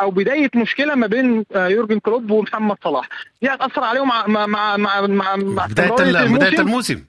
أو 0.00 0.10
بداية 0.10 0.50
مشكلة 0.54 0.94
ما 0.94 1.06
بين 1.06 1.44
آه، 1.56 1.68
يورجن 1.68 1.98
كلوب 1.98 2.30
ومحمد 2.30 2.76
صلاح. 2.84 3.08
دي 3.42 3.48
هتأثر 3.48 3.84
عليهم 3.84 4.08
مع 4.08 4.26
مع 4.26 4.46
مع 4.46 4.76
مع, 4.76 5.36
مع, 5.36 5.66
بداية 5.66 6.26
بداية 6.26 6.58
الموسم. 6.60 7.04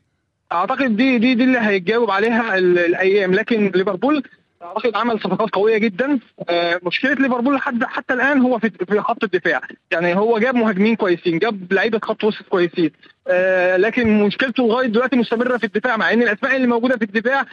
أعتقد 0.51 0.97
دي 0.97 1.17
دي 1.17 1.33
دي 1.35 1.43
اللي 1.43 1.59
هيتجاوب 1.59 2.11
عليها 2.11 2.57
ال- 2.57 2.79
الأيام. 2.79 3.33
لكن 3.33 3.71
ليفربول 3.75 4.23
أعتقد 4.63 4.95
عمل 4.95 5.19
صفقات 5.19 5.49
قوية 5.49 5.77
جدا. 5.77 6.19
آه، 6.49 6.79
مشكلة 6.83 7.13
ليفربول 7.13 7.55
لحد 7.55 7.83
حتى 7.83 8.13
الآن 8.13 8.41
هو 8.41 8.59
في 8.59 8.99
خط 8.99 9.23
الدفاع. 9.23 9.61
يعني 9.91 10.15
هو 10.15 10.39
جاب 10.39 10.55
مهاجمين 10.55 10.95
كويسين 10.95 11.39
جاب 11.39 11.73
لعيبة 11.73 11.99
خط 12.03 12.23
وسط 12.23 12.45
كويسين. 12.49 12.91
آه، 13.27 13.77
لكن 13.77 14.23
مشكلته 14.23 14.67
لغاية 14.67 14.87
دلوقتي 14.87 15.15
مستمرة 15.15 15.57
في 15.57 15.63
الدفاع 15.63 15.97
مع 15.97 16.13
إن 16.13 16.21
الأسماء 16.21 16.55
اللي 16.55 16.67
موجودة 16.67 16.97
في 16.97 17.03
الدفاع 17.03 17.45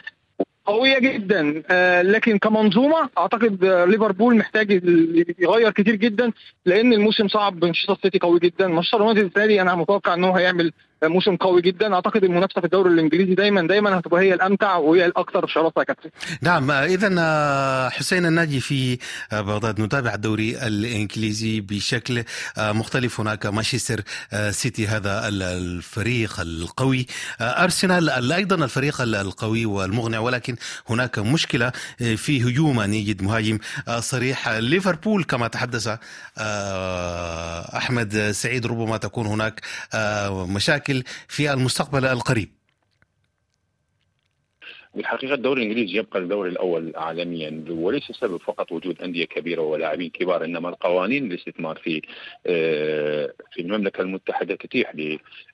قوية 0.65 0.99
جدا. 0.99 1.63
آه، 1.69 2.01
لكن 2.01 2.37
كمنظومة 2.37 3.09
أعتقد 3.17 3.65
ليفربول 3.65 4.35
محتاج 4.37 4.71
يغير 5.39 5.71
كتير 5.71 5.95
جدا 5.95 6.31
لأن 6.65 6.93
الموسم 6.93 7.27
صعب. 7.27 7.65
مانشستر 7.65 7.97
سيتي 8.03 8.19
قوي 8.19 8.39
جدا. 8.39 8.67
مانشستر 8.67 8.97
يونايتد 8.99 9.25
السنة 9.37 9.61
أنا 9.61 9.75
متوقع 9.75 10.13
إن 10.13 10.23
هو 10.23 10.35
هيعمل 10.35 10.71
موسم 11.07 11.35
قوي 11.35 11.61
جدا. 11.61 11.93
أعتقد 11.93 12.23
المنافسة 12.23 12.61
في 12.61 12.65
الدوري 12.65 12.89
الإنجليزي 12.93 13.35
دايما 13.35 13.67
دايما 13.67 13.99
هتبقى 13.99 14.21
هي 14.21 14.33
الأمتع 14.33 14.75
وهي 14.75 15.05
الأكثر 15.05 15.47
شراسه 15.47 15.73
يا 15.77 15.83
كابتن. 15.83 16.09
نعم 16.41 16.71
اذا 16.71 17.09
حسين 17.89 18.25
الناجي 18.25 18.59
في 18.59 18.97
آه، 19.33 19.41
بغداد. 19.41 19.81
نتابع 19.81 20.13
الدوري 20.13 20.67
الإنجليزي 20.67 21.61
بشكل 21.61 22.23
آه، 22.57 22.71
مختلف. 22.71 23.19
هناك 23.19 23.45
مانشستر 23.45 24.01
آه، 24.33 24.51
سيتي 24.51 24.87
هذا 24.87 25.27
ال- 25.27 25.43
الفريق 25.43 26.39
القوي. 26.39 27.07
آه، 27.41 27.43
أرسنال 27.63 28.09
ال- 28.09 28.31
أيضا 28.31 28.55
الفريق 28.65 29.01
ال- 29.01 29.15
القوي 29.15 29.65
والمغني 29.65 30.17
ولكن 30.17 30.55
هناك 30.89 31.19
مشكلة 31.19 31.71
آه، 32.01 32.15
في 32.15 32.43
هجوم 32.43 32.79
ان 32.79 32.93
يجد 32.93 33.21
مهاجم 33.23 33.57
آه، 33.87 33.99
صريح 33.99 34.49
ليفربول. 34.49 35.23
كما 35.23 35.47
تحدث 35.47 35.87
آه، 36.37 37.77
أحمد 37.77 38.31
سعيد 38.31 38.65
ربما 38.65 38.97
تكون 38.97 39.25
هناك 39.27 39.61
آه، 39.93 40.45
مشاكل 40.93 41.03
في 41.27 41.53
المستقبل 41.53 42.05
القريب. 42.05 42.62
بالحقيقة 44.95 45.33
الدوري 45.33 45.61
الإنجليزي 45.63 45.97
يبقى 45.97 46.19
الدوري 46.19 46.49
الأول 46.49 46.93
عالميا 46.95 47.65
وليس 47.69 48.09
السبب 48.09 48.37
فقط 48.37 48.71
وجود 48.71 49.01
أندية 49.01 49.25
كبيرة 49.25 49.61
ولاعبين 49.61 50.09
كبار 50.09 50.45
إنما 50.45 50.69
القوانين 50.69 51.31
الاستثمار 51.31 51.75
في 51.77 52.01
آه، 52.47 53.33
في 53.51 53.61
المملكة 53.61 54.01
المتحدة 54.01 54.55
تتيح 54.55 54.93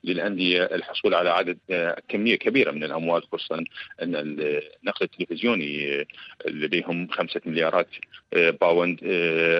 للأندية 0.04 0.62
الحصول 0.62 1.14
على 1.14 1.30
عدد 1.30 1.58
آه، 1.70 2.02
كمية 2.08 2.36
كبيرة 2.36 2.70
من 2.70 2.84
الأموال 2.84 3.22
خصوصا 3.22 3.64
أن 4.02 4.14
النقل 4.16 5.04
التلفزيوني 5.04 6.00
آه، 6.00 6.06
لديهم 6.46 7.08
خمسة 7.08 7.40
مليارات 7.46 7.88
باوند 8.32 8.98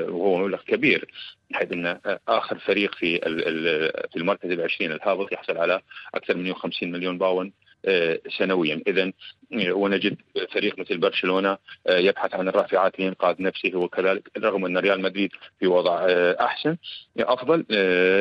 وهو 0.08 0.38
مبلغ 0.38 0.62
كبير 0.62 1.08
بحيث 1.50 1.72
أن 1.72 1.98
آخر 2.28 2.58
فريق 2.58 2.94
في 2.94 3.18
في 4.12 4.16
المركز 4.16 4.50
العشرين 4.50 4.92
الهابط 4.92 5.32
يحصل 5.32 5.56
على 5.58 5.80
أكثر 6.14 6.36
من 6.36 6.42
150 6.44 6.92
مليون 6.92 7.18
باوند. 7.18 7.52
سنويا. 8.38 8.82
اذا 8.86 9.12
آه، 9.52 9.72
ونجد 9.72 10.16
فريق 10.52 10.78
مثل 10.78 10.98
برشلونة 10.98 11.58
آه، 11.86 11.98
يبحث 11.98 12.34
عن 12.34 12.48
الرافعات 12.48 13.00
لإنقاذ 13.00 13.42
نفسه 13.42 13.76
وكذلك 13.76 14.30
رغم 14.38 14.64
أن 14.64 14.78
ريال 14.78 15.02
مدريد 15.02 15.30
في 15.60 15.66
وضع 15.66 16.06
أحسن. 16.40 16.76
أفضل 17.18 17.64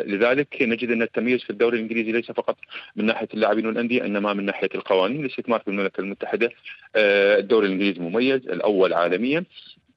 لذلك 0.07 0.61
نجد 0.61 0.91
أن 0.91 1.01
التمييز 1.01 1.43
في 1.43 1.49
الدوري 1.49 1.77
الإنجليزي 1.77 2.11
ليس 2.11 2.31
فقط 2.31 2.57
من 2.95 3.05
ناحية 3.05 3.27
اللاعبين 3.33 3.65
والأندية 3.65 4.05
إنما 4.05 4.33
من 4.33 4.45
ناحية 4.45 4.69
القوانين. 4.75 5.25
الاستثمار 5.25 5.59
في 5.59 5.67
المملكة 5.67 6.01
المتحدة 6.01 6.51
الدوري 6.95 7.67
الإنجليزي 7.67 7.99
مميز 7.99 8.47
الأول 8.49 8.93
عالميا. 8.93 9.43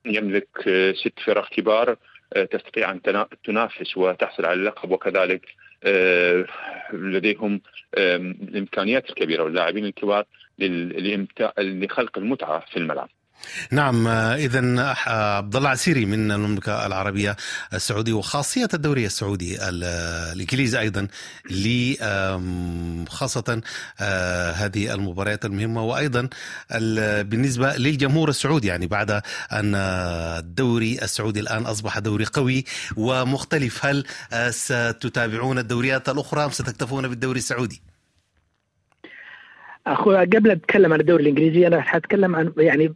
يملك 0.06 0.48
ست 0.94 1.20
فرق 1.24 1.48
كبار 1.48 1.96
تستطيع 2.50 2.90
أن 2.90 3.00
تنافس 3.44 3.96
وتحصل 3.96 4.46
على 4.46 4.60
اللقب 4.60 4.90
وكذلك 4.90 5.42
آه، 5.44 5.71
لديهم 6.92 7.60
الإمكانيات 7.94 9.10
الكبيرة 9.10 9.42
واللاعبين 9.42 9.84
الكبار 9.84 10.24
لخلق 11.58 12.18
المتعة 12.18 12.60
في 12.70 12.76
الملعب. 12.76 13.08
نعم 13.70 14.08
اذا 14.08 14.94
عبد 15.06 15.56
الله 15.56 15.68
عسيري 15.68 16.06
من 16.06 16.32
المملكة 16.32 16.86
العربية 16.86 17.36
السعودية 17.74 18.12
وخاصية 18.12 18.68
الدوري 18.74 19.06
السعودي 19.06 19.68
الانجليزي 19.68 20.80
أيضا 20.80 21.08
خاصة 23.08 23.62
آه، 24.00 24.52
هذه 24.52 24.94
المباريات 24.94 25.44
المهمة 25.44 25.82
وأيضا 25.82 26.28
بالنسبة 27.22 27.76
للجمهور 27.76 28.28
السعودي 28.28 28.68
يعني 28.68 28.86
بعد 28.86 29.10
أن 29.52 29.74
الدوري 29.74 30.98
السعودي 31.02 31.40
الآن 31.40 31.66
أصبح 31.66 31.98
دوري 31.98 32.24
قوي 32.24 32.64
ومختلف 32.96 33.86
هل 33.86 34.04
آه، 34.32 34.50
ستتابعون 34.50 35.58
الدوريات 35.58 36.08
الأخرى 36.08 36.44
أم 36.44 36.50
ستكتفون 36.50 37.08
بالدوري 37.08 37.38
السعودي؟ 37.38 37.91
اخو 39.86 40.12
قبل 40.12 40.50
أتكلم 40.50 40.92
عن 40.92 41.00
الدوري 41.00 41.22
الإنجليزي 41.22 41.66
أنا 41.66 41.80
حأتكلم 41.80 42.36
عن 42.36 42.52
يعني 42.56 42.94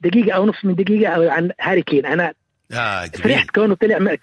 دقيقة 0.00 0.32
أو 0.32 0.46
نص 0.46 0.64
من 0.64 0.74
دقيقة 0.74 1.12
أو 1.12 1.30
عن 1.30 1.50
هاري 1.60 1.82
كين. 1.82 2.06
أنا 2.06 2.32
آه 2.72 3.06
فرحت 3.06 3.50
كونه 3.50 3.74
طلع 3.74 4.16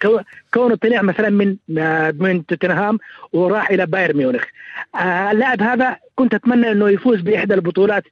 كونه 0.54 0.74
طلع 0.74 1.02
مثلا 1.02 1.30
من 1.30 1.56
من 2.18 2.46
توتنهام 2.46 2.98
وراح 3.32 3.70
إلى 3.70 3.86
بايرن 3.86 4.16
ميونخ. 4.16 4.44
آه 4.94 5.30
اللاعب 5.30 5.62
هذا 5.62 5.96
كنت 6.14 6.34
أتمنى 6.34 6.72
إنه 6.72 6.88
يفوز 6.88 7.20
بإحدى 7.20 7.54
البطولات 7.54 8.04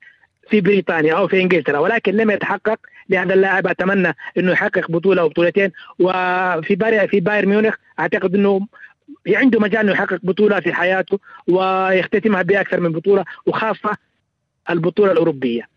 في 0.50 0.60
بريطانيا 0.60 1.14
أو 1.14 1.28
في 1.28 1.42
إنجلترا 1.42 1.78
ولكن 1.78 2.12
لم 2.12 2.30
يتحقق. 2.30 2.78
لهذا 3.10 3.34
اللاعب 3.34 3.66
أتمنى 3.66 4.14
إنه 4.38 4.52
يحقق 4.52 4.90
بطولة 4.90 5.22
أو 5.22 5.28
بطولتين. 5.28 5.72
وفي 5.98 7.06
في 7.10 7.20
بايرن 7.20 7.48
ميونخ 7.48 7.74
أعتقد 8.00 8.34
إنه 8.34 8.60
عنده 9.36 9.60
مجال 9.60 9.80
إنه 9.80 9.92
يحقق 9.92 10.20
بطولة 10.22 10.60
في 10.60 10.72
حياته 10.72 11.18
ويختتمها 11.48 12.42
بأكثر 12.42 12.80
من 12.80 12.92
بطولة 12.92 13.24
وخاصة 13.46 13.96
البطولة 14.70 15.12
الأوروبية. 15.12 15.68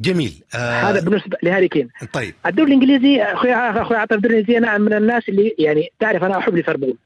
جميل. 0.00 0.42
آه 0.54 0.80
هذا 0.80 1.00
بالنسبة 1.00 1.36
لهاري 1.42 1.68
كين. 1.68 1.88
طيب. 2.12 2.34
الدوري 2.46 2.74
الإنجليزي 2.74 3.22
أخوي 3.22 3.54
أخوي 3.54 3.96
عاطف 3.96 4.12
الدوري 4.12 4.34
الإنجليزي 4.34 4.58
أنا 4.58 4.78
من 4.78 4.92
الناس 4.92 5.28
اللي 5.28 5.54
يعني 5.58 5.92
تعرف 5.98 6.24
أنا 6.24 6.38
أحب 6.38 6.54
ليفربول. 6.54 6.96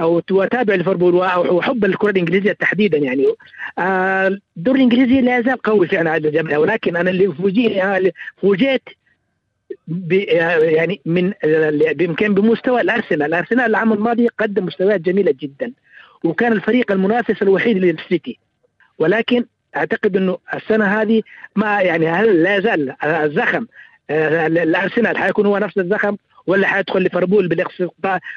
أو 0.00 0.22
اتابع 0.30 0.74
ليفربول 0.74 1.14
وأحب 1.14 1.84
الكرة 1.84 2.10
الإنجليزية 2.10 2.52
تحديدا 2.52 2.98
يعني. 2.98 3.26
آه، 3.78 4.38
الدوري 4.56 4.78
الإنجليزي 4.78 5.20
لا 5.20 5.38
يزال 5.38 5.62
قوي 5.62 5.88
فعلا 5.88 6.10
على 6.10 6.28
الجبهة 6.28 6.58
ولكن 6.58 6.96
أنا 6.96 7.10
اللي 7.10 7.32
فوجئت 8.42 8.82
يعني 10.60 11.00
من 11.06 11.32
يمكن 12.00 12.34
بمستوى 12.34 12.80
الأرسنال، 12.80 13.22
الأرسنال 13.22 13.70
العام 13.70 13.92
الماضي 13.92 14.28
قدم 14.28 14.66
مستويات 14.66 15.00
جميلة 15.00 15.34
جدا 15.40 15.72
وكان 16.24 16.52
الفريق 16.52 16.92
المنافس 16.92 17.42
الوحيد 17.42 17.76
للسيتي. 17.78 18.38
ولكن 18.98 19.44
أعتقد 19.76 20.16
أنه 20.16 20.38
السنة 20.54 20.84
هذه 20.84 21.22
ما 21.56 21.80
يعني 21.80 22.08
هل 22.08 22.42
لا 22.42 22.56
يزال 22.56 22.94
الزخم. 23.04 23.66
آه، 24.10 24.46
الأرسنال 24.46 25.18
حيكون 25.18 25.46
هو 25.46 25.58
نفس 25.58 25.78
الزخم 25.78 26.16
ولا 26.46 26.68
حيدخل 26.68 27.02
ليفربول 27.02 27.48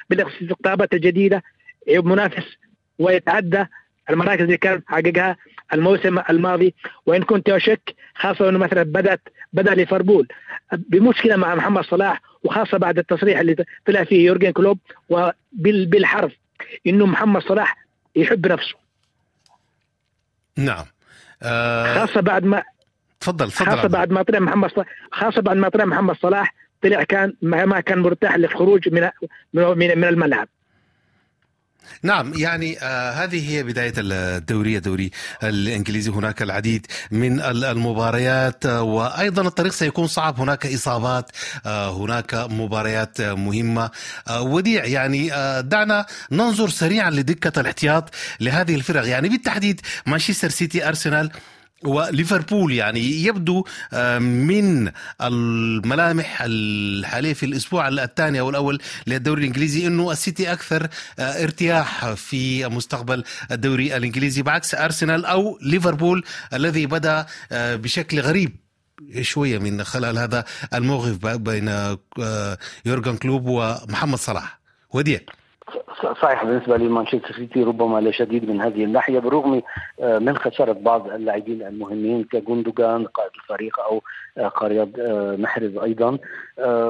بالاستقطابات 0.09 0.93
الجديدة؟ 0.93 1.43
منافس 1.89 2.57
ويتعدى 2.99 3.65
المراكز 4.09 4.41
اللي 4.41 4.57
كان 4.57 4.81
حققها 4.87 5.37
الموسم 5.73 6.19
الماضي 6.29 6.73
وإن 7.05 7.23
كنت 7.23 7.49
اشك 7.49 7.95
خاصة 8.15 8.49
إنه 8.49 8.59
مثلا 8.59 8.83
بدات 8.83 9.21
بدأ 9.53 9.75
ليفربول 9.75 10.27
بمشكلة 10.73 11.35
مع 11.35 11.55
محمد 11.55 11.83
صلاح 11.83 12.21
وخاصة 12.43 12.77
بعد 12.77 12.97
التصريح 12.97 13.39
اللي 13.39 13.55
طلع 13.85 14.03
فيه 14.03 14.25
يورجن 14.25 14.51
كلوب 14.51 14.79
وبالحرف 15.09 16.33
إنه 16.87 17.05
محمد 17.05 17.41
صلاح 17.41 17.77
يحب 18.15 18.47
نفسه. 18.47 18.75
نعم. 20.57 20.85
آه 21.43 22.05
خاصة 22.05 22.21
بعد 22.21 22.43
ما 22.43 22.63
تفضل 23.19 23.51
تفضل 23.51 23.65
خاصة 23.65 23.87
بعد 23.87 24.11
ما 24.11 24.23
طلع 24.23 24.39
محمد 24.39 24.71
صلاح 24.71 24.87
خاصة 25.11 25.41
بعد 25.41 25.57
ما 25.57 25.69
طلع 25.69 25.85
محمد 25.85 26.15
صلاح 26.15 26.53
طلع 26.83 27.03
كان 27.03 27.33
ما 27.41 27.79
كان 27.79 27.99
مرتاح 27.99 28.35
للخروج 28.35 28.89
من 28.89 29.09
من 29.53 30.03
الملعب. 30.03 30.47
نعم 32.03 32.33
يعني 32.35 32.79
آه 32.81 33.11
هذه 33.11 33.49
هي 33.49 33.63
بداية 33.63 33.93
الدوري 33.97 34.77
الدوري 34.77 35.11
الإنجليزي. 35.43 36.11
هناك 36.11 36.41
العديد 36.41 36.85
من 37.11 37.41
المباريات 37.41 38.65
آه 38.65 38.81
وأيضا 38.81 39.41
الطريق 39.41 39.71
سيكون 39.71 40.07
صعب. 40.07 40.39
هناك 40.39 40.65
إصابات 40.65 41.31
آه 41.65 41.97
هناك 41.97 42.33
مباريات 42.33 43.21
مهمة. 43.21 43.89
وديع 44.39 44.85
يعني 44.85 45.29
دعنا 45.61 46.05
ننظر 46.31 46.69
سريعا 46.69 47.09
لدكة 47.09 47.61
الاحتياط 47.61 48.09
لهذه 48.39 48.75
الفرق. 48.75 49.07
يعني 49.07 49.29
بالتحديد 49.29 49.81
مانشستر 50.05 50.49
سيتي 50.49 50.87
أرسنال 50.87 51.31
وليفربول 51.83 52.73
يعني 52.73 52.99
يبدو 52.99 53.65
آه، 53.93 54.19
من 54.19 54.91
الملامح 55.21 56.41
الحالية 56.45 57.33
في 57.33 57.45
الأسبوع 57.45 57.87
الثاني 57.87 58.39
أو 58.39 58.49
الأول 58.49 58.79
للدوري 59.07 59.41
الإنجليزي 59.41 59.87
إنه 59.87 60.11
السيتي 60.11 60.51
أكثر 60.51 60.87
آه، 61.19 61.43
ارتياح 61.43 62.13
في 62.13 62.67
مستقبل 62.67 63.23
الدوري 63.51 63.97
الإنجليزي 63.97 64.41
بعكس 64.41 64.75
أرسنال 64.75 65.25
أو 65.25 65.59
ليفربول 65.61 66.23
الذي 66.53 66.85
بدأ 66.85 67.25
آه، 67.51 67.75
بشكل 67.75 68.19
غريب 68.19 68.55
شوية 69.21 69.57
من 69.57 69.83
خلال 69.83 70.17
هذا 70.17 70.45
الموقف 70.73 71.25
بين 71.25 71.95
يورجن 72.85 73.17
كلوب 73.17 73.45
ومحمد 73.45 74.17
صلاح. 74.17 74.59
وديع. 74.89 75.19
صحيح 76.21 76.43
بالنسبة 76.45 76.77
لمانشستر 76.77 77.35
سيتي 77.35 77.63
ربما 77.63 77.99
لا 77.99 78.11
جديد 78.11 78.49
من 78.49 78.61
هذه 78.61 78.83
الناحية 78.83 79.19
بالرغم 79.19 79.61
آه، 79.99 80.19
من 80.19 80.37
خسارة 80.37 80.71
بعض 80.71 81.09
اللاعبين 81.09 81.61
المهمين 81.61 82.23
كجوندوغان 82.23 83.05
قائد 83.05 83.31
الفريق 83.35 83.79
أو 83.79 84.01
آه، 84.37 84.47
رياض 84.47 84.99
آه، 84.99 85.35
محرز 85.35 85.77
أيضا. 85.77 86.17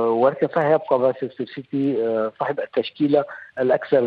ولكن 0.07 0.47
صحيح 0.47 0.67
يبقى 0.69 0.99
مانشستر 0.99 1.45
سيتي 1.45 1.97
صاحب 2.39 2.59
التشكيلة 2.59 3.23
الأكثر 3.59 4.01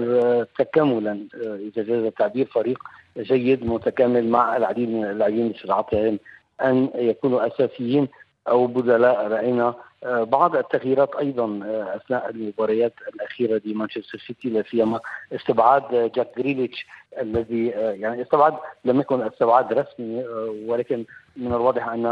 تكاملا 0.58 1.26
إذا 1.34 1.82
جاز 1.82 2.04
التعبير 2.04 2.46
فريق 2.46 2.78
جيد 3.18 3.66
متكامل 3.66 4.28
مع 4.28 4.56
العديد 4.56 4.88
من 4.88 5.04
اللاعبين 5.04 5.54
استطاعتهم 5.54 6.18
أن 6.62 6.88
يكونوا 6.94 7.46
أساسيين 7.46 8.08
أو 8.48 8.66
بدلاء 8.66 9.26
رأينا. 9.28 9.74
بعض 10.04 10.56
التغييرات 10.56 11.16
أيضا 11.16 11.60
آه، 11.64 11.96
أثناء 11.96 12.30
المباريات 12.30 12.92
الأخيرة 13.14 13.60
لمانشستر 13.64 14.18
سيتي 14.18 14.48
لا 14.48 14.62
سيما 14.70 15.00
استبعاد 15.32 16.12
جاك 16.14 16.38
جريليش 16.38 16.86
الذي 17.20 17.76
آه، 17.76 17.92
يعني 17.92 18.22
استبعاد 18.22 18.54
لم 18.84 19.00
يكن 19.00 19.22
استبعاد 19.22 19.72
رسمي 19.72 20.24
ولكن 20.66 21.04
من 21.36 21.46
الواضح 21.46 21.88
أن 21.88 22.06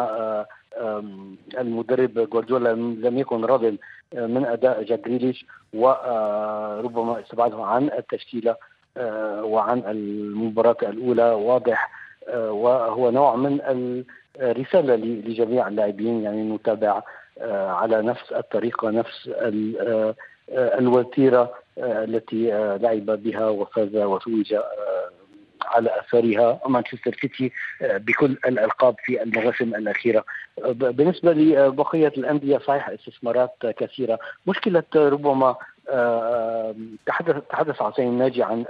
المدرب 1.59 2.31
جوارديولا 2.31 2.73
لم 2.75 3.19
يكن 3.19 3.45
راض 3.45 3.65
من 4.15 4.45
أداء 4.45 4.83
جاك 4.83 5.09
جريليش 5.09 5.47
وربما 5.75 7.21
استبعاده 7.21 7.65
عن 7.65 7.91
التشكيلة 7.99 8.57
وعن 9.43 9.79
المباراة 9.79 10.77
الأولى. 10.83 11.31
واضح 11.31 11.91
وهو 12.35 13.11
نوع 13.11 13.37
من 13.37 13.61
الرسالة 14.41 14.97
لجميع 14.97 15.69
اللاعبين 15.69 16.23
يعني 16.23 16.43
نتابع 16.43 16.91
آه، 16.97 17.03
على 17.43 18.03
نفس 18.03 18.33
الطريقة 18.33 18.91
نفس 18.91 19.29
آه، 19.29 20.15
آه، 20.51 20.79
الوتيرة 20.79 21.55
التي 21.79 22.51
لعب 22.83 23.07
بها 23.07 23.49
وفاز 23.49 23.97
وتوج 23.97 24.55
على 25.65 26.01
أثرها 26.01 26.61
مانشستر 26.69 27.17
سيتي 27.21 27.53
بكل 27.81 28.37
الألقاب 28.47 28.95
في 29.05 29.23
المواسم 29.23 29.75
الأخيرة. 29.75 30.25
بالنسبة 30.69 31.33
لبقية 31.33 32.09
الأندية 32.09 32.59
صحيح 32.59 32.89
استثمارات 32.89 33.55
كثيرة، 33.79 34.19
مشكلة 34.47 34.83
ربما 34.95 35.57
تحدث 37.07 37.37
تحدث 37.51 37.83
عصام 37.83 38.19
ناجي 38.19 38.43
عن 38.43 38.65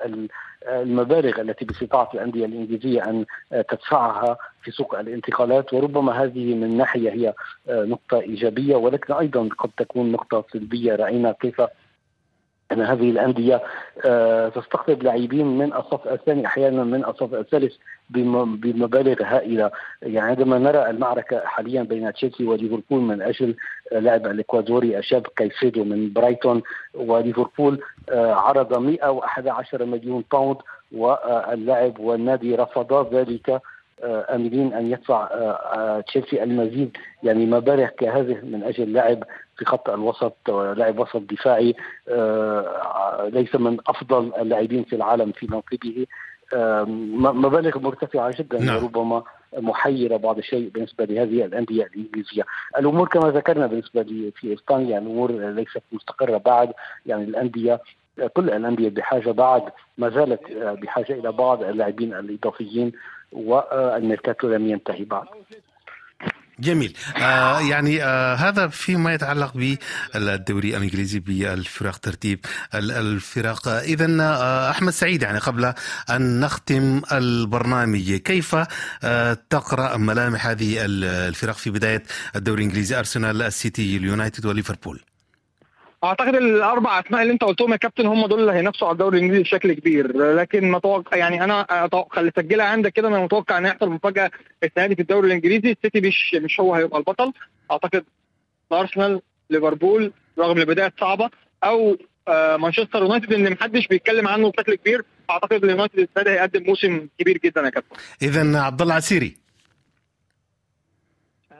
المبالغ 0.68 1.40
التي 1.40 1.64
باستطاعه 1.64 2.10
الأندية 2.14 2.46
الإنجليزية 2.46 3.04
أن 3.04 3.24
تدفعها 3.68 4.36
في 4.62 4.70
سوق 4.70 4.98
الانتقالات 4.98 5.74
وربما 5.74 6.22
هذه 6.22 6.54
من 6.54 6.76
ناحية 6.76 7.10
هي 7.10 7.34
نقطة 7.68 8.20
إيجابية 8.20 8.76
ولكن 8.76 9.12
أيضا 9.12 9.48
قد 9.58 9.70
تكون 9.76 10.12
نقطة 10.12 10.44
سلبية 10.52 10.96
رأينا 10.96 11.32
كيف 11.32 11.62
أن 12.72 12.80
هذه 12.82 13.10
الأندية 13.10 13.62
آه، 14.06 14.48
تستقطب 14.48 15.02
لاعبين 15.02 15.46
من 15.58 15.72
الصف 15.72 16.08
الثاني 16.08 16.46
أحيانا 16.46 16.84
من 16.84 17.04
الصف 17.04 17.34
الثالث 17.34 17.74
بم- 18.10 18.56
بمبالغ 18.56 19.22
هائلة. 19.22 19.70
يعني 20.02 20.28
عندما 20.30 20.58
نرى 20.58 20.90
المعركة 20.90 21.40
حاليا 21.44 21.82
بين 21.82 22.12
تشيلسي 22.12 22.44
وليفربول 22.44 23.00
من 23.00 23.22
آه، 23.92 23.98
لاعب 23.98 24.26
الإكوادوري 24.26 24.98
الشاب 24.98 25.26
كايسيدو 25.36 25.84
من 25.84 26.12
برايتون 26.12 26.62
وليفربول 26.94 27.80
آه، 28.10 28.34
عرض 28.34 28.78
111 28.78 29.84
مليون 29.84 30.24
باوند 30.32 30.56
واللاعب 30.92 32.00
والنادي 32.00 32.54
رفضا 32.54 33.10
ذلك 33.12 33.60
املين 34.04 34.72
أن 34.72 34.90
يدفع 34.90 35.22
آه، 35.24 35.52
آه، 35.52 36.00
تشيلسي 36.00 36.42
المزيد 36.42 36.96
يعني 37.22 37.46
مبالغ 37.46 37.86
كهذه 37.86 38.40
من 38.42 38.62
أجل 38.62 38.92
لاعب 38.92 39.24
في 39.58 39.64
خط 39.64 39.90
الوسط 39.90 40.36
آه، 40.48 40.72
لاعب 40.72 40.98
وسط 40.98 41.16
دفاعي 41.16 41.74
آه، 42.08 43.28
ليس 43.32 43.54
من 43.54 43.78
أفضل 43.86 44.32
اللاعبين 44.40 44.84
في 44.84 44.96
العالم 44.96 45.32
في 45.32 45.46
موكبه 45.46 46.06
آه، 46.54 46.84
مبالغ 47.18 47.78
مرتفعة 47.78 48.34
جدا 48.38 48.60
نعم. 48.60 48.76
وربما 48.76 49.22
محيرة 49.58 50.16
بعض 50.16 50.38
الشيء 50.38 50.68
بالنسبة 50.68 51.04
لهذه 51.04 51.44
الأندية 51.44 51.84
الإنجليزية. 51.84 52.42
الأمور 52.78 53.08
كما 53.08 53.30
ذكرنا 53.30 53.66
بالنسبة 53.66 54.02
في 54.34 54.54
إسبانيا 54.54 54.98
الأمور 54.98 55.32
ليست 55.32 55.82
مستقرة 55.92 56.36
بعد 56.36 56.72
يعني 57.06 57.24
الأندية 57.24 57.80
كل 58.26 58.50
الأندية 58.50 58.88
بحاجة 58.88 59.30
بعد 59.30 59.62
ما 59.98 60.10
زالت 60.10 60.50
آه، 60.50 60.72
بحاجة 60.72 61.12
إلى 61.12 61.32
بعض 61.32 61.62
اللاعبين 61.62 62.14
الإضافيين 62.14 62.92
والميركاتو 63.32 64.48
لم 64.48 64.66
ينتهي 64.66 65.04
بعد. 65.04 65.26
جميل. 66.60 66.96
آه 67.22 67.60
يعني 67.60 68.02
آه 68.04 68.34
هذا 68.34 68.68
فيما 68.68 69.14
يتعلق 69.14 69.52
بالدوري 69.54 70.76
الإنجليزي 70.76 71.18
بالفرق 71.18 71.96
ترتيب 71.96 72.40
ال- 72.74 72.90
الفرق. 72.90 73.68
إذا 73.68 74.22
آه 74.22 74.70
أحمد 74.70 74.92
سعيد 74.92 75.22
يعني 75.22 75.38
قبل 75.38 75.72
أن 76.10 76.40
نختم 76.40 77.02
البرنامج 77.12 78.12
كيف 78.14 78.56
آه 79.04 79.38
تقرأ 79.50 79.96
ملامح 79.96 80.46
هذه 80.46 80.84
ال- 80.84 81.04
الفرق 81.04 81.54
في 81.54 81.70
بداية 81.70 82.02
الدوري 82.36 82.62
الإنجليزي؟ 82.62 82.98
أرسنال 82.98 83.42
السيتي 83.42 83.96
اليونايتد 83.96 84.46
وليفربول. 84.46 85.00
أعتقد 86.04 86.34
الأربع 86.34 87.00
أسماء 87.00 87.22
اللي 87.22 87.32
أنت 87.32 87.44
قلتهم 87.44 87.72
يا 87.72 87.76
كابتن 87.76 88.06
هم 88.06 88.26
دول 88.26 88.40
اللي 88.40 88.52
هينافسوا 88.52 88.88
على 88.88 88.92
الدوري 88.92 89.18
الإنجليزي 89.18 89.42
بشكل 89.42 89.72
كبير. 89.72 90.16
لكن 90.34 90.70
متوقع 90.70 91.16
يعني 91.16 91.44
أنا 91.44 91.84
أتوقع 91.84 92.20
اللي 92.20 92.32
سجلها 92.36 92.66
عندك 92.66 92.92
كده 92.92 93.08
أنا 93.08 93.18
متوقع 93.24 93.58
إن 93.58 93.66
يحصل 93.66 93.88
مفاجأة 93.88 94.30
السنة 94.64 94.86
دي 94.86 94.94
في 94.94 95.02
الدوري 95.02 95.26
الإنجليزي. 95.26 95.70
السيتي 95.70 96.00
مش 96.00 96.34
مش 96.34 96.60
هو 96.60 96.74
هيبقى 96.74 96.98
البطل. 96.98 97.32
أعتقد 97.70 98.04
أرسنال 98.72 99.20
ليفربول 99.50 100.12
رغم 100.38 100.58
البداية 100.58 100.92
صعبة 101.00 101.30
أو 101.64 101.96
آه، 102.28 102.56
مانشستر 102.56 103.02
يونايتد 103.02 103.32
اللي 103.32 103.50
محدش 103.50 103.86
بيتكلم 103.86 104.28
عنه 104.28 104.50
بشكل 104.50 104.74
كبير. 104.74 105.04
أعتقد 105.30 105.64
اليونايتد 105.64 105.98
السنة 105.98 106.32
هيقدم 106.32 106.62
موسم 106.66 107.08
كبير 107.18 107.38
جدا 107.38 107.60
يا 107.60 107.70
كابتن. 107.70 107.96
اذا 108.22 108.58
عبد 108.60 108.82
الله 108.82 108.94
عسيري. 108.94 109.47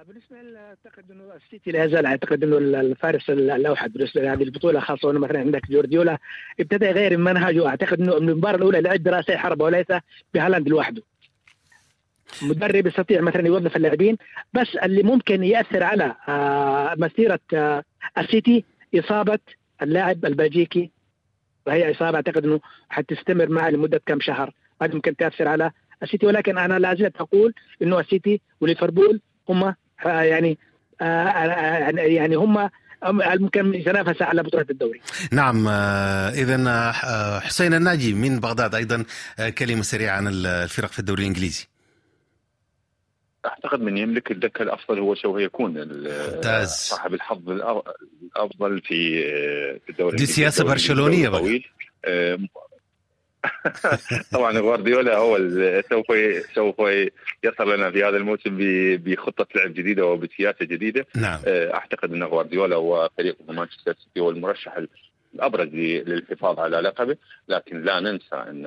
بالنسبة 0.08 0.58
اعتقد 0.58 1.10
انه 1.10 1.34
السيتي 1.34 1.70
لا 1.70 1.84
يزال 1.84 2.06
اعتقد 2.06 2.44
انه 2.44 2.58
الفارس 2.58 3.30
الأوحد 3.30 3.92
بالنسبة 3.92 4.20
لهذه 4.20 4.42
البطولة 4.42 4.80
خاصة 4.80 5.10
أنه 5.10 5.18
مثلا 5.18 5.38
عندك 5.38 5.70
جوارديولا 5.70 6.18
ابتدى 6.60 6.86
يغير 6.86 7.16
من 7.16 7.24
منهجه 7.24 7.68
اعتقد 7.68 8.00
أنه 8.00 8.18
من 8.18 8.28
المباراة 8.28 8.56
الأولى 8.56 8.80
لعب 8.80 9.02
براسي 9.02 9.38
حربة 9.38 9.64
وليس 9.64 9.86
بهالاند 10.34 10.68
لوحده. 10.68 11.02
مدرب 12.42 12.86
يستطيع 12.86 13.20
مثلا 13.20 13.46
يوظف 13.46 13.76
اللاعبين 13.76 14.16
بس 14.52 14.76
اللي 14.76 15.02
ممكن 15.02 15.44
يأثر 15.44 15.82
على 15.82 16.14
آه، 16.28 16.94
مسيرة 16.98 17.40
آه، 17.54 17.84
السيتي 18.18 18.64
إصابة 18.94 19.38
اللاعب 19.82 20.24
البلجيكي. 20.24 20.90
وهي 21.66 21.90
إصابة 21.90 22.16
أعتقد 22.16 22.44
أنه 22.44 22.60
حتستمر 22.88 23.48
معه 23.48 23.70
لمدة 23.70 24.00
كم 24.06 24.20
شهر. 24.20 24.52
هذه 24.82 24.94
ممكن 24.94 25.16
تأثر 25.16 25.48
على 25.48 25.70
السيتي 26.02 26.26
ولكن 26.26 26.58
أنا 26.58 26.78
لا 26.78 26.94
زلت 26.94 27.16
أقول 27.16 27.54
إنه 27.82 28.00
السيتي 28.00 28.40
وليفربول 28.60 29.20
هم 29.48 29.74
آه، 30.06 30.22
يعني 30.22 30.58
آه، 31.00 31.04
آه، 31.04 31.90
يعني 32.00 32.34
هم 32.36 32.70
ممكن 33.04 33.74
يتنافس 33.74 34.22
على 34.22 34.42
بطولة 34.42 34.66
الدوري 34.70 35.00
نعم 35.32 35.68
اذا 35.68 36.92
حسين 37.40 37.74
الناجي 37.74 38.14
من 38.14 38.40
بغداد 38.40 38.74
أيضا 38.74 39.04
آه، 39.38 39.48
كلمة 39.48 39.82
سريعة 39.82 40.16
عن 40.16 40.28
الفرق 40.28 40.88
في 40.88 40.98
الدوري 40.98 41.22
الإنجليزي 41.22 41.66
أعتقد 43.46 43.80
من 43.80 43.96
يملك 43.98 44.30
الدكه 44.30 44.62
الأفضل 44.62 44.98
هو 44.98 45.14
سوف 45.14 45.38
يكون. 45.40 45.74
صاحب 46.64 47.14
الحظ 47.14 47.38
الأ- 47.50 47.90
الأفضل 48.36 48.80
في 48.80 49.22
في 49.86 49.90
الدوري 49.90 50.16
دي 50.16 50.24
الإنجليزي. 50.24 50.32
سياسة 50.32 50.60
الدوري 50.60 50.74
برشلونية 50.74 51.28
الإنجليزي 51.28 51.64
طويل. 52.04 52.48
طبعا 54.34 54.58
غوارديولا 54.58 55.16
هو 55.16 55.38
سوف 55.90 56.06
سوف 56.54 56.80
يصل 57.44 57.74
لنا 57.74 57.90
في 57.90 58.04
هذا 58.04 58.16
الموسم 58.16 58.56
بخطة 58.96 59.46
لعب 59.56 59.74
جديدة 59.74 60.06
وبسياسة 60.06 60.64
جديدة. 60.64 61.06
نعم. 61.16 61.40
آه، 61.46 61.74
أعتقد 61.74 62.12
أن 62.12 62.22
غوارديولا 62.22 62.76
وفريقه 62.76 63.52
مانشستر 63.52 63.92
سيتي 63.92 64.20
هو 64.20 64.30
المرشح 64.30 64.78
الأبرز 65.34 65.68
للحفاظ 65.74 66.58
على 66.58 66.76
لقبه. 66.80 67.16
لكن 67.48 67.82
لا 67.82 68.00
ننسى 68.00 68.34
أن 68.34 68.66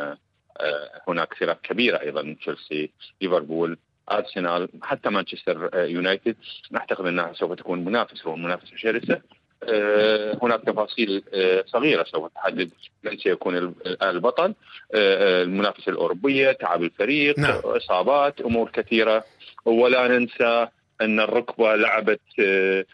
آه، 0.59 1.01
هناك 1.07 1.33
فرق 1.33 1.61
كبيرة 1.61 2.01
أيضا 2.01 2.35
تشيلسي 2.41 2.89
ليفربول 3.21 3.77
أرسنال 4.11 4.69
حتى 4.83 5.09
مانشستر 5.09 5.69
آه، 5.73 5.85
يونايتد. 5.85 6.35
نعتقد 6.71 7.05
أنها 7.05 7.33
سوف 7.33 7.53
تكون 7.53 7.85
منافسة 7.85 8.29
ومنافسة 8.29 8.75
شرسة. 8.75 9.21
هناك 10.43 10.61
تفاصيل 10.65 11.23
آه، 11.33 11.63
صغيرة 11.67 12.03
سوف 12.03 12.31
تحدد 12.35 12.69
من 13.03 13.17
سيكون 13.17 13.57
ال- 13.57 14.03
البطل. 14.03 14.43
آه، 14.43 14.53
آه، 14.95 15.43
المنافسة 15.43 15.91
الأوروبية 15.91 16.51
تعب 16.51 16.83
الفريق 16.83 17.39
نعم. 17.39 17.59
إصابات 17.65 18.41
أمور 18.41 18.69
كثيرة. 18.69 19.23
ولا 19.65 20.07
ننسى 20.07 20.67
أن 21.01 21.19
الركبة 21.19 21.75
لعبت 21.75 22.19
آه، 22.39 22.85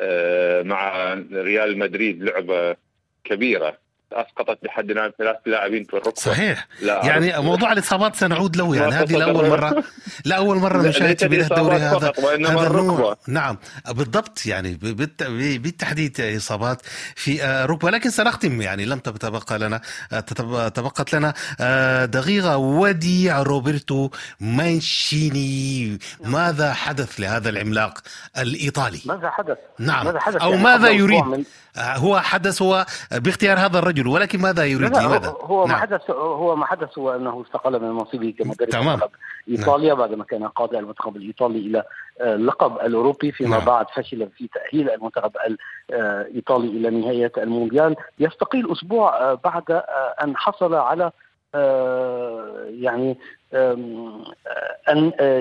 آه، 0.00 0.62
مع 0.62 1.14
ريال 1.32 1.78
مدريد 1.78 2.22
لعبة 2.22 2.76
كبيرة. 3.24 3.78
أسقطت 4.12 4.58
بحد 4.64 4.90
الان 4.90 5.12
ثلاث 5.18 5.36
لاعبين 5.46 5.84
في 5.84 5.92
الركبة. 5.94 6.12
صحيح. 6.20 6.66
لا 6.82 7.04
يعني 7.06 7.34
أعرف. 7.34 7.44
موضوع 7.44 7.72
الإصابات 7.72 8.16
سنعود 8.16 8.56
له 8.56 8.76
يعني. 8.76 8.94
هذه 8.94 9.16
لأول. 9.16 9.48
مرة. 9.48 9.84
لا 10.24 10.36
اول 10.36 10.56
مره 10.56 10.82
نشاهد 10.82 11.18
في 11.18 11.28
بدايه 11.28 11.42
الدوري 11.42 11.76
هذا 11.76 11.96
هذا 11.96 12.34
النوع 12.34 12.62
الركبة. 12.66 13.16
نعم. 13.28 13.58
بالضبط 13.90 14.46
يعني 14.46 14.74
بالت- 14.74 15.22
بالتحديد 15.62 16.20
إصابات 16.20 16.82
في 17.14 17.42
آه، 17.44 17.66
ركبة. 17.66 17.90
لكن 17.90 18.10
سنختم 18.10 18.62
يعني. 18.62 18.84
لم 18.84 18.98
تتبقى 18.98 19.58
لنا 19.58 19.80
آه، 20.12 20.20
تتب- 20.20 20.72
تبقت 20.72 21.14
لنا 21.14 21.34
آه، 21.60 22.04
دقيقة. 22.04 22.56
وديع 22.56 23.42
روبرتو 23.42 24.10
مانشيني. 24.40 25.98
ماذا 26.24 26.72
حدث 26.72 27.20
لهذا 27.20 27.48
العملاق 27.48 27.98
الإيطالي؟ 28.38 29.00
ماذا 29.04 29.30
حدث؟ 29.30 29.56
نعم. 29.78 30.06
ماذا 30.06 30.20
حدث؟ 30.20 30.36
أو 30.42 30.50
يعني 30.50 30.62
ماذا 30.62 30.88
يريد؟ 30.88 31.46
هو 31.78 32.18
حدث 32.18 32.62
هو 32.62 32.86
باختيار 33.12 33.58
هذا 33.58 33.78
الرجل 33.78 34.06
ولكن 34.08 34.40
ماذا 34.40 34.64
يريد 34.64 34.96
لماذا 34.96 35.28
هو- 35.28 35.46
هو 35.46 35.66
ما 35.66 35.72
نعم. 35.72 35.80
حدث 35.80 36.10
هو 36.10 36.56
ما 36.56 36.66
حدث 36.66 36.98
هو 36.98 37.14
أنه 37.14 37.42
استقال 37.46 37.82
من 37.82 37.88
منصبه 37.90 38.34
كمدرب 38.38 38.68
تمام. 38.68 38.86
منتخب 38.92 39.10
إيطاليا 39.48 39.94
بعدما 39.94 40.24
كان 40.24 40.44
قادة 40.48 40.78
المنتخب 40.78 41.16
الإيطالي 41.16 41.58
إلى 41.58 41.82
آه، 42.20 42.34
اللقب 42.34 42.76
الأوروبي 42.86 43.32
فيما 43.32 43.56
نعم. 43.56 43.66
بعد 43.66 43.86
فشل 43.94 44.28
في 44.36 44.48
تأهيل 44.54 44.90
المنتخب 44.90 45.32
الإيطالي 45.90 46.68
إلى 46.68 46.90
نهاية 46.90 47.32
المونديال 47.38 47.96
يستقيل 48.18 48.72
أسبوع 48.72 49.18
آه، 49.18 49.38
بعد 49.44 49.70
آه، 49.70 50.14
أن 50.24 50.36
حصل 50.36 50.74
على 50.74 51.10
آه، 51.54 52.64
يعني 52.70 53.18
آه، 53.54 53.72
أن 54.88 55.12
آه، 55.20 55.38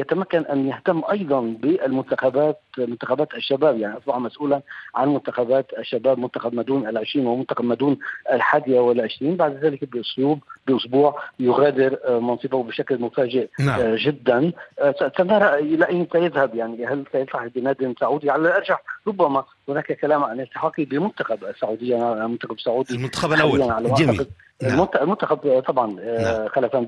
يتمكن 0.00 0.38
أن 0.44 0.68
يهتم 0.68 1.02
أيضا 1.10 1.40
بالمنتخبات 1.40 2.60
منتخبات 2.78 3.34
الشباب 3.34 3.78
يعني 3.78 3.98
أصبح 3.98 4.16
مسؤولا 4.16 4.62
عن 4.94 5.08
منتخبات 5.08 5.66
الشباب 5.78 6.18
منتخب 6.18 6.54
مدون 6.54 6.88
العشرين 6.88 7.26
ومنتخب 7.26 7.64
مدون 7.64 7.98
الحادية 8.32 8.80
والعشرين 8.80 9.36
بعد 9.36 9.64
ذلك 9.64 9.84
بأسلوب 9.84 10.38
بأسبوع 10.66 11.22
يغادر 11.40 11.98
آه، 12.04 12.18
منصبه 12.20 12.62
بشكل 12.62 13.00
مفاجئ 13.00 13.48
نعم 13.60 13.80
آه، 13.80 13.96
جدا 13.98 14.52
آه، 14.78 14.94
سنرى 15.18 15.54
إلى 15.58 15.88
أين 15.88 16.06
سيذهب 16.12 16.54
يعني 16.54 16.86
هل 16.86 17.04
سيلتحق 17.12 17.46
بنادي 17.46 17.94
سعودي 18.00 18.30
على 18.30 18.42
الأرجح 18.42 18.82
ربما 19.08 19.44
هناك 19.68 19.92
كلام 19.92 20.24
عن 20.24 20.40
التحاقه 20.40 20.84
بمنتخب 20.84 21.44
السعودية 21.44 22.12
المنتخب 22.24 22.52
السعودي 22.52 22.94
المنتخب 22.94 23.32
الأول 23.32 23.60
جميل. 23.94 24.26
نعم. 24.62 24.72
المنت- 24.74 24.96
المنتخب 24.96 25.60
طبعا 25.66 25.86
نعم. 25.92 26.48
خلفا 26.48 26.86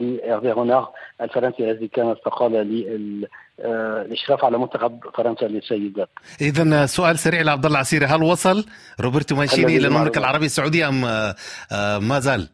رونار 0.52 0.90
الفرنسي 1.20 1.70
الذي 1.70 1.88
كان 1.88 2.10
استقال 2.10 2.56
للإشراف 3.58 4.44
على 4.44 4.58
منتخب 4.58 5.00
فرنسا 5.14 5.44
للسيدات 5.44 6.08
اذا 6.40 6.86
سؤال 6.86 7.18
سريع 7.18 7.42
لعبد 7.42 7.66
الله 7.66 7.78
عسيري 7.78 8.06
هل 8.06 8.22
وصل 8.22 8.66
روبرتو 9.00 9.36
مانشيني 9.36 9.76
إلى 9.76 9.86
المملكة. 9.86 10.18
العربية 10.18 10.46
السعودية 10.46 10.88
أم 10.88 11.04
آه، 11.04 11.34
آه، 11.72 11.98
ما 11.98 12.20
زال؟ 12.20 12.48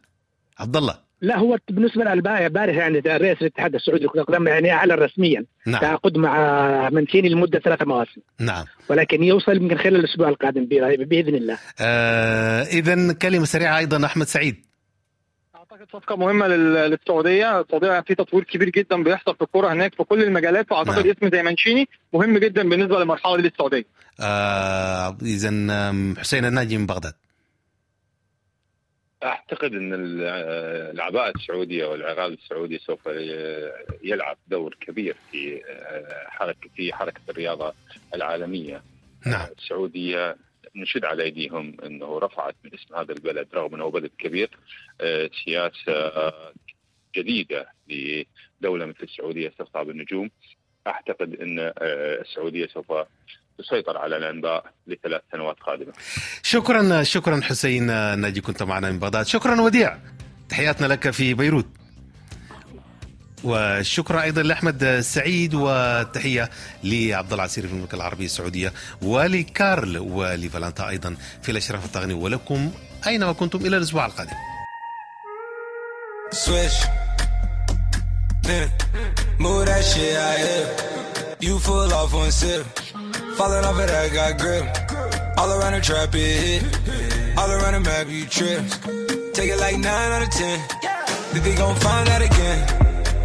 عبد 0.59 0.77
الله 0.77 0.95
لا 1.21 1.37
هو 1.37 1.57
بالنسبة 1.69 2.03
للبارح 2.03 2.75
يعني 2.75 2.99
رئيس 2.99 3.41
الاتحاد 3.41 3.75
السعودي 3.75 4.05
لكره 4.05 4.21
القدم 4.21 4.47
يعني 4.47 4.71
أعلن 4.71 4.91
رسميا. 4.91 5.45
نعم. 5.67 5.81
تعاقد 5.81 6.17
مع 6.17 6.89
منسيني 6.89 7.29
لمدة 7.29 7.59
ثلاث 7.59 7.81
مواسم. 7.81 8.21
نعم. 8.39 8.65
ولكن 8.89 9.23
يوصل 9.23 9.55
يمكن 9.55 9.77
خلال 9.77 9.95
الأسبوع 9.95 10.29
القادم 10.29 10.65
بإذن 10.65 11.35
الله. 11.35 11.57
آه 11.79 12.63
اذا 12.63 13.13
كلمة 13.13 13.45
سريعة 13.45 13.77
أيضا 13.77 14.05
أحمد 14.05 14.25
سعيد. 14.25 14.70
أعتقد 15.71 15.87
صفقة 15.93 16.15
مهمة 16.15 16.47
لل- 16.47 16.73
للسعودية. 16.91 17.59
السعودية 17.61 18.01
في 18.01 18.15
تطوير 18.15 18.43
كبير 18.43 18.69
جدا 18.69 19.03
بيحصل 19.03 19.35
في 19.35 19.41
الكورة 19.41 19.73
هناك 19.73 19.95
في 19.95 20.03
كل 20.03 20.23
المجالات 20.23 20.69
فاعتقد 20.69 21.05
نعم. 21.07 21.15
اسم 21.17 21.29
زي 21.29 21.43
مانشيني 21.43 21.89
مهم 22.13 22.37
جدا 22.37 22.69
بالنسبة 22.69 22.99
للمرحلة 22.99 23.35
دي 23.37 23.41
للسعودية. 23.41 23.85
آه 24.19 25.17
اذا 25.21 25.49
حسين 26.19 26.45
الناجي 26.45 26.77
من 26.77 26.85
بغداد. 26.85 27.13
أعتقد 29.23 29.73
إن 29.73 29.93
ال- 29.93 30.21
آه، 30.23 30.91
العباءه 30.91 31.33
السعودية 31.35 31.85
والعقاب 31.85 32.31
السعودي 32.31 32.77
سوف 32.79 32.99
يلعب 34.03 34.37
دور 34.47 34.77
كبير 34.81 35.15
في 35.31 35.61
آه، 35.69 36.25
حركه 36.29 36.69
في 36.75 36.93
حركة 36.93 37.21
الرياضة 37.29 37.73
العالمية. 38.15 38.81
نعم. 39.25 39.47
السعودية 39.59 40.35
نشد 40.75 41.05
على 41.05 41.23
أيديهم 41.23 41.77
إنه 41.85 42.19
رفعت 42.19 42.55
من 42.63 42.71
اسم 42.73 42.95
هذا 42.95 43.13
البلد 43.13 43.47
رغم 43.53 43.75
إنه 43.75 43.89
بلد 43.89 44.11
كبير 44.19 44.49
آه، 45.01 45.29
سياسة 45.45 45.91
آه، 45.91 46.53
جديدة 47.15 47.67
لدولة 47.89 48.85
مثل 48.85 49.03
السعودية 49.03 49.49
تخضع 49.59 49.83
بالنجوم. 49.83 50.29
أعتقد 50.87 51.35
إن 51.41 51.59
آه، 51.59 51.73
السعودية 52.21 52.67
سوف 52.67 52.93
تسيطر 53.57 53.97
على 53.97 54.17
الأنباء 54.17 54.73
لثلاث 54.87 55.21
سنوات 55.31 55.59
قادمة. 55.59 55.93
شكرا 56.43 57.03
شكرا 57.03 57.41
حسين 57.41 57.85
ناجي 58.19 58.41
كنت 58.41 58.63
معنا 58.63 58.91
من 58.91 58.99
بغداد. 58.99 59.25
شكرا 59.25 59.61
وديع 59.61 59.97
تحياتنا 60.49 60.87
لك 60.87 61.09
في 61.09 61.33
بيروت. 61.33 61.67
وشكرا 63.43 64.21
أيضا 64.21 64.41
لأحمد 64.41 64.99
سعيد 64.99 65.53
والتحيه 65.53 66.49
لعبد 66.83 67.33
العسير 67.33 67.67
في 67.67 67.73
المملكة 67.73 67.95
العربية 67.95 68.25
السعودية 68.25 68.73
ولكارل 69.01 69.97
ولفالانتا 69.97 70.89
أيضا 70.89 71.15
في 71.41 71.51
الأشراف 71.51 71.85
التقني 71.85 72.13
ولكم 72.13 72.71
أينما 73.07 73.31
كنتم 73.31 73.65
إلى 73.65 73.77
الأسبوع 73.77 74.05
القادم. 74.05 74.35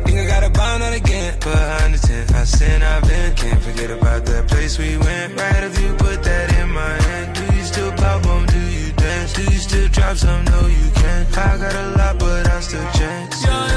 Think 0.04 0.18
I 0.18 0.26
gotta 0.26 0.50
bond 0.50 0.82
out 0.82 0.94
again, 0.94 1.36
but 1.40 1.56
I 1.56 1.84
understand. 1.84 2.30
I 2.32 2.44
sin, 2.44 2.82
I've 2.82 3.02
been. 3.08 3.34
Can't 3.34 3.62
forget 3.62 3.90
about 3.90 4.24
that 4.26 4.48
place 4.48 4.78
we 4.78 4.96
went. 4.96 5.40
Right 5.40 5.64
if 5.64 5.80
you 5.80 5.92
put 5.94 6.22
that 6.22 6.54
in 6.58 6.70
my 6.70 6.94
hand. 7.08 7.36
Do 7.36 7.56
you 7.56 7.64
still 7.64 7.92
pop 7.92 8.26
on? 8.26 8.46
Do 8.46 8.60
you 8.60 8.92
dance? 8.92 9.32
Do 9.34 9.42
you 9.42 9.58
still 9.58 9.88
drop 9.88 10.16
some? 10.16 10.44
No, 10.44 10.66
you 10.66 10.90
can't. 10.94 11.38
I 11.38 11.58
got 11.58 11.74
a 11.74 11.86
lot, 11.98 12.18
but 12.18 12.46
I 12.48 12.60
still 12.60 12.90
chance. 12.92 13.75